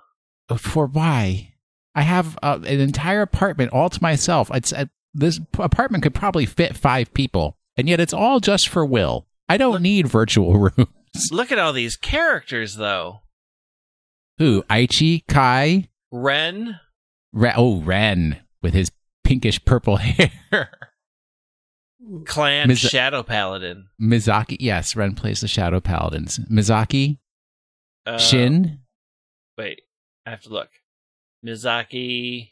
for 0.57 0.87
why 0.87 1.50
I 1.95 2.01
have 2.03 2.37
uh, 2.41 2.59
an 2.65 2.79
entire 2.79 3.21
apartment 3.21 3.71
all 3.73 3.89
to 3.89 4.01
myself 4.01 4.49
it's 4.53 4.71
uh, 4.73 4.85
this 5.13 5.39
apartment 5.59 6.03
could 6.03 6.13
probably 6.15 6.45
fit 6.45 6.75
five 6.77 7.13
people 7.13 7.57
and 7.77 7.89
yet 7.89 7.99
it's 7.99 8.13
all 8.13 8.39
just 8.39 8.69
for 8.69 8.85
Will 8.85 9.27
I 9.49 9.57
don't 9.57 9.81
need 9.81 10.07
virtual 10.07 10.53
rooms 10.57 10.87
Look 11.31 11.51
at 11.51 11.59
all 11.59 11.73
these 11.73 11.97
characters, 11.97 12.75
though. 12.75 13.23
who 14.37 14.63
Aichi 14.69 15.23
Kai 15.27 15.89
Ren. 16.11 16.79
Re- 17.33 17.53
oh 17.57 17.81
Ren 17.81 18.39
with 18.61 18.73
his 18.73 18.91
pinkish 19.25 19.63
purple 19.65 19.95
hair. 19.97 20.69
Clan 22.25 22.67
Miz- 22.67 22.79
Shadow 22.79 23.23
Paladin. 23.23 23.87
Misaki, 24.01 24.57
yes, 24.59 24.95
Ren 24.95 25.13
plays 25.15 25.41
the 25.41 25.47
Shadow 25.47 25.79
Paladins. 25.79 26.39
Misaki, 26.49 27.19
Uh, 28.05 28.17
Shin. 28.17 28.79
Wait, 29.57 29.81
I 30.25 30.31
have 30.31 30.41
to 30.43 30.49
look. 30.49 30.69
Misaki. 31.45 32.49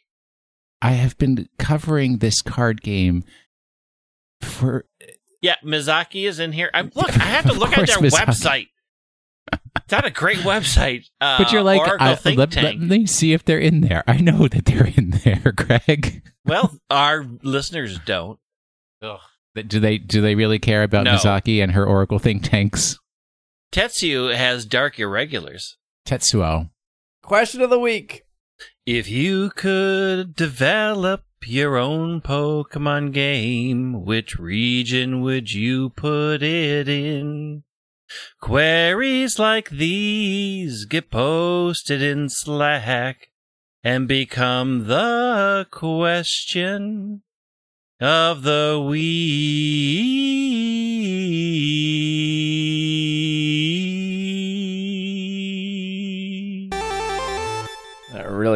I 0.82 0.92
have 0.92 1.18
been 1.18 1.48
covering 1.58 2.18
this 2.18 2.42
card 2.42 2.82
game 2.82 3.24
for. 4.42 4.86
Yeah, 5.42 5.56
Misaki 5.64 6.28
is 6.28 6.40
in 6.40 6.52
here. 6.52 6.70
I'm 6.74 6.92
look. 6.96 7.10
I 7.18 7.24
have 7.24 7.46
to 7.46 7.54
look 7.58 7.78
at 7.78 7.88
their 7.88 7.98
Misaki. 7.98 8.26
website. 8.26 8.68
It's 9.78 9.92
not 9.92 10.06
a 10.06 10.12
great 10.12 10.40
website. 10.40 11.06
Uh, 11.20 11.38
But 11.44 11.52
you're 11.52 11.64
like, 11.64 11.82
I, 12.00 12.16
Think 12.16 12.38
let, 12.38 12.56
let 12.56 12.78
me 12.80 13.06
see 13.08 13.34
if 13.34 13.44
they're 13.44 13.58
in 13.60 13.82
there. 13.82 14.04
I 14.08 14.18
know 14.18 14.48
that 14.48 14.66
they're 14.66 14.86
in 14.88 15.10
there, 15.12 15.52
Greg. 15.56 16.22
well, 16.46 16.78
our 16.90 17.26
listeners 17.42 18.00
don't. 18.06 18.40
Do 19.02 19.80
they? 19.80 19.98
Do 19.98 20.22
they 20.22 20.36
really 20.36 20.60
care 20.60 20.84
about 20.84 21.06
No. 21.06 21.16
Misaki 21.16 21.62
and 21.62 21.72
her 21.74 21.86
Oracle 21.86 22.20
think 22.20 22.44
tanks? 22.44 22.98
Tetsu 23.74 24.34
has 24.36 24.66
dark 24.66 25.00
irregulars. 25.00 25.78
Tetsuo. 26.08 26.70
Question 27.24 27.62
of 27.62 27.70
the 27.70 27.80
week. 27.80 28.24
If 28.86 29.10
you 29.10 29.52
could 29.52 30.36
develop 30.36 31.24
your 31.46 31.78
own 31.78 32.22
Pokemon 32.22 33.14
game, 33.14 34.04
which 34.06 34.40
region 34.40 35.22
would 35.22 35.54
you 35.54 35.90
put 35.92 36.44
it 36.44 36.88
in? 36.88 37.64
Queries 38.42 39.38
like 39.38 39.70
these 39.70 40.86
get 40.86 41.12
posted 41.12 42.02
in 42.02 42.30
Slack 42.30 43.30
and 43.84 44.08
become 44.08 44.88
the 44.88 45.68
question. 45.70 47.22
of 48.02 48.44
the 48.44 48.78
Wii. 48.80 49.80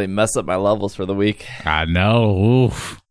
Really 0.04 0.14
mess 0.14 0.36
up 0.36 0.46
my 0.46 0.56
levels 0.56 0.96
for 0.96 1.06
the 1.06 1.14
week. 1.16 1.46
I 1.66 1.86
know. 1.86 2.38
Oof. 2.66 3.02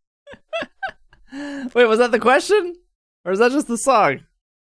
Wait, 1.75 1.87
was 1.87 1.99
that 1.99 2.11
the 2.13 2.19
question? 2.19 2.77
Or 3.25 3.33
is 3.33 3.39
that 3.39 3.53
just 3.53 3.69
the 3.69 3.79
song? 3.79 4.21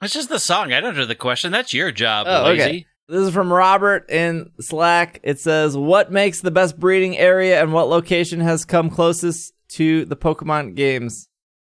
It's 0.01 0.13
just 0.13 0.30
the 0.30 0.39
song. 0.39 0.72
I 0.72 0.80
don't 0.80 0.95
know 0.95 1.05
the 1.05 1.16
question. 1.16 1.51
That's 1.51 1.74
your 1.74 1.91
job, 1.91 2.28
Oh, 2.30 2.43
lazy. 2.43 2.61
okay. 2.61 2.86
This 3.07 3.22
is 3.28 3.34
from 3.34 3.51
Robert 3.51 4.09
in 4.09 4.51
Slack. 4.59 5.20
It 5.24 5.39
says, 5.39 5.76
What 5.78 6.11
makes 6.11 6.41
the 6.41 6.51
best 6.51 6.80
breeding 6.80 7.18
area 7.18 7.61
and 7.61 7.74
what 7.74 7.88
location 7.89 8.39
has 8.39 8.66
come 8.66 8.89
closest 8.89 9.53
to 9.74 10.05
the 10.05 10.16
Pokemon 10.16 10.76
games? 10.76 11.28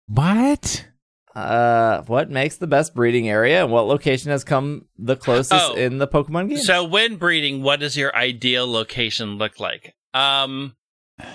What? 0.06 0.86
Uh, 1.34 2.02
what 2.02 2.30
makes 2.30 2.56
the 2.56 2.66
best 2.66 2.94
breeding 2.94 3.28
area 3.28 3.62
and 3.62 3.70
what 3.72 3.86
location 3.86 4.30
has 4.32 4.42
come 4.42 4.86
the 4.98 5.14
closest 5.16 5.70
Oh. 5.70 5.74
in 5.74 5.98
the 5.98 6.08
Pokemon 6.08 6.48
games? 6.48 6.66
So 6.66 6.84
when 6.84 7.16
breeding, 7.16 7.62
what 7.62 7.80
does 7.80 7.96
your 7.96 8.14
ideal 8.16 8.70
location 8.70 9.36
look 9.36 9.60
like? 9.60 9.94
Um, 10.14 10.74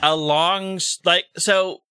along 0.04 0.80
like 1.04 1.26
so, 1.38 1.82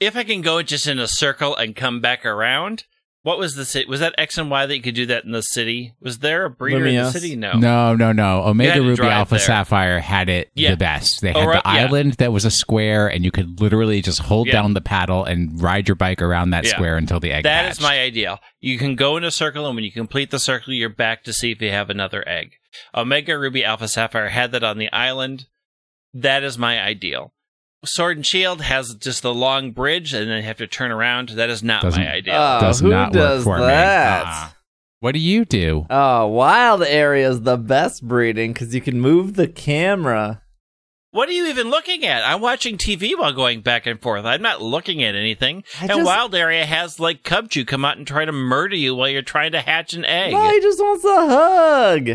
if 0.00 0.16
I 0.16 0.24
can 0.24 0.42
go 0.42 0.62
just 0.62 0.86
in 0.86 0.98
a 0.98 1.08
circle 1.08 1.56
and 1.56 1.74
come 1.74 2.00
back 2.00 2.24
around, 2.24 2.84
what 3.22 3.38
was 3.38 3.56
the 3.56 3.64
city? 3.64 3.86
Was 3.88 3.98
that 4.00 4.14
X 4.18 4.38
and 4.38 4.50
Y 4.50 4.66
that 4.66 4.76
you 4.76 4.82
could 4.82 4.94
do 4.94 5.06
that 5.06 5.24
in 5.24 5.32
the 5.32 5.40
city? 5.40 5.94
Was 6.00 6.18
there 6.20 6.44
a 6.44 6.50
breeder 6.50 6.86
in 6.86 6.94
the 6.94 7.10
city? 7.10 7.34
No. 7.34 7.54
No, 7.54 7.96
no, 7.96 8.12
no. 8.12 8.42
Omega 8.44 8.80
Ruby 8.80 9.02
Alpha 9.02 9.30
there. 9.34 9.38
Sapphire 9.40 9.98
had 9.98 10.28
it 10.28 10.50
Yeah. 10.54 10.70
the 10.70 10.76
best. 10.76 11.22
They 11.22 11.32
Oh, 11.32 11.40
had 11.40 11.46
right, 11.48 11.64
the 11.64 11.70
yeah. 11.70 11.84
island 11.86 12.12
that 12.14 12.32
was 12.32 12.44
a 12.44 12.52
square, 12.52 13.08
and 13.08 13.24
you 13.24 13.32
could 13.32 13.60
literally 13.60 14.00
just 14.00 14.20
hold 14.20 14.46
Yeah. 14.46 14.52
down 14.52 14.74
the 14.74 14.80
paddle 14.80 15.24
and 15.24 15.60
ride 15.60 15.88
your 15.88 15.96
bike 15.96 16.22
around 16.22 16.50
that 16.50 16.66
square 16.66 16.96
until 16.96 17.18
the 17.18 17.32
egg 17.32 17.42
That 17.42 17.64
hatched. 17.64 17.78
is 17.78 17.82
my 17.82 17.98
ideal. 17.98 18.38
You 18.60 18.78
can 18.78 18.94
go 18.94 19.16
in 19.16 19.24
a 19.24 19.32
circle, 19.32 19.66
and 19.66 19.74
when 19.74 19.84
you 19.84 19.90
complete 19.90 20.30
the 20.30 20.38
circle, 20.38 20.72
you're 20.72 20.88
back 20.88 21.24
to 21.24 21.32
see 21.32 21.50
if 21.50 21.60
you 21.60 21.70
have 21.72 21.90
another 21.90 22.22
egg. 22.28 22.52
Omega 22.94 23.36
Ruby 23.36 23.64
Alpha 23.64 23.88
Sapphire 23.88 24.28
had 24.28 24.52
that 24.52 24.62
on 24.62 24.78
the 24.78 24.92
island. 24.92 25.46
That 26.22 26.42
is 26.42 26.56
my 26.58 26.80
ideal. 26.80 27.32
Sword 27.84 28.16
and 28.16 28.26
Shield 28.26 28.62
has 28.62 28.94
just 28.94 29.22
the 29.22 29.34
long 29.34 29.70
bridge, 29.72 30.12
and 30.14 30.28
then 30.30 30.38
you 30.38 30.42
have 30.44 30.56
to 30.58 30.66
turn 30.66 30.90
around. 30.90 31.30
That 31.30 31.50
is 31.50 31.62
not 31.62 31.82
Doesn't- 31.82 32.02
my 32.02 32.10
ideal. 32.10 32.34
Oh, 32.34 32.60
Does 32.60 32.80
who 32.80 32.88
not 32.90 33.12
does 33.12 33.44
work 33.44 33.58
for 33.58 33.66
that? 33.66 34.24
me. 34.24 34.30
Uh-uh. 34.30 34.48
What 35.00 35.12
do 35.12 35.18
you 35.20 35.44
do? 35.44 35.86
Oh, 35.90 36.26
wild 36.26 36.82
area 36.82 37.28
is 37.28 37.42
the 37.42 37.58
best 37.58 38.02
breeding 38.02 38.52
because 38.54 38.74
you 38.74 38.80
can 38.80 38.98
move 39.00 39.34
the 39.34 39.46
camera. 39.46 40.40
What 41.12 41.28
are 41.28 41.32
you 41.32 41.46
even 41.48 41.70
looking 41.70 42.04
at? 42.04 42.24
I'm 42.26 42.40
watching 42.40 42.76
TV 42.76 43.12
while 43.16 43.32
going 43.32 43.60
back 43.60 43.86
and 43.86 44.00
forth. 44.00 44.24
I'm 44.24 44.42
not 44.42 44.60
looking 44.62 45.02
at 45.02 45.14
anything. 45.14 45.64
I 45.80 45.82
and 45.84 45.90
just- 45.92 46.04
Wild 46.06 46.34
Area 46.34 46.64
has 46.66 46.98
like 46.98 47.22
Cubchoo 47.22 47.66
come 47.66 47.84
out 47.84 47.98
and 47.98 48.06
try 48.06 48.24
to 48.24 48.32
murder 48.32 48.74
you 48.76 48.94
while 48.94 49.08
you're 49.08 49.22
trying 49.22 49.52
to 49.52 49.60
hatch 49.60 49.92
an 49.94 50.04
egg. 50.04 50.32
No, 50.32 50.48
he 50.50 50.60
just 50.60 50.80
wants 50.80 51.04
a 51.04 51.26
hug. 51.26 52.10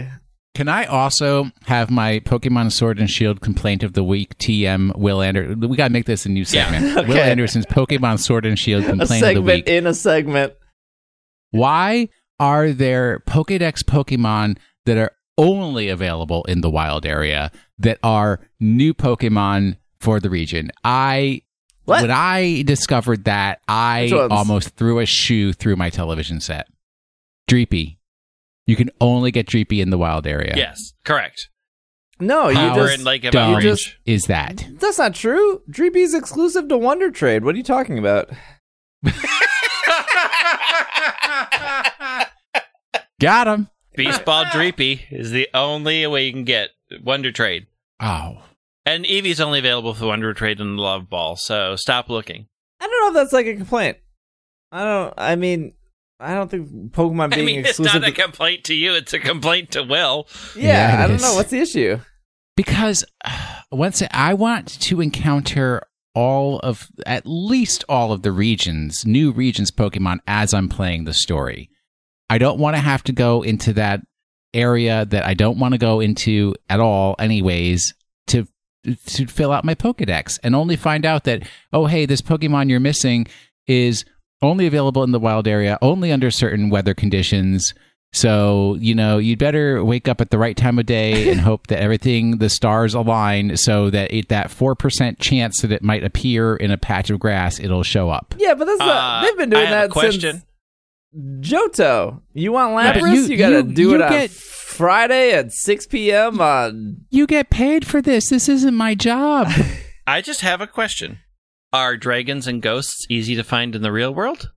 Can 0.53 0.67
I 0.67 0.85
also 0.85 1.49
have 1.65 1.89
my 1.89 2.19
Pokemon 2.19 2.73
Sword 2.73 2.99
and 2.99 3.09
Shield 3.09 3.39
complaint 3.39 3.83
of 3.83 3.93
the 3.93 4.03
week? 4.03 4.37
TM 4.37 4.95
Will 4.97 5.21
Anderson. 5.21 5.61
We 5.69 5.77
gotta 5.77 5.93
make 5.93 6.05
this 6.05 6.25
a 6.25 6.29
new 6.29 6.41
Yeah. 6.49 6.69
segment. 6.69 7.07
Will 7.07 7.17
Anderson's 7.17 7.65
Pokemon 7.65 8.19
Sword 8.19 8.45
and 8.45 8.59
Shield 8.59 8.83
complaint 8.85 9.23
of 9.25 9.33
the 9.35 9.41
week. 9.41 9.67
in 9.67 9.87
a 9.87 9.93
segment. 9.93 10.53
Why 11.51 12.09
are 12.39 12.71
there 12.71 13.19
Pokedex 13.27 13.83
Pokemon 13.83 14.57
that 14.85 14.97
are 14.97 15.11
only 15.37 15.87
available 15.87 16.43
in 16.45 16.61
the 16.61 16.69
wild 16.69 17.05
area 17.05 17.51
that 17.79 17.97
are 18.03 18.41
new 18.59 18.93
Pokemon 18.93 19.77
for 20.01 20.19
the 20.19 20.29
region? 20.29 20.69
I 20.83 21.43
What? 21.85 22.01
when 22.01 22.11
I 22.11 22.63
discovered 22.63 23.23
that, 23.23 23.61
I 23.69 24.11
almost 24.29 24.75
threw 24.75 24.99
a 24.99 25.05
shoe 25.05 25.53
through 25.53 25.77
my 25.77 25.89
television 25.89 26.41
set. 26.41 26.67
Dreepy. 27.49 27.97
You 28.67 28.75
can 28.75 28.89
only 29.01 29.31
get 29.31 29.47
Dreepy 29.47 29.79
in 29.81 29.89
the 29.89 29.97
wild 29.97 30.27
area. 30.27 30.53
Yes, 30.55 30.93
correct. 31.03 31.49
No, 32.19 32.49
you 32.49 32.55
How 32.55 32.75
We're 32.75 32.87
just 32.87 32.99
in 32.99 33.05
like 33.05 33.23
Dumb 33.23 33.29
about 33.31 33.63
you 33.63 33.69
just- 33.71 33.95
is 34.05 34.25
that? 34.25 34.65
That's 34.79 34.99
not 34.99 35.15
true. 35.15 35.61
Dreepy 35.71 35.97
is 35.97 36.13
exclusive 36.13 36.67
to 36.67 36.77
Wonder 36.77 37.09
Trade. 37.09 37.43
What 37.43 37.55
are 37.55 37.57
you 37.57 37.63
talking 37.63 37.97
about? 37.97 38.29
Got 43.19 43.47
him. 43.47 43.69
Beast 43.95 44.25
Ball 44.25 44.45
Dreepy 44.45 45.01
is 45.11 45.31
the 45.31 45.47
only 45.53 46.05
way 46.07 46.25
you 46.25 46.31
can 46.33 46.43
get 46.43 46.69
Wonder 47.03 47.31
Trade. 47.31 47.67
Oh. 47.99 48.43
And 48.85 49.05
Eevee's 49.05 49.39
only 49.41 49.59
available 49.59 49.93
for 49.93 50.07
Wonder 50.07 50.33
Trade 50.33 50.59
and 50.59 50.77
Love 50.77 51.09
Ball, 51.09 51.35
so 51.35 51.75
stop 51.75 52.09
looking. 52.09 52.47
I 52.79 52.87
don't 52.87 53.01
know 53.01 53.07
if 53.09 53.13
that's 53.23 53.33
like 53.33 53.45
a 53.45 53.55
complaint. 53.55 53.97
I 54.71 54.83
don't. 54.83 55.13
I 55.17 55.35
mean, 55.35 55.73
I 56.21 56.33
don't 56.35 56.49
think 56.51 56.69
Pokemon 56.91 57.33
I 57.33 57.35
being 57.35 57.45
mean, 57.45 57.59
it's 57.61 57.69
exclusive. 57.71 58.01
not 58.01 58.09
a 58.09 58.13
complaint 58.13 58.63
to 58.65 58.73
you, 58.75 58.93
it's 58.93 59.13
a 59.13 59.19
complaint 59.19 59.71
to 59.71 59.83
Will. 59.83 60.27
yeah, 60.55 60.95
Yeah, 60.97 61.03
I 61.03 61.07
don't 61.07 61.15
is. 61.17 61.21
know 61.21 61.33
what's 61.35 61.49
the 61.49 61.59
issue. 61.59 61.99
because 62.55 63.03
uh, 63.25 63.55
once 63.71 64.03
I 64.11 64.33
want 64.35 64.67
to 64.81 65.01
encounter 65.01 65.81
all 66.13 66.59
of 66.59 66.89
at 67.05 67.23
least 67.25 67.83
all 67.89 68.11
of 68.11 68.21
the 68.21 68.31
regions, 68.31 69.05
new 69.05 69.31
regions 69.31 69.71
Pokemon 69.71 70.17
as 70.27 70.53
I'm 70.53 70.67
playing 70.69 71.05
the 71.05 71.13
story. 71.13 71.69
I 72.29 72.37
don't 72.37 72.59
want 72.59 72.75
to 72.75 72.81
have 72.81 73.03
to 73.05 73.13
go 73.13 73.41
into 73.41 73.73
that 73.73 74.01
area 74.53 75.05
that 75.05 75.25
I 75.25 75.33
don't 75.33 75.57
want 75.57 75.73
to 75.73 75.77
go 75.77 76.01
into 76.01 76.53
at 76.69 76.79
all 76.81 77.15
anyways 77.17 77.93
to 78.27 78.45
to 79.05 79.25
fill 79.27 79.51
out 79.53 79.63
my 79.63 79.75
Pokédex 79.75 80.37
and 80.43 80.53
only 80.55 80.75
find 80.75 81.05
out 81.05 81.23
that 81.23 81.47
oh 81.71 81.85
hey 81.85 82.05
this 82.05 82.21
Pokemon 82.21 82.69
you're 82.69 82.79
missing 82.81 83.25
is 83.67 84.03
only 84.41 84.65
available 84.67 85.03
in 85.03 85.11
the 85.11 85.19
wild 85.19 85.47
area 85.47 85.77
only 85.81 86.11
under 86.11 86.31
certain 86.31 86.69
weather 86.69 86.93
conditions 86.93 87.73
so, 88.13 88.75
you 88.81 88.93
know, 88.93 89.19
you'd 89.19 89.39
better 89.39 89.85
wake 89.85 90.09
up 90.09 90.19
at 90.19 90.31
the 90.31 90.37
right 90.37 90.57
time 90.57 90.77
of 90.77 90.85
day 90.85 91.29
and 91.31 91.39
hope 91.49 91.67
that 91.67 91.79
everything, 91.79 92.39
the 92.39 92.49
stars 92.49 92.93
align 92.93 93.55
so 93.55 93.89
that 93.89 94.13
it, 94.13 94.27
that 94.27 94.49
4% 94.49 95.17
chance 95.17 95.61
that 95.61 95.71
it 95.71 95.81
might 95.81 96.03
appear 96.03 96.57
in 96.57 96.71
a 96.71 96.77
patch 96.77 97.09
of 97.09 97.21
grass, 97.21 97.57
it'll 97.57 97.83
show 97.83 98.09
up. 98.09 98.35
Yeah, 98.37 98.53
but 98.55 98.65
that's 98.65 98.79
not, 98.79 98.89
Uh, 98.89 99.25
they've 99.25 99.37
been 99.37 99.49
doing 99.49 99.65
I 99.67 99.69
that 99.69 99.91
question. 99.91 100.43
since 101.13 101.49
Johto. 101.51 102.19
You 102.33 102.51
want 102.51 102.73
Yeah, 102.73 102.93
Lapras? 102.95 103.15
you- 103.15 103.21
you, 103.27 103.37
gotta 103.37 103.55
you- 103.57 103.63
do 103.73 103.81
you 103.81 103.95
it 103.95 104.01
on 104.01 104.11
get- 104.11 104.29
Friday 104.29 105.31
at 105.33 105.53
6 105.53 105.87
p.m. 105.87 106.41
on. 106.41 107.05
You 107.11 107.25
get 107.27 107.49
paid 107.49 107.87
for 107.87 108.01
this. 108.01 108.29
This 108.29 108.49
isn't 108.49 108.75
my 108.75 108.93
job. 108.93 109.47
I 110.07 110.19
just 110.21 110.41
have 110.41 110.59
a 110.59 110.67
question. 110.67 111.19
Are 111.73 111.95
dragons 111.97 112.47
and 112.47 112.61
ghosts 112.61 113.05
easy 113.09 113.35
to 113.35 113.43
find 113.43 113.75
in 113.75 113.81
the 113.81 113.91
real 113.91 114.13
world? 114.13 114.51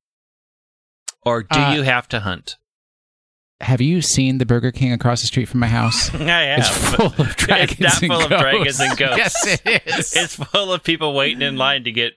Or 1.22 1.42
do 1.42 1.58
Uh, 1.58 1.74
you 1.74 1.82
have 1.82 2.08
to 2.08 2.20
hunt? 2.20 2.56
Have 3.60 3.80
you 3.80 4.02
seen 4.02 4.38
the 4.38 4.44
Burger 4.46 4.72
King 4.72 4.92
across 4.92 5.20
the 5.20 5.26
street 5.28 5.46
from 5.48 5.60
my 5.60 5.68
house? 5.68 6.12
I 6.14 6.18
have. 6.18 6.58
It's 6.58 6.68
full 6.68 7.06
of 7.06 7.36
dragons 7.36 7.80
not 7.80 8.02
and 8.02 8.12
full 8.12 8.22
of 8.24 8.30
ghosts. 8.30 8.42
dragons 8.42 8.80
and 8.80 8.96
ghosts. 8.98 9.46
Yes, 9.46 9.60
it 9.64 9.82
is. 9.86 10.16
It's 10.16 10.34
full 10.36 10.72
of 10.72 10.82
people 10.82 11.14
waiting 11.14 11.40
in 11.40 11.56
line 11.56 11.84
to 11.84 11.92
get 11.92 12.14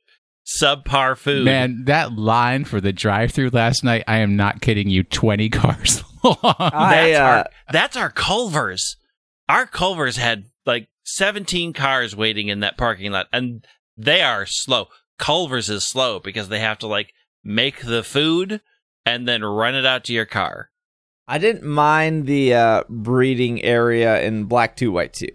subpar 0.62 1.16
food. 1.18 1.46
Man, 1.46 1.84
that 1.86 2.14
line 2.14 2.66
for 2.66 2.82
the 2.82 2.92
drive-through 2.92 3.50
last 3.52 3.84
night, 3.84 4.04
I 4.08 4.18
am 4.18 4.36
not 4.36 4.62
kidding 4.62 4.90
you, 4.90 5.04
20 5.04 5.50
cars 5.52 6.04
long. 6.24 6.38
I, 6.44 6.90
that's, 7.12 7.18
uh, 7.20 7.22
our, 7.24 7.46
that's 7.72 7.98
our 7.98 8.10
Culvers. 8.10 8.98
Our 9.48 9.66
Culvers 9.68 10.18
had 10.18 10.46
like 10.66 10.88
17 11.06 11.72
cars 11.74 12.16
waiting 12.16 12.48
in 12.50 12.62
that 12.62 12.78
parking 12.78 13.12
lot, 13.12 13.28
and 13.32 13.64
they 13.98 14.22
are 14.22 14.46
slow. 14.46 14.88
Culvers 15.20 15.70
is 15.70 15.86
slow 15.88 16.20
because 16.20 16.50
they 16.50 16.60
have 16.60 16.78
to 16.80 16.88
like 16.88 17.14
make 17.44 17.82
the 17.86 18.04
food 18.04 18.62
and 19.06 19.28
then 19.28 19.44
run 19.44 19.74
it 19.76 19.86
out 19.86 20.04
to 20.06 20.14
your 20.14 20.26
car. 20.26 20.70
I 21.28 21.38
didn't 21.40 21.64
mind 21.66 22.26
the 22.26 22.54
uh, 22.54 22.84
breeding 22.88 23.62
area 23.64 24.22
in 24.22 24.46
Black 24.46 24.76
2, 24.78 24.92
White 24.92 25.14
2. 25.14 25.28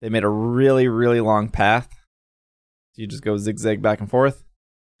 They 0.00 0.08
made 0.08 0.24
a 0.24 0.28
really, 0.28 0.86
really 0.88 1.20
long 1.20 1.48
path. 1.48 1.88
You 2.94 3.06
just 3.06 3.22
go 3.24 3.36
zigzag 3.36 3.80
back 3.82 4.00
and 4.00 4.10
forth. 4.10 4.44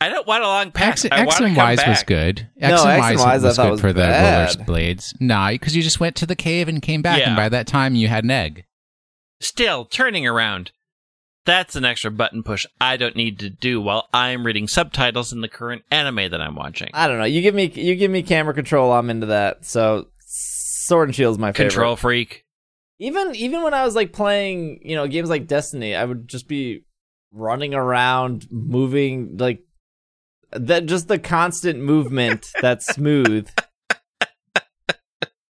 I 0.00 0.08
don't 0.08 0.26
want 0.26 0.42
a 0.42 0.46
long 0.48 0.72
pass. 0.72 1.04
X, 1.04 1.14
I 1.14 1.20
X 1.20 1.26
want 1.34 1.44
and 1.46 1.54
come 1.56 1.64
Y's 1.66 1.78
back. 1.78 1.86
was 1.88 2.02
good. 2.02 2.48
No, 2.56 2.68
X 2.72 2.82
and 2.82 2.90
X 2.90 3.06
and 3.10 3.20
Y's 3.20 3.44
I 3.44 3.46
was 3.48 3.56
good 3.58 3.70
was 3.70 3.80
for 3.80 3.92
the 3.92 4.00
bad. 4.00 4.54
roller 4.54 4.64
blades. 4.64 5.14
Nah, 5.20 5.50
because 5.52 5.76
you 5.76 5.82
just 5.82 6.00
went 6.00 6.16
to 6.16 6.26
the 6.26 6.34
cave 6.34 6.66
and 6.68 6.82
came 6.82 7.02
back, 7.02 7.20
Yeah. 7.20 7.28
and 7.28 7.36
by 7.36 7.48
that 7.50 7.66
time 7.68 7.94
you 7.94 8.08
had 8.08 8.24
an 8.24 8.30
egg. 8.32 8.64
Still 9.40 9.84
turning 9.84 10.26
around. 10.26 10.72
That's 11.44 11.74
an 11.74 11.84
extra 11.84 12.10
button 12.10 12.42
push 12.42 12.66
I 12.80 12.96
don't 12.96 13.16
need 13.16 13.40
to 13.40 13.50
do 13.50 13.80
while 13.80 14.08
I'm 14.12 14.46
reading 14.46 14.68
subtitles 14.68 15.32
in 15.32 15.40
the 15.40 15.48
current 15.48 15.82
anime 15.90 16.30
that 16.30 16.40
I'm 16.40 16.54
watching. 16.54 16.90
I 16.94 17.08
don't 17.08 17.18
know. 17.18 17.24
You 17.24 17.42
give 17.42 17.54
me 17.54 17.66
you 17.74 17.96
give 17.96 18.10
me 18.10 18.22
camera 18.22 18.54
control, 18.54 18.92
I'm 18.92 19.10
into 19.10 19.26
that. 19.26 19.64
So 19.64 20.06
Sword 20.20 21.08
and 21.08 21.16
Shield 21.16 21.34
is 21.34 21.38
my 21.38 21.52
favorite. 21.52 21.70
Control 21.70 21.96
freak. 21.96 22.44
Even 22.98 23.34
even 23.34 23.62
when 23.62 23.74
I 23.74 23.84
was 23.84 23.96
like 23.96 24.12
playing, 24.12 24.80
you 24.84 24.94
know, 24.94 25.08
games 25.08 25.28
like 25.28 25.48
Destiny, 25.48 25.96
I 25.96 26.04
would 26.04 26.28
just 26.28 26.46
be 26.46 26.84
running 27.32 27.74
around, 27.74 28.46
moving 28.50 29.36
like 29.38 29.64
that. 30.52 30.86
Just 30.86 31.08
the 31.08 31.18
constant 31.18 31.80
movement 31.80 32.46
that's 32.60 32.86
smooth. 32.94 33.48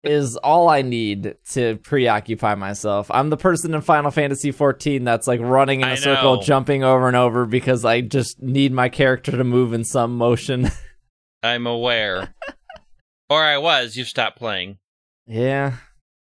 Is 0.04 0.36
all 0.36 0.68
I 0.68 0.82
need 0.82 1.36
to 1.52 1.76
preoccupy 1.76 2.54
myself. 2.54 3.10
I'm 3.10 3.30
the 3.30 3.36
person 3.36 3.74
in 3.74 3.80
Final 3.80 4.10
Fantasy 4.10 4.50
14 4.50 5.04
that's 5.04 5.26
like 5.26 5.40
running 5.40 5.80
in 5.80 5.88
a 5.88 5.96
circle, 5.96 6.42
jumping 6.42 6.82
over 6.82 7.06
and 7.06 7.16
over 7.16 7.46
because 7.46 7.84
I 7.84 8.00
just 8.00 8.42
need 8.42 8.72
my 8.72 8.88
character 8.88 9.32
to 9.32 9.44
move 9.44 9.72
in 9.72 9.84
some 9.84 10.16
motion. 10.16 10.70
I'm 11.42 11.66
aware. 11.66 12.34
or 13.30 13.42
I 13.42 13.58
was. 13.58 13.96
You've 13.96 14.08
stopped 14.08 14.38
playing. 14.38 14.78
yeah. 15.26 15.76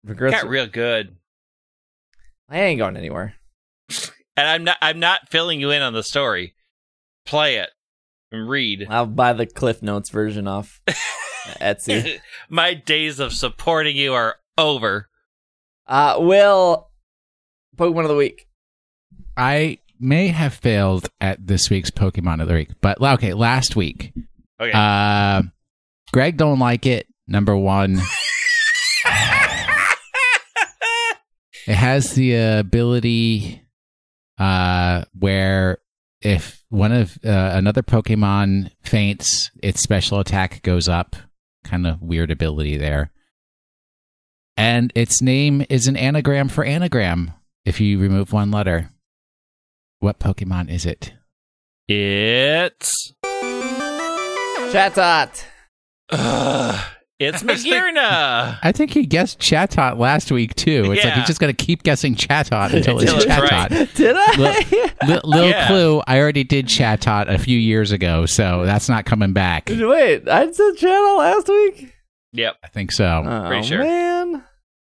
Regrets. 0.04 0.42
Got 0.42 0.50
real 0.50 0.68
good. 0.68 1.18
I 2.50 2.60
ain't 2.60 2.78
going 2.78 2.96
anywhere. 2.96 3.36
And 4.38 4.48
I'm 4.48 4.64
not. 4.64 4.78
I'm 4.82 5.00
not 5.00 5.28
filling 5.30 5.60
you 5.60 5.72
in 5.72 5.82
on 5.82 5.92
the 5.92 6.04
story. 6.04 6.56
Play 7.26 7.58
it 7.58 7.72
read. 8.32 8.88
I'll 8.90 9.06
buy 9.06 9.34
the 9.34 9.46
Cliff 9.46 9.82
Notes 9.82 10.10
version 10.10 10.48
off 10.48 10.82
Etsy. 11.60 12.20
My 12.50 12.74
days 12.74 13.20
of 13.20 13.34
supporting 13.34 13.96
you 13.96 14.14
are 14.14 14.36
over. 14.58 15.10
Uh, 15.86 16.18
Will, 16.20 16.90
Pokemon 17.78 18.04
of 18.04 18.10
the 18.10 18.16
Week. 18.16 18.48
I 19.36 19.80
may 20.00 20.28
have 20.28 20.54
failed 20.54 21.10
at 21.22 21.46
this 21.46 21.70
week's 21.70 21.92
Pokemon 21.92 22.42
of 22.42 22.48
the 22.48 22.54
week, 22.54 22.70
but 22.82 23.02
okay, 23.02 23.34
last 23.34 23.76
week. 23.76 24.14
Okay. 24.60 24.72
Uh, 24.74 25.44
Greg 26.12 26.38
don't 26.38 26.60
like 26.60 26.86
it. 26.86 27.08
Number 27.28 27.56
one, 27.56 27.96
it 31.68 31.76
has 31.76 32.14
the 32.14 32.36
ability 32.36 33.62
uh, 34.38 35.04
where 35.18 35.80
if 36.22 36.57
one 36.70 36.92
of 36.92 37.18
uh, 37.26 37.52
another 37.54 37.82
Pokemon 37.82 38.72
faints, 38.84 39.52
its 39.62 39.82
special 39.82 40.20
attack 40.20 40.62
goes 40.64 40.88
up. 40.90 41.16
Kind 41.64 41.88
of 41.88 42.02
weird 42.02 42.32
ability 42.32 42.78
there. 42.78 43.12
And 44.56 44.92
its 44.96 45.22
name 45.22 45.66
is 45.70 45.88
an 45.88 45.96
anagram 45.98 46.50
for 46.50 46.64
anagram. 46.64 47.32
If 47.66 47.80
you 47.80 48.00
remove 48.00 48.32
one 48.34 48.50
letter, 48.50 48.90
what 50.00 50.20
Pokemon 50.20 50.70
is 50.72 50.86
it? 50.86 51.14
it's. 51.88 53.14
Chatot. 54.72 55.46
Ugh, 56.10 56.86
it's 57.20 57.42
Magearna. 57.44 58.60
I 58.62 58.72
think 58.72 58.92
he 58.92 59.06
guessed 59.06 59.40
Chatot 59.40 59.98
last 59.98 60.32
week 60.32 60.56
too. 60.56 60.80
It's 60.82 60.88
like 60.90 61.04
Yeah. 61.04 61.16
he's 61.16 61.28
just 61.28 61.40
going 61.40 61.54
to 61.56 61.66
keep 61.66 61.84
guessing 61.84 62.16
Chatot 62.16 62.74
until 62.74 63.00
it's 63.00 63.12
Until 63.12 63.18
it's 63.18 63.26
Chatot. 63.26 63.70
right. 63.72 63.94
Did 63.96 64.16
I? 64.18 65.20
Little 65.24 65.50
Yeah. 65.50 65.68
clue: 65.68 66.02
I 66.08 66.20
already 66.20 66.44
did 66.44 66.68
Chatot 66.68 67.28
a 67.28 67.38
few 67.38 67.58
years 67.58 67.92
ago, 67.92 68.26
so 68.26 68.66
that's 68.66 68.88
not 68.90 69.06
coming 69.06 69.34
back. 69.34 69.70
Wait, 69.70 70.28
I 70.30 70.52
said 70.52 70.72
channel 70.78 71.18
last 71.18 71.48
week? 71.48 71.94
Yep. 72.34 72.56
I 72.64 72.68
think 72.68 72.92
so. 72.92 73.24
Oh, 73.26 73.48
Pretty 73.48 73.68
sure. 73.68 73.80
man. 73.84 74.44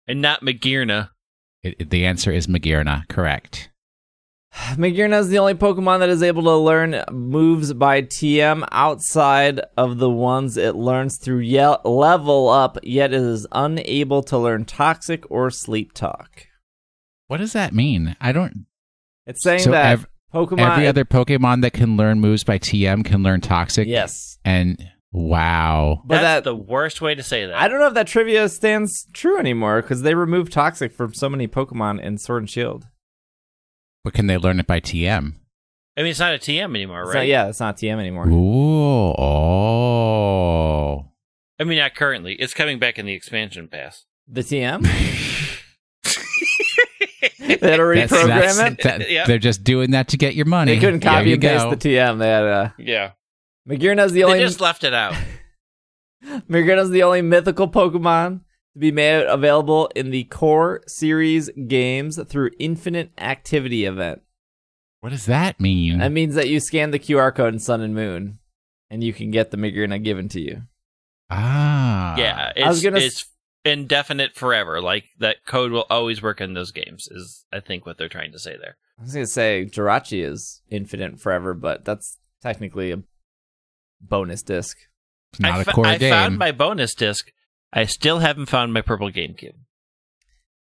And 0.07 0.21
not 0.21 0.41
Magearna. 0.41 1.09
It- 1.63 1.75
it- 1.79 1.89
the 1.89 2.05
answer 2.05 2.31
is 2.31 2.47
Magearna. 2.47 3.07
Correct. 3.07 3.69
Magearna 4.53 5.19
is 5.19 5.29
the 5.29 5.39
only 5.39 5.53
Pokemon 5.53 5.99
that 5.99 6.09
is 6.09 6.21
able 6.21 6.43
to 6.43 6.55
learn 6.55 7.03
moves 7.11 7.73
by 7.73 8.01
TM 8.01 8.67
outside 8.71 9.61
of 9.77 9.97
the 9.97 10.09
ones 10.09 10.57
it 10.57 10.75
learns 10.75 11.17
through 11.17 11.39
ye- 11.39 11.75
level 11.85 12.49
up, 12.49 12.77
yet 12.83 13.13
it 13.13 13.21
is 13.21 13.47
unable 13.51 14.21
to 14.23 14.37
learn 14.37 14.65
Toxic 14.65 15.23
or 15.31 15.49
Sleep 15.51 15.93
Talk. 15.93 16.47
What 17.27 17.37
does 17.37 17.53
that 17.53 17.73
mean? 17.73 18.15
I 18.19 18.31
don't. 18.33 18.65
It's 19.25 19.41
saying 19.43 19.59
So 19.61 19.71
that 19.71 19.85
ev- 19.93 20.07
Pokemon. 20.33 20.71
Every 20.71 20.87
other 20.87 21.05
Pokemon 21.05 21.61
that 21.61 21.71
can 21.73 21.95
learn 21.95 22.19
moves 22.19 22.43
by 22.43 22.57
TM 22.57 23.05
can 23.05 23.23
learn 23.23 23.39
Toxic. 23.41 23.87
Yes. 23.87 24.37
And 24.43 24.77
wow, 25.13 26.01
But 26.05 26.15
That's 26.15 26.23
that- 26.23 26.43
the 26.43 26.55
worst 26.55 27.01
way 27.01 27.15
to 27.15 27.23
say 27.23 27.45
that. 27.45 27.55
I 27.55 27.67
don't 27.69 27.79
know 27.79 27.87
if 27.87 27.93
that 27.93 28.07
trivia 28.07 28.49
stands 28.49 29.07
true 29.13 29.37
anymore 29.39 29.81
because 29.81 30.01
they 30.01 30.13
removed 30.15 30.51
Toxic 30.51 30.91
from 30.91 31.13
so 31.13 31.29
many 31.29 31.47
Pokemon 31.47 32.01
in 32.01 32.17
Sword 32.17 32.43
and 32.43 32.49
Shield. 32.49 32.87
But 34.03 34.13
can 34.13 34.27
they 34.27 34.37
learn 34.37 34.59
it 34.59 34.67
by 34.67 34.79
TM? 34.79 35.33
I 35.97 36.01
mean, 36.01 36.09
it's 36.11 36.19
not 36.19 36.33
a 36.33 36.37
TM 36.37 36.69
anymore, 36.75 37.01
It's 37.03 37.09
right? 37.13 37.19
not- 37.21 37.27
yeah, 37.27 37.47
it's 37.49 37.59
not 37.59 37.77
TM 37.77 37.99
anymore. 37.99 38.27
Ooh, 38.27 39.13
oh. 39.81 41.05
I 41.59 41.63
mean, 41.63 41.77
not 41.77 41.93
currently. 41.95 42.33
It's 42.35 42.53
coming 42.55 42.79
back 42.79 42.97
in 42.97 43.05
the 43.05 43.13
expansion 43.13 43.67
pass. 43.67 44.05
The 44.27 44.41
TM? 44.41 44.81
they 47.39 47.57
had 47.69 47.77
to 47.77 47.93
That's- 47.93 48.09
that's- 48.09 48.59
it. 48.59 48.81
that- 48.83 49.09
Yep. 49.11 49.27
They're 49.27 49.37
just 49.37 49.63
doing 49.63 49.91
that 49.91 50.07
to 50.09 50.17
get 50.17 50.33
your 50.35 50.45
money. 50.45 50.73
They 50.75 50.79
couldn't 50.79 51.01
copy 51.01 51.33
and 51.33 51.41
paste 51.41 51.63
go. 51.65 51.69
the 51.71 51.77
TM. 51.77 52.17
They 52.19 52.27
had 52.29 52.43
uh, 52.43 52.69
yeah. 52.79 53.11
Magearna's 53.69 54.11
the 54.13 54.23
only. 54.23 54.39
They 54.39 54.45
just 54.45 54.61
left 54.61 54.83
it 54.83 54.93
out. 54.93 55.13
Magearna's 56.49 56.89
the 56.89 57.03
only 57.03 57.21
mythical 57.21 57.67
Pokemon 57.69 58.41
to 58.73 58.79
be 58.79 58.91
made 58.91 59.25
available 59.25 59.89
in 59.95 60.11
the 60.11 60.23
core 60.25 60.81
series 60.87 61.49
games 61.67 62.19
through 62.27 62.51
Infinite 62.59 63.11
Activity 63.17 63.85
event. 63.85 64.21
What 65.01 65.09
does 65.09 65.25
that 65.25 65.59
mean? 65.59 65.99
That 65.99 66.11
means 66.11 66.35
that 66.35 66.47
you 66.49 66.59
scan 66.59 66.91
the 66.91 66.99
QR 66.99 67.33
code 67.33 67.53
in 67.53 67.59
Sun 67.59 67.81
and 67.81 67.95
Moon, 67.95 68.39
and 68.89 69.03
you 69.03 69.13
can 69.13 69.31
get 69.31 69.49
the 69.51 69.57
Magearna 69.57 70.01
given 70.03 70.29
to 70.29 70.39
you. 70.39 70.61
ah. 71.29 72.15
yeah. 72.17 72.51
It's, 72.55 72.65
I 72.65 72.69
was 72.69 72.83
gonna 72.83 72.97
s- 72.99 73.05
it's 73.05 73.25
indefinite 73.65 74.35
forever. 74.35 74.79
Like, 74.81 75.05
that 75.19 75.37
code 75.45 75.71
will 75.71 75.85
always 75.89 76.21
work 76.21 76.39
in 76.41 76.53
those 76.53 76.71
games, 76.71 77.07
is, 77.11 77.45
I 77.51 77.59
think, 77.61 77.85
what 77.85 77.97
they're 77.97 78.09
trying 78.09 78.31
to 78.33 78.39
say 78.39 78.57
there. 78.57 78.77
I 78.99 79.03
was 79.03 79.13
gonna 79.13 79.25
say 79.25 79.65
Jirachi 79.71 80.23
is 80.23 80.61
infinite 80.69 81.19
forever, 81.19 81.53
but 81.55 81.83
that's 81.83 82.17
technically 82.43 82.91
a 82.91 83.01
bonus 83.99 84.43
disc. 84.43 84.77
It's 85.33 85.39
not 85.39 85.51
I 85.53 85.61
a 85.61 85.65
fo- 85.65 85.71
core 85.71 85.87
I 85.87 85.97
game. 85.97 86.11
found 86.11 86.37
my 86.37 86.51
bonus 86.51 86.93
disc. 86.93 87.31
I 87.73 87.85
still 87.85 88.19
haven't 88.19 88.47
found 88.47 88.73
my 88.73 88.81
purple 88.81 89.09
GameCube. 89.09 89.55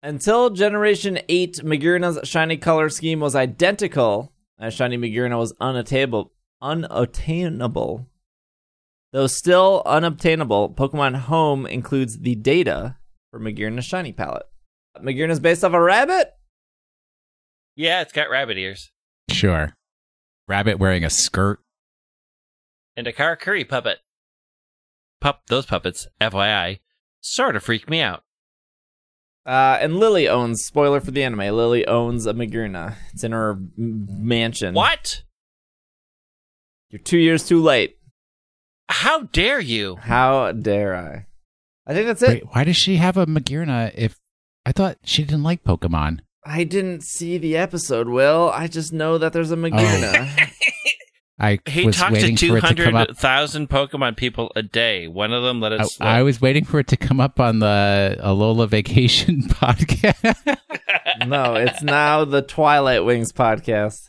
Until 0.03 0.51
Generation 0.51 1.19
8, 1.29 1.61
Magearna's 1.65 2.29
shiny 2.29 2.57
color 2.57 2.89
scheme 2.89 3.21
was 3.21 3.35
identical, 3.35 4.33
as 4.59 4.75
Shiny 4.75 4.97
Magearna 4.97 5.39
was 5.39 5.55
unattainable. 5.61 6.33
Unattainable. 6.63 8.07
Though 9.13 9.27
still 9.27 9.83
unobtainable, 9.87 10.71
Pokemon 10.71 11.17
Home 11.23 11.67
includes 11.67 12.19
the 12.19 12.35
data 12.35 12.97
for 13.31 13.41
Magearna's 13.41 13.85
shiny 13.85 14.13
palette. 14.13 14.47
Magearna's 15.01 15.41
based 15.41 15.65
off 15.65 15.73
a 15.73 15.81
rabbit? 15.81 16.33
Yeah, 17.77 18.01
it's 18.01 18.13
got 18.13 18.31
rabbit 18.31 18.59
ears. 18.59 18.91
Sure. 19.31 19.75
Rabbit 20.49 20.79
wearing 20.79 21.05
a 21.05 21.11
skirt. 21.11 21.61
And 22.97 23.07
a 23.07 23.13
Karakuri 23.13 23.69
puppet. 23.69 23.99
Pup, 25.21 25.43
those 25.49 25.67
puppets, 25.67 26.07
FYI, 26.21 26.79
sort 27.35 27.57
of 27.57 27.63
freak 27.63 27.89
me 27.89 28.01
out. 28.01 28.23
Uh, 29.45 29.79
and 29.81 29.97
Lillie 29.99 30.29
owns, 30.29 30.65
spoiler 30.65 31.01
for 31.01 31.13
the 31.13 31.23
anime, 31.23 31.39
Lillie 31.55 31.87
owns 31.87 32.27
a 32.27 32.35
Magearna. 32.35 32.97
It's 33.13 33.23
in 33.23 33.33
her 33.33 33.53
m- 33.53 34.07
mansion. 34.09 34.75
What? 34.75 35.23
You're 36.91 37.01
two 37.01 37.19
years 37.19 37.47
too 37.47 37.63
late. 37.63 37.97
How 38.89 39.23
dare 39.23 39.61
you? 39.61 39.97
How 39.97 40.53
dare 40.53 40.97
I? 40.97 41.27
I 41.87 41.95
think 41.95 42.07
that's 42.07 42.23
it. 42.23 42.29
Wait, 42.29 42.47
why 42.55 42.65
does 42.65 42.77
she 42.77 42.97
have 42.97 43.17
a 43.17 43.27
Magearna 43.27 43.93
if 43.95 44.19
I 44.65 44.73
thought 44.73 44.99
she 45.05 45.23
didn't 45.23 45.43
like 45.45 45.63
Pokemon? 45.63 46.21
I 46.45 46.65
didn't 46.65 47.03
see 47.05 47.39
the 47.39 47.57
episode, 47.57 48.09
Will. 48.09 48.51
I 48.53 48.67
just 48.69 48.93
know 48.93 49.19
that 49.19 49.33
there's 49.33 49.51
a 49.53 49.57
Magearna. 49.57 50.51
I 51.39 51.59
He 51.67 51.85
was 51.85 51.97
talks 51.97 52.09
to 52.09 52.15
waiting 52.15 52.37
for 52.37 52.57
it 52.57 52.61
to 52.63 52.75
come 52.85 52.95
up. 52.95 53.09
200,000 53.09 53.69
Pokemon 53.69 54.17
people 54.17 54.51
a 54.57 54.63
day. 54.63 55.07
One 55.07 55.33
of 55.33 55.43
them 55.43 55.61
let 55.61 55.73
I, 55.73 55.77
us 55.77 55.97
slip. 55.97 56.09
I 56.09 56.23
was 56.23 56.41
waiting 56.41 56.65
for 56.65 56.79
it 56.79 56.87
to 56.89 56.97
come 56.97 57.21
up 57.21 57.39
on 57.41 57.59
the 57.59 58.17
Alola 58.23 58.69
Vacation 58.69 59.43
podcast. 59.49 60.59
no, 61.27 61.55
it's 61.55 61.83
now 61.83 62.25
the 62.25 62.41
Twilight 62.43 63.05
Wings 63.05 63.33
podcast. 63.33 64.09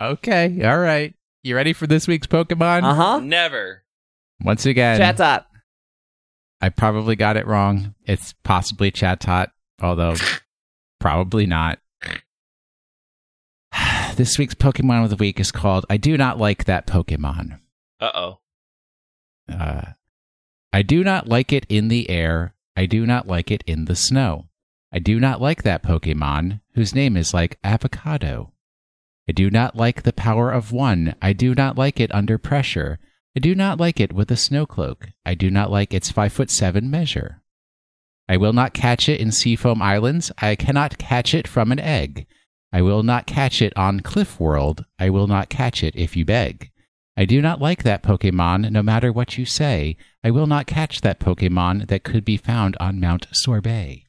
okay, 0.00 0.62
all 0.64 0.78
right. 0.78 1.14
You 1.44 1.54
ready 1.54 1.74
for 1.74 1.86
this 1.86 2.08
week's 2.08 2.26
Pokemon? 2.26 2.82
Uh 2.82 2.94
huh. 2.94 3.20
Never. 3.20 3.84
Once 4.42 4.66
again, 4.66 4.98
Chatot. 5.00 5.44
I 6.60 6.70
probably 6.70 7.14
got 7.16 7.36
it 7.36 7.46
wrong. 7.46 7.94
It's 8.04 8.32
possibly 8.42 8.90
Chatot, 8.90 9.48
although 9.80 10.16
probably 11.00 11.46
not. 11.46 11.78
This 14.16 14.38
week's 14.38 14.54
Pokemon 14.54 15.04
of 15.04 15.10
the 15.10 15.16
week 15.16 15.40
is 15.40 15.52
called 15.52 15.86
I 15.90 15.96
Do 15.96 16.16
Not 16.16 16.38
Like 16.38 16.64
That 16.64 16.86
Pokemon. 16.86 17.60
Uh 18.00 18.10
oh. 18.14 18.38
Uh, 19.48 19.92
I 20.72 20.82
do 20.82 21.04
not 21.04 21.28
like 21.28 21.52
it 21.52 21.66
in 21.68 21.88
the 21.88 22.08
air. 22.10 22.54
I 22.76 22.86
do 22.86 23.06
not 23.06 23.26
like 23.26 23.50
it 23.50 23.62
in 23.66 23.84
the 23.84 23.94
snow. 23.94 24.48
I 24.92 24.98
do 24.98 25.20
not 25.20 25.40
like 25.40 25.62
that 25.62 25.82
Pokemon 25.82 26.60
whose 26.74 26.94
name 26.94 27.16
is 27.16 27.34
like 27.34 27.58
avocado. 27.62 28.52
I 29.28 29.32
do 29.32 29.50
not 29.50 29.76
like 29.76 30.02
the 30.02 30.12
power 30.12 30.50
of 30.50 30.72
one. 30.72 31.14
I 31.22 31.32
do 31.32 31.54
not 31.54 31.78
like 31.78 32.00
it 32.00 32.14
under 32.14 32.38
pressure. 32.38 32.98
I 33.36 33.40
do 33.40 33.54
not 33.54 33.80
like 33.80 34.00
it 34.00 34.12
with 34.12 34.30
a 34.30 34.36
snow 34.36 34.66
cloak. 34.66 35.08
I 35.24 35.34
do 35.34 35.50
not 35.50 35.70
like 35.70 35.94
its 35.94 36.10
five 36.10 36.32
foot 36.32 36.50
seven 36.50 36.90
measure. 36.90 37.42
I 38.28 38.36
will 38.36 38.52
not 38.52 38.74
catch 38.74 39.08
it 39.08 39.20
in 39.20 39.32
Seafoam 39.32 39.82
Islands. 39.82 40.32
I 40.38 40.56
cannot 40.56 40.98
catch 40.98 41.34
it 41.34 41.48
from 41.48 41.72
an 41.72 41.80
egg. 41.80 42.26
I 42.74 42.82
will 42.82 43.04
not 43.04 43.26
catch 43.26 43.62
it 43.62 43.72
on 43.76 44.00
Cliff 44.00 44.40
World. 44.40 44.84
I 44.98 45.08
will 45.08 45.28
not 45.28 45.48
catch 45.48 45.84
it 45.84 45.94
if 45.94 46.16
you 46.16 46.24
beg. 46.24 46.72
I 47.16 47.24
do 47.24 47.40
not 47.40 47.60
like 47.60 47.84
that 47.84 48.02
Pokemon, 48.02 48.68
no 48.72 48.82
matter 48.82 49.12
what 49.12 49.38
you 49.38 49.44
say. 49.44 49.96
I 50.24 50.32
will 50.32 50.48
not 50.48 50.66
catch 50.66 51.00
that 51.02 51.20
Pokemon 51.20 51.86
that 51.86 52.02
could 52.02 52.24
be 52.24 52.36
found 52.36 52.76
on 52.80 52.98
Mount 52.98 53.28
Sorbet. 53.30 54.02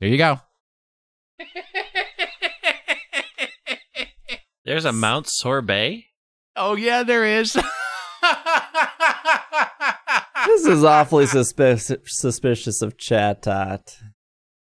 There 0.00 0.10
you 0.10 0.18
go. 0.18 0.40
There's 4.66 4.84
a 4.84 4.92
Mount 4.92 5.26
Sorbet. 5.26 6.04
Oh, 6.56 6.76
yeah, 6.76 7.04
there 7.04 7.24
is. 7.24 7.56
This 10.46 10.66
is 10.66 10.84
awfully 10.84 11.26
suspicious, 11.26 11.98
suspicious 12.06 12.80
of 12.80 12.96
Chatot. 12.96 13.94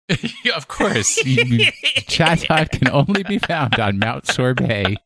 of 0.54 0.68
course. 0.68 1.22
Chatot 1.22 2.70
can 2.70 2.88
only 2.88 3.22
be 3.22 3.38
found 3.38 3.78
on 3.78 3.98
Mount 3.98 4.26
Sorbet. 4.26 4.96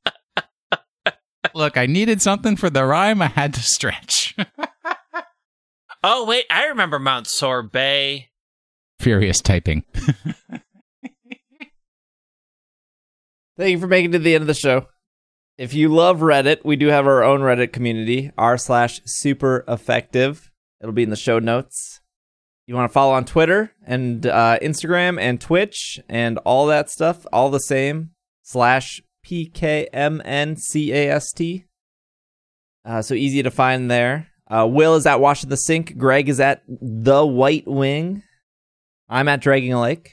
Look, 1.54 1.76
I 1.76 1.86
needed 1.86 2.22
something 2.22 2.56
for 2.56 2.70
the 2.70 2.84
rhyme. 2.84 3.20
I 3.20 3.26
had 3.26 3.54
to 3.54 3.60
stretch. 3.60 4.36
Oh 6.04 6.26
wait, 6.26 6.46
I 6.50 6.66
remember 6.66 6.98
Mount 6.98 7.28
Sorbet. 7.28 8.26
Furious 8.98 9.40
typing. 9.40 9.84
Thank 13.56 13.70
you 13.70 13.78
for 13.78 13.86
making 13.86 14.10
it 14.10 14.14
to 14.14 14.18
the 14.18 14.34
end 14.34 14.42
of 14.42 14.48
the 14.48 14.54
show. 14.54 14.88
If 15.58 15.74
you 15.74 15.88
love 15.88 16.18
Reddit, 16.18 16.64
we 16.64 16.74
do 16.74 16.88
have 16.88 17.06
our 17.06 17.22
own 17.22 17.40
Reddit 17.40 17.72
community, 17.72 18.32
r 18.36 18.58
slash 18.58 19.00
super 19.04 19.64
effective. 19.68 20.50
It'll 20.80 20.92
be 20.92 21.04
in 21.04 21.10
the 21.10 21.16
show 21.16 21.38
notes. 21.38 22.00
You 22.66 22.74
want 22.76 22.88
to 22.90 22.92
follow 22.92 23.12
on 23.12 23.24
Twitter 23.24 23.72
and 23.84 24.24
uh, 24.24 24.58
Instagram 24.62 25.20
and 25.20 25.40
Twitch 25.40 26.00
and 26.08 26.38
all 26.38 26.66
that 26.66 26.90
stuff, 26.90 27.26
all 27.32 27.50
the 27.50 27.58
same, 27.58 28.10
slash 28.42 29.02
PKMNCAST. 29.26 30.04
Uh, 32.84 33.00
so 33.02 33.14
easy 33.14 33.42
to 33.42 33.50
find 33.50 33.90
there. 33.90 34.28
Uh, 34.48 34.66
Will 34.70 34.94
is 34.96 35.06
at 35.06 35.20
Washing 35.20 35.50
the 35.50 35.56
Sink. 35.56 35.96
Greg 35.96 36.28
is 36.28 36.38
at 36.40 36.62
The 36.68 37.24
White 37.24 37.66
Wing. 37.66 38.22
I'm 39.08 39.28
at 39.28 39.40
Dragging 39.40 39.72
a 39.72 39.80
Lake. 39.80 40.12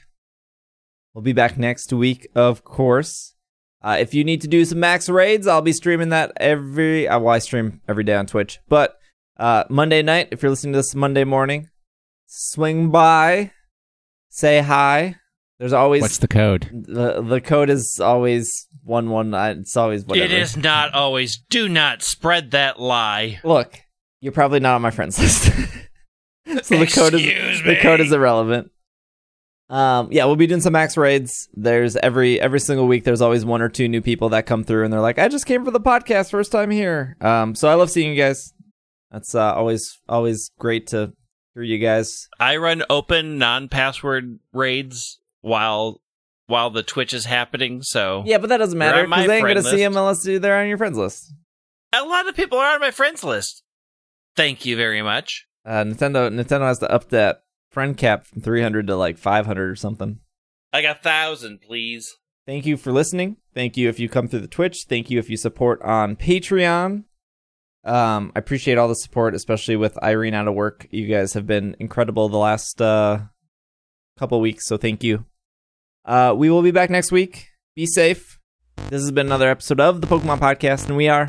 We'll 1.14 1.22
be 1.22 1.32
back 1.32 1.58
next 1.58 1.92
week, 1.92 2.28
of 2.34 2.64
course. 2.64 3.34
Uh, 3.82 3.96
if 3.98 4.12
you 4.14 4.24
need 4.24 4.40
to 4.42 4.48
do 4.48 4.64
some 4.64 4.80
max 4.80 5.08
raids, 5.08 5.46
I'll 5.46 5.62
be 5.62 5.72
streaming 5.72 6.10
that 6.10 6.32
every. 6.36 7.08
Uh, 7.08 7.18
well, 7.18 7.34
I 7.34 7.38
stream 7.38 7.80
every 7.88 8.04
day 8.04 8.14
on 8.14 8.26
Twitch, 8.26 8.60
but 8.68 8.96
uh, 9.38 9.64
Monday 9.68 10.02
night, 10.02 10.28
if 10.30 10.42
you're 10.42 10.50
listening 10.50 10.74
to 10.74 10.78
this 10.78 10.94
Monday 10.94 11.24
morning, 11.24 11.70
swing 12.30 12.90
by, 12.90 13.50
say 14.28 14.60
hi. 14.60 15.16
There's 15.58 15.72
always 15.74 16.00
What's 16.02 16.18
the 16.18 16.28
code? 16.28 16.70
the 16.72 17.20
the 17.20 17.40
code 17.40 17.68
is 17.68 18.00
always 18.02 18.66
one 18.82 19.10
one. 19.10 19.34
uh, 19.34 19.54
It's 19.58 19.76
always 19.76 20.04
whatever. 20.06 20.24
It 20.24 20.32
is 20.32 20.56
not 20.56 20.94
always. 20.94 21.36
Do 21.50 21.68
not 21.68 22.02
spread 22.02 22.52
that 22.52 22.80
lie. 22.80 23.40
Look, 23.44 23.78
you're 24.20 24.32
probably 24.32 24.60
not 24.60 24.76
on 24.76 24.82
my 24.82 24.90
friends 24.90 25.18
list, 25.18 25.44
so 26.64 26.78
the 26.78 26.86
code 26.86 27.12
is 27.14 27.26
Excuse 27.26 27.62
the 27.64 27.76
code 27.82 28.00
is 28.00 28.10
irrelevant. 28.12 28.70
Um, 29.68 30.08
yeah, 30.10 30.24
we'll 30.24 30.36
be 30.36 30.46
doing 30.46 30.62
some 30.62 30.72
max 30.72 30.96
raids. 30.96 31.48
There's 31.52 31.94
every 31.96 32.40
every 32.40 32.58
single 32.60 32.86
week. 32.88 33.04
There's 33.04 33.20
always 33.20 33.44
one 33.44 33.60
or 33.60 33.68
two 33.68 33.86
new 33.86 34.00
people 34.00 34.30
that 34.30 34.46
come 34.46 34.64
through, 34.64 34.84
and 34.84 34.92
they're 34.92 35.00
like, 35.02 35.18
"I 35.18 35.28
just 35.28 35.44
came 35.46 35.64
for 35.64 35.70
the 35.70 35.78
podcast, 35.80 36.30
first 36.30 36.50
time 36.52 36.70
here." 36.70 37.16
Um, 37.20 37.54
so 37.54 37.68
I 37.68 37.74
love 37.74 37.90
seeing 37.90 38.10
you 38.10 38.16
guys. 38.16 38.52
That's 39.10 39.34
uh, 39.34 39.52
always 39.54 39.98
always 40.08 40.50
great 40.58 40.86
to 40.88 41.12
you 41.62 41.78
guys. 41.78 42.28
I 42.38 42.56
run 42.56 42.82
open 42.90 43.38
non-password 43.38 44.38
raids 44.52 45.20
while 45.40 46.00
while 46.46 46.70
the 46.70 46.82
Twitch 46.82 47.12
is 47.14 47.24
happening. 47.26 47.82
So 47.82 48.22
Yeah, 48.26 48.38
but 48.38 48.48
that 48.48 48.56
doesn't 48.58 48.78
matter 48.78 49.06
because 49.06 49.26
they 49.26 49.36
ain't 49.36 49.42
gonna 49.46 49.54
friend 49.62 49.64
see 49.66 49.70
list. 49.72 49.82
them 49.82 49.96
unless 49.96 50.22
they're 50.42 50.58
on 50.60 50.68
your 50.68 50.78
friends 50.78 50.98
list. 50.98 51.32
a 51.92 52.04
lot 52.04 52.28
of 52.28 52.34
people 52.34 52.58
are 52.58 52.74
on 52.74 52.80
my 52.80 52.90
friends 52.90 53.22
list. 53.24 53.62
Thank 54.36 54.64
you 54.64 54.76
very 54.76 55.02
much. 55.02 55.46
Uh, 55.64 55.84
Nintendo 55.84 56.28
Nintendo 56.32 56.62
has 56.62 56.78
to 56.80 56.90
up 56.90 57.10
that 57.10 57.42
friend 57.70 57.96
cap 57.96 58.26
from 58.26 58.42
300 58.42 58.86
to 58.88 58.96
like 58.96 59.16
500 59.18 59.70
or 59.70 59.76
something. 59.76 60.18
Like 60.72 60.84
a 60.84 60.94
thousand, 60.94 61.60
please. 61.60 62.16
Thank 62.46 62.66
you 62.66 62.76
for 62.76 62.90
listening. 62.90 63.36
Thank 63.54 63.76
you 63.76 63.88
if 63.88 64.00
you 64.00 64.08
come 64.08 64.26
through 64.28 64.40
the 64.40 64.48
Twitch. 64.48 64.86
Thank 64.88 65.10
you 65.10 65.18
if 65.18 65.28
you 65.30 65.36
support 65.36 65.80
on 65.82 66.16
Patreon. 66.16 67.04
Um, 67.84 68.32
I 68.36 68.38
appreciate 68.38 68.78
all 68.78 68.88
the 68.88 68.94
support, 68.94 69.34
especially 69.34 69.76
with 69.76 70.02
Irene 70.02 70.34
out 70.34 70.48
of 70.48 70.54
work. 70.54 70.86
You 70.90 71.06
guys 71.06 71.32
have 71.34 71.46
been 71.46 71.76
incredible 71.78 72.28
the 72.28 72.36
last 72.36 72.80
uh, 72.80 73.20
couple 74.18 74.40
weeks, 74.40 74.66
so 74.66 74.76
thank 74.76 75.02
you. 75.02 75.24
Uh, 76.04 76.34
we 76.36 76.50
will 76.50 76.62
be 76.62 76.70
back 76.70 76.90
next 76.90 77.10
week. 77.10 77.48
Be 77.74 77.86
safe. 77.86 78.38
This 78.88 79.02
has 79.02 79.12
been 79.12 79.26
another 79.26 79.48
episode 79.48 79.80
of 79.80 80.00
the 80.00 80.06
Pokemon 80.06 80.38
Podcast, 80.40 80.88
and 80.88 80.96
we 80.96 81.08
are 81.08 81.28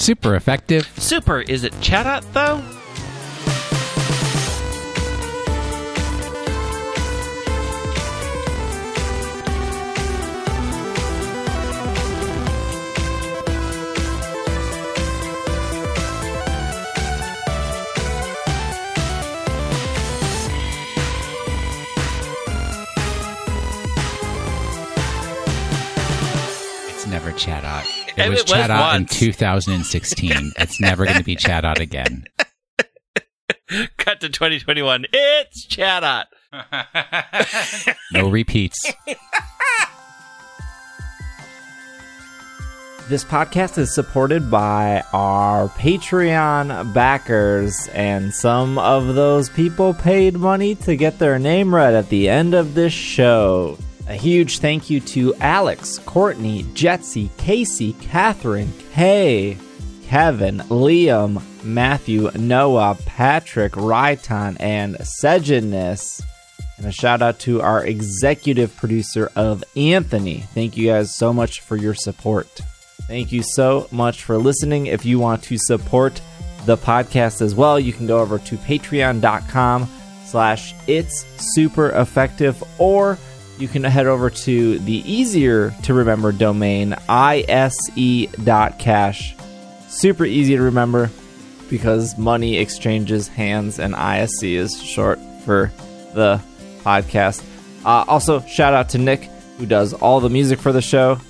Super 0.00 0.34
effective. 0.34 0.90
Super. 0.96 1.40
Is 1.42 1.62
it 1.62 1.74
Chatot 1.74 2.24
though? 2.32 2.79
It's 27.46 27.46
never 27.46 27.60
Chatot. 27.60 28.08
It 28.08 28.18
It 28.26 28.30
was 28.30 28.42
was 28.42 28.52
Chatot 28.52 28.96
in 28.96 29.06
2016. 29.06 30.52
it's 30.58 30.80
never 30.80 31.04
going 31.04 31.16
to 31.18 31.24
be 31.24 31.36
Chatot 31.36 31.78
again. 31.78 32.24
Cut 33.98 34.20
to 34.20 34.28
2021. 34.28 35.06
It's 35.12 35.66
Chatot. 35.66 36.24
No 38.12 38.28
repeats. 38.28 38.76
This 43.08 43.24
podcast 43.24 43.78
is 43.78 43.94
supported 43.94 44.50
by 44.50 45.02
our 45.12 45.68
Patreon 45.70 46.92
backers, 46.94 47.88
and 47.92 48.32
some 48.34 48.78
of 48.78 49.14
those 49.14 49.48
people 49.48 49.94
paid 49.94 50.36
money 50.36 50.74
to 50.76 50.94
get 50.96 51.18
their 51.18 51.38
name 51.38 51.74
read 51.74 51.94
at 51.94 52.08
the 52.08 52.28
end 52.28 52.54
of 52.54 52.74
this 52.74 52.92
show. 52.92 53.78
A 54.10 54.14
huge 54.14 54.58
thank 54.58 54.90
you 54.90 54.98
to 54.98 55.36
Alex, 55.36 55.96
Courtney, 55.98 56.64
Jetsy, 56.74 57.30
Casey, 57.36 57.92
Catherine, 57.92 58.72
Kay, 58.92 59.56
Kevin, 60.02 60.58
Liam, 60.68 61.40
Matthew, 61.62 62.28
Noah, 62.34 62.98
Patrick, 63.06 63.74
Ryton, 63.74 64.56
and 64.58 64.96
Sejanus. 65.06 66.20
And 66.76 66.88
a 66.88 66.90
shout 66.90 67.22
out 67.22 67.38
to 67.40 67.62
our 67.62 67.86
executive 67.86 68.74
producer 68.76 69.30
of 69.36 69.62
Anthony. 69.76 70.40
Thank 70.54 70.76
you 70.76 70.88
guys 70.88 71.14
so 71.14 71.32
much 71.32 71.60
for 71.60 71.76
your 71.76 71.94
support. 71.94 72.48
Thank 73.02 73.30
you 73.30 73.44
so 73.44 73.86
much 73.92 74.24
for 74.24 74.38
listening. 74.38 74.86
If 74.86 75.04
you 75.04 75.20
want 75.20 75.44
to 75.44 75.56
support 75.56 76.20
the 76.66 76.76
podcast 76.76 77.42
as 77.42 77.54
well, 77.54 77.78
you 77.78 77.92
can 77.92 78.08
go 78.08 78.18
over 78.18 78.40
to 78.40 78.56
patreon.com 78.56 79.88
slash 80.24 80.74
it's 80.88 81.24
super 81.54 81.90
effective 81.90 82.60
or 82.80 83.16
you 83.60 83.68
can 83.68 83.84
head 83.84 84.06
over 84.06 84.30
to 84.30 84.78
the 84.80 85.12
easier 85.12 85.70
to 85.82 85.94
remember 85.94 86.32
domain 86.32 86.94
ise.cash. 87.08 88.06
Super 89.88 90.24
easy 90.24 90.56
to 90.56 90.62
remember 90.62 91.10
because 91.68 92.16
money 92.18 92.56
exchanges 92.58 93.28
hands 93.28 93.78
and 93.78 93.94
ISE 93.94 94.42
is 94.42 94.82
short 94.82 95.20
for 95.44 95.70
the 96.14 96.40
podcast. 96.82 97.44
Uh, 97.84 98.04
also, 98.08 98.40
shout 98.40 98.74
out 98.74 98.88
to 98.90 98.98
Nick 98.98 99.30
who 99.60 99.66
does 99.66 99.92
all 99.92 100.20
the 100.20 100.30
music 100.30 100.58
for 100.58 100.72
the 100.72 100.80
show. 100.82 101.20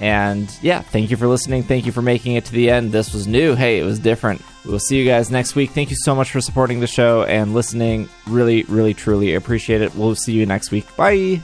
And 0.00 0.50
yeah, 0.62 0.80
thank 0.80 1.10
you 1.10 1.16
for 1.16 1.26
listening. 1.26 1.64
Thank 1.64 1.84
you 1.86 1.92
for 1.92 2.02
making 2.02 2.34
it 2.36 2.44
to 2.46 2.52
the 2.52 2.70
end. 2.70 2.92
This 2.92 3.12
was 3.12 3.26
new. 3.26 3.54
Hey, 3.54 3.78
it 3.78 3.84
was 3.84 3.98
different. 3.98 4.40
We'll 4.64 4.78
see 4.78 4.96
you 4.96 5.04
guys 5.04 5.30
next 5.30 5.54
week. 5.54 5.70
Thank 5.70 5.90
you 5.90 5.96
so 5.96 6.14
much 6.14 6.30
for 6.30 6.40
supporting 6.40 6.80
the 6.80 6.86
show 6.86 7.24
and 7.24 7.52
listening. 7.52 8.08
Really, 8.26 8.62
really, 8.64 8.94
truly 8.94 9.34
appreciate 9.34 9.82
it. 9.82 9.94
We'll 9.94 10.14
see 10.14 10.32
you 10.32 10.46
next 10.46 10.70
week. 10.70 10.86
Bye. 10.96 11.42